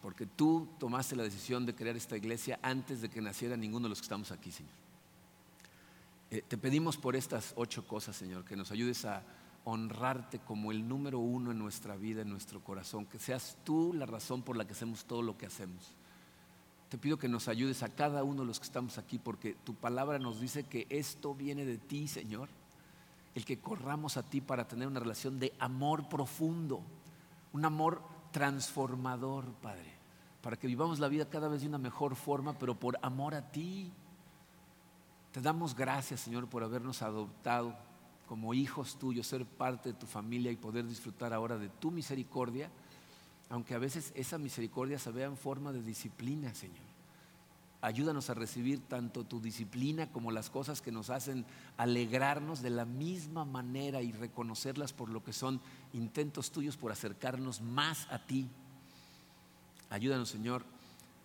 porque 0.02 0.26
tú 0.26 0.68
tomaste 0.78 1.14
la 1.14 1.22
decisión 1.22 1.64
de 1.64 1.74
crear 1.74 1.96
esta 1.96 2.16
iglesia 2.16 2.58
antes 2.60 3.00
de 3.00 3.08
que 3.08 3.22
naciera 3.22 3.56
ninguno 3.56 3.84
de 3.84 3.90
los 3.90 4.00
que 4.00 4.06
estamos 4.06 4.32
aquí, 4.32 4.50
Señor. 4.50 4.72
Eh, 6.30 6.42
te 6.46 6.58
pedimos 6.58 6.96
por 6.96 7.14
estas 7.14 7.52
ocho 7.56 7.86
cosas, 7.86 8.16
Señor, 8.16 8.44
que 8.44 8.56
nos 8.56 8.72
ayudes 8.72 9.04
a 9.04 9.22
honrarte 9.64 10.40
como 10.40 10.72
el 10.72 10.88
número 10.88 11.20
uno 11.20 11.52
en 11.52 11.58
nuestra 11.58 11.94
vida, 11.94 12.22
en 12.22 12.30
nuestro 12.30 12.64
corazón, 12.64 13.06
que 13.06 13.20
seas 13.20 13.56
tú 13.62 13.92
la 13.94 14.06
razón 14.06 14.42
por 14.42 14.56
la 14.56 14.64
que 14.66 14.72
hacemos 14.72 15.04
todo 15.04 15.22
lo 15.22 15.38
que 15.38 15.46
hacemos. 15.46 15.94
Te 16.88 16.98
pido 16.98 17.16
que 17.16 17.28
nos 17.28 17.46
ayudes 17.46 17.84
a 17.84 17.88
cada 17.88 18.24
uno 18.24 18.42
de 18.42 18.48
los 18.48 18.58
que 18.58 18.66
estamos 18.66 18.98
aquí, 18.98 19.18
porque 19.18 19.54
tu 19.62 19.74
palabra 19.74 20.18
nos 20.18 20.40
dice 20.40 20.64
que 20.64 20.86
esto 20.90 21.34
viene 21.34 21.64
de 21.64 21.78
ti, 21.78 22.08
Señor. 22.08 22.48
El 23.36 23.44
que 23.44 23.60
corramos 23.60 24.16
a 24.16 24.24
ti 24.24 24.40
para 24.40 24.66
tener 24.66 24.88
una 24.88 25.00
relación 25.00 25.38
de 25.38 25.54
amor 25.58 26.08
profundo, 26.08 26.82
un 27.52 27.64
amor 27.64 28.02
transformador, 28.32 29.52
Padre, 29.62 29.91
para 30.42 30.56
que 30.56 30.66
vivamos 30.66 30.98
la 30.98 31.08
vida 31.08 31.28
cada 31.28 31.48
vez 31.48 31.62
de 31.62 31.68
una 31.68 31.78
mejor 31.78 32.16
forma, 32.16 32.58
pero 32.58 32.78
por 32.78 32.98
amor 33.02 33.34
a 33.34 33.52
ti. 33.52 33.92
Te 35.30 35.40
damos 35.40 35.74
gracias, 35.74 36.20
Señor, 36.20 36.48
por 36.48 36.62
habernos 36.64 37.00
adoptado 37.00 37.74
como 38.26 38.52
hijos 38.52 38.98
tuyos, 38.98 39.26
ser 39.26 39.46
parte 39.46 39.92
de 39.92 39.98
tu 39.98 40.06
familia 40.06 40.50
y 40.50 40.56
poder 40.56 40.86
disfrutar 40.86 41.32
ahora 41.32 41.58
de 41.58 41.68
tu 41.68 41.90
misericordia, 41.90 42.70
aunque 43.50 43.74
a 43.74 43.78
veces 43.78 44.12
esa 44.14 44.38
misericordia 44.38 44.98
se 44.98 45.10
vea 45.10 45.26
en 45.26 45.36
forma 45.36 45.72
de 45.72 45.82
disciplina, 45.82 46.54
Señor. 46.54 46.92
Ayúdanos 47.82 48.30
a 48.30 48.34
recibir 48.34 48.80
tanto 48.80 49.24
tu 49.24 49.40
disciplina 49.40 50.10
como 50.12 50.30
las 50.30 50.50
cosas 50.50 50.80
que 50.80 50.92
nos 50.92 51.10
hacen 51.10 51.44
alegrarnos 51.76 52.62
de 52.62 52.70
la 52.70 52.84
misma 52.84 53.44
manera 53.44 54.02
y 54.02 54.12
reconocerlas 54.12 54.92
por 54.92 55.08
lo 55.08 55.24
que 55.24 55.32
son 55.32 55.60
intentos 55.92 56.52
tuyos 56.52 56.76
por 56.76 56.92
acercarnos 56.92 57.60
más 57.60 58.06
a 58.10 58.24
ti. 58.24 58.48
Ayúdanos, 59.92 60.30
Señor, 60.30 60.64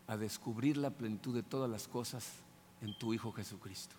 a 0.08 0.18
descubrir 0.18 0.76
la 0.76 0.90
plenitud 0.90 1.34
de 1.34 1.42
todas 1.42 1.70
las 1.72 1.88
cosas 1.88 2.30
en 2.82 2.98
tu 2.98 3.14
Hijo 3.14 3.32
Jesucristo. 3.32 3.96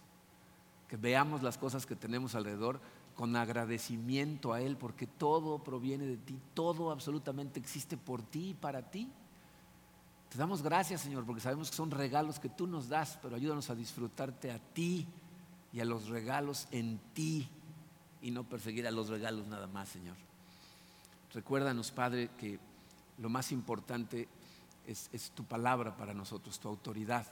Que 0.89 0.99
veamos 0.99 1.43
las 1.43 1.57
cosas 1.57 1.87
que 1.87 1.97
tenemos 1.97 2.35
alrededor 2.35 2.79
con 3.15 3.35
agradecimiento 3.35 4.53
a 4.53 4.61
Él, 4.61 4.77
porque 4.77 5.07
todo 5.07 5.65
proviene 5.65 6.05
de 6.05 6.19
ti, 6.19 6.39
todo 6.53 6.91
absolutamente 6.91 7.59
existe 7.59 7.97
por 7.97 8.21
ti 8.21 8.51
y 8.51 8.55
para 8.55 8.83
ti. 8.91 9.09
Te 10.29 10.37
damos 10.37 10.61
gracias, 10.61 11.01
Señor, 11.01 11.25
porque 11.25 11.41
sabemos 11.41 11.71
que 11.71 11.77
son 11.77 11.91
regalos 11.91 12.39
que 12.39 12.51
tú 12.51 12.67
nos 12.67 12.91
das, 12.91 13.19
pero 13.23 13.37
ayúdanos 13.37 13.71
a 13.71 13.75
disfrutarte 13.75 14.51
a 14.51 14.59
ti 14.59 15.07
y 15.73 15.81
a 15.81 15.87
los 15.87 16.09
regalos 16.09 16.69
en 16.73 17.01
ti 17.15 17.49
y 18.21 18.31
no 18.31 18.45
perseguir 18.45 18.87
a 18.87 18.91
los 18.91 19.09
regalos 19.09 19.47
nada 19.47 19.67
más, 19.67 19.89
Señor. 19.89 20.17
Recuérdanos, 21.33 21.91
Padre, 21.91 22.29
que 22.37 22.59
lo 23.17 23.31
más 23.31 23.51
importante 23.51 24.29
es, 24.89 25.31
tu 25.35 25.45
palabra 25.45 25.97
para 25.97 26.15
nosotros, 26.15 26.59
tu 26.59 26.69
autoridad. 26.69 27.27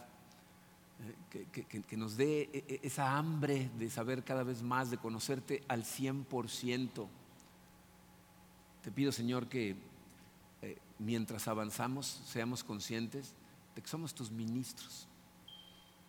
Eh, 1.32 1.46
que, 1.86 1.96
nos 1.96 2.16
dé 2.16 2.48
e, 2.52 2.64
e, 2.68 2.80
esa 2.82 3.16
hambre 3.16 3.70
de 3.78 3.90
saber 3.90 4.24
cada 4.24 4.44
vez 4.44 4.62
más, 4.62 4.90
de 4.90 4.98
conocerte 4.98 5.62
al 5.68 5.84
100%. 5.84 7.06
Te 8.82 8.90
pido, 8.92 9.12
Señor, 9.12 9.48
que 9.48 9.76
mientras 10.98 11.48
avanzamos, 11.48 12.06
seamos 12.26 12.64
conscientes 12.64 13.34
de 13.74 13.82
que 13.82 13.88
somos 13.88 14.14
tus 14.14 14.30
ministros, 14.30 15.06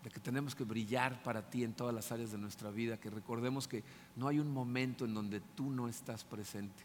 de 0.04 0.10
que 0.10 0.20
tenemos 0.20 0.56
que 0.56 0.64
brillar 0.64 1.22
para 1.24 1.50
ti 1.50 1.64
en 1.64 1.74
todas 1.74 1.93
las 1.93 2.12
áreas 2.12 2.32
de 2.32 2.38
nuestra 2.38 2.72
vida, 2.72 3.00
que 3.00 3.10
recordemos 3.10 3.68
que 3.68 3.84
no 4.16 4.28
hay 4.28 4.39
un 4.39 4.52
momento 4.52 5.06
en 5.06 5.14
donde 5.14 5.41
tú 5.41 5.70
no 5.70 5.88
estás 5.88 6.24
presente 6.24 6.84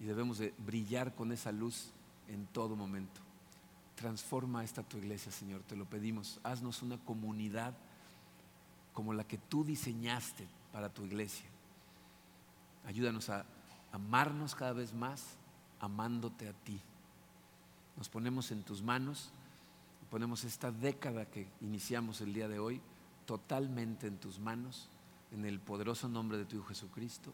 y 0.00 0.04
debemos 0.04 0.38
de 0.38 0.54
brillar 0.58 1.14
con 1.14 1.32
esa 1.32 1.52
luz 1.52 1.90
en 2.28 2.46
todo 2.46 2.76
momento. 2.76 3.20
Transforma 3.98 4.62
esta 4.62 4.84
tu 4.84 4.96
iglesia, 4.96 5.32
Señor, 5.32 5.62
te 5.64 5.74
lo 5.74 5.84
pedimos. 5.84 6.38
Haznos 6.44 6.82
una 6.82 6.98
comunidad 6.98 7.74
como 8.92 9.12
la 9.12 9.24
que 9.24 9.38
tú 9.38 9.64
diseñaste 9.64 10.46
para 10.72 10.88
tu 10.88 11.04
iglesia. 11.04 11.46
Ayúdanos 12.86 13.28
a 13.28 13.44
amarnos 13.90 14.54
cada 14.54 14.72
vez 14.72 14.94
más, 14.94 15.36
amándote 15.80 16.48
a 16.48 16.52
ti. 16.52 16.80
Nos 17.96 18.08
ponemos 18.08 18.52
en 18.52 18.62
tus 18.62 18.82
manos 18.82 19.32
y 20.00 20.04
ponemos 20.06 20.44
esta 20.44 20.70
década 20.70 21.26
que 21.26 21.48
iniciamos 21.60 22.20
el 22.20 22.32
día 22.32 22.46
de 22.46 22.60
hoy 22.60 22.80
totalmente 23.26 24.06
en 24.06 24.18
tus 24.18 24.38
manos, 24.38 24.88
en 25.32 25.44
el 25.44 25.58
poderoso 25.58 26.08
nombre 26.08 26.38
de 26.38 26.44
tu 26.44 26.54
Hijo 26.54 26.66
Jesucristo. 26.66 27.32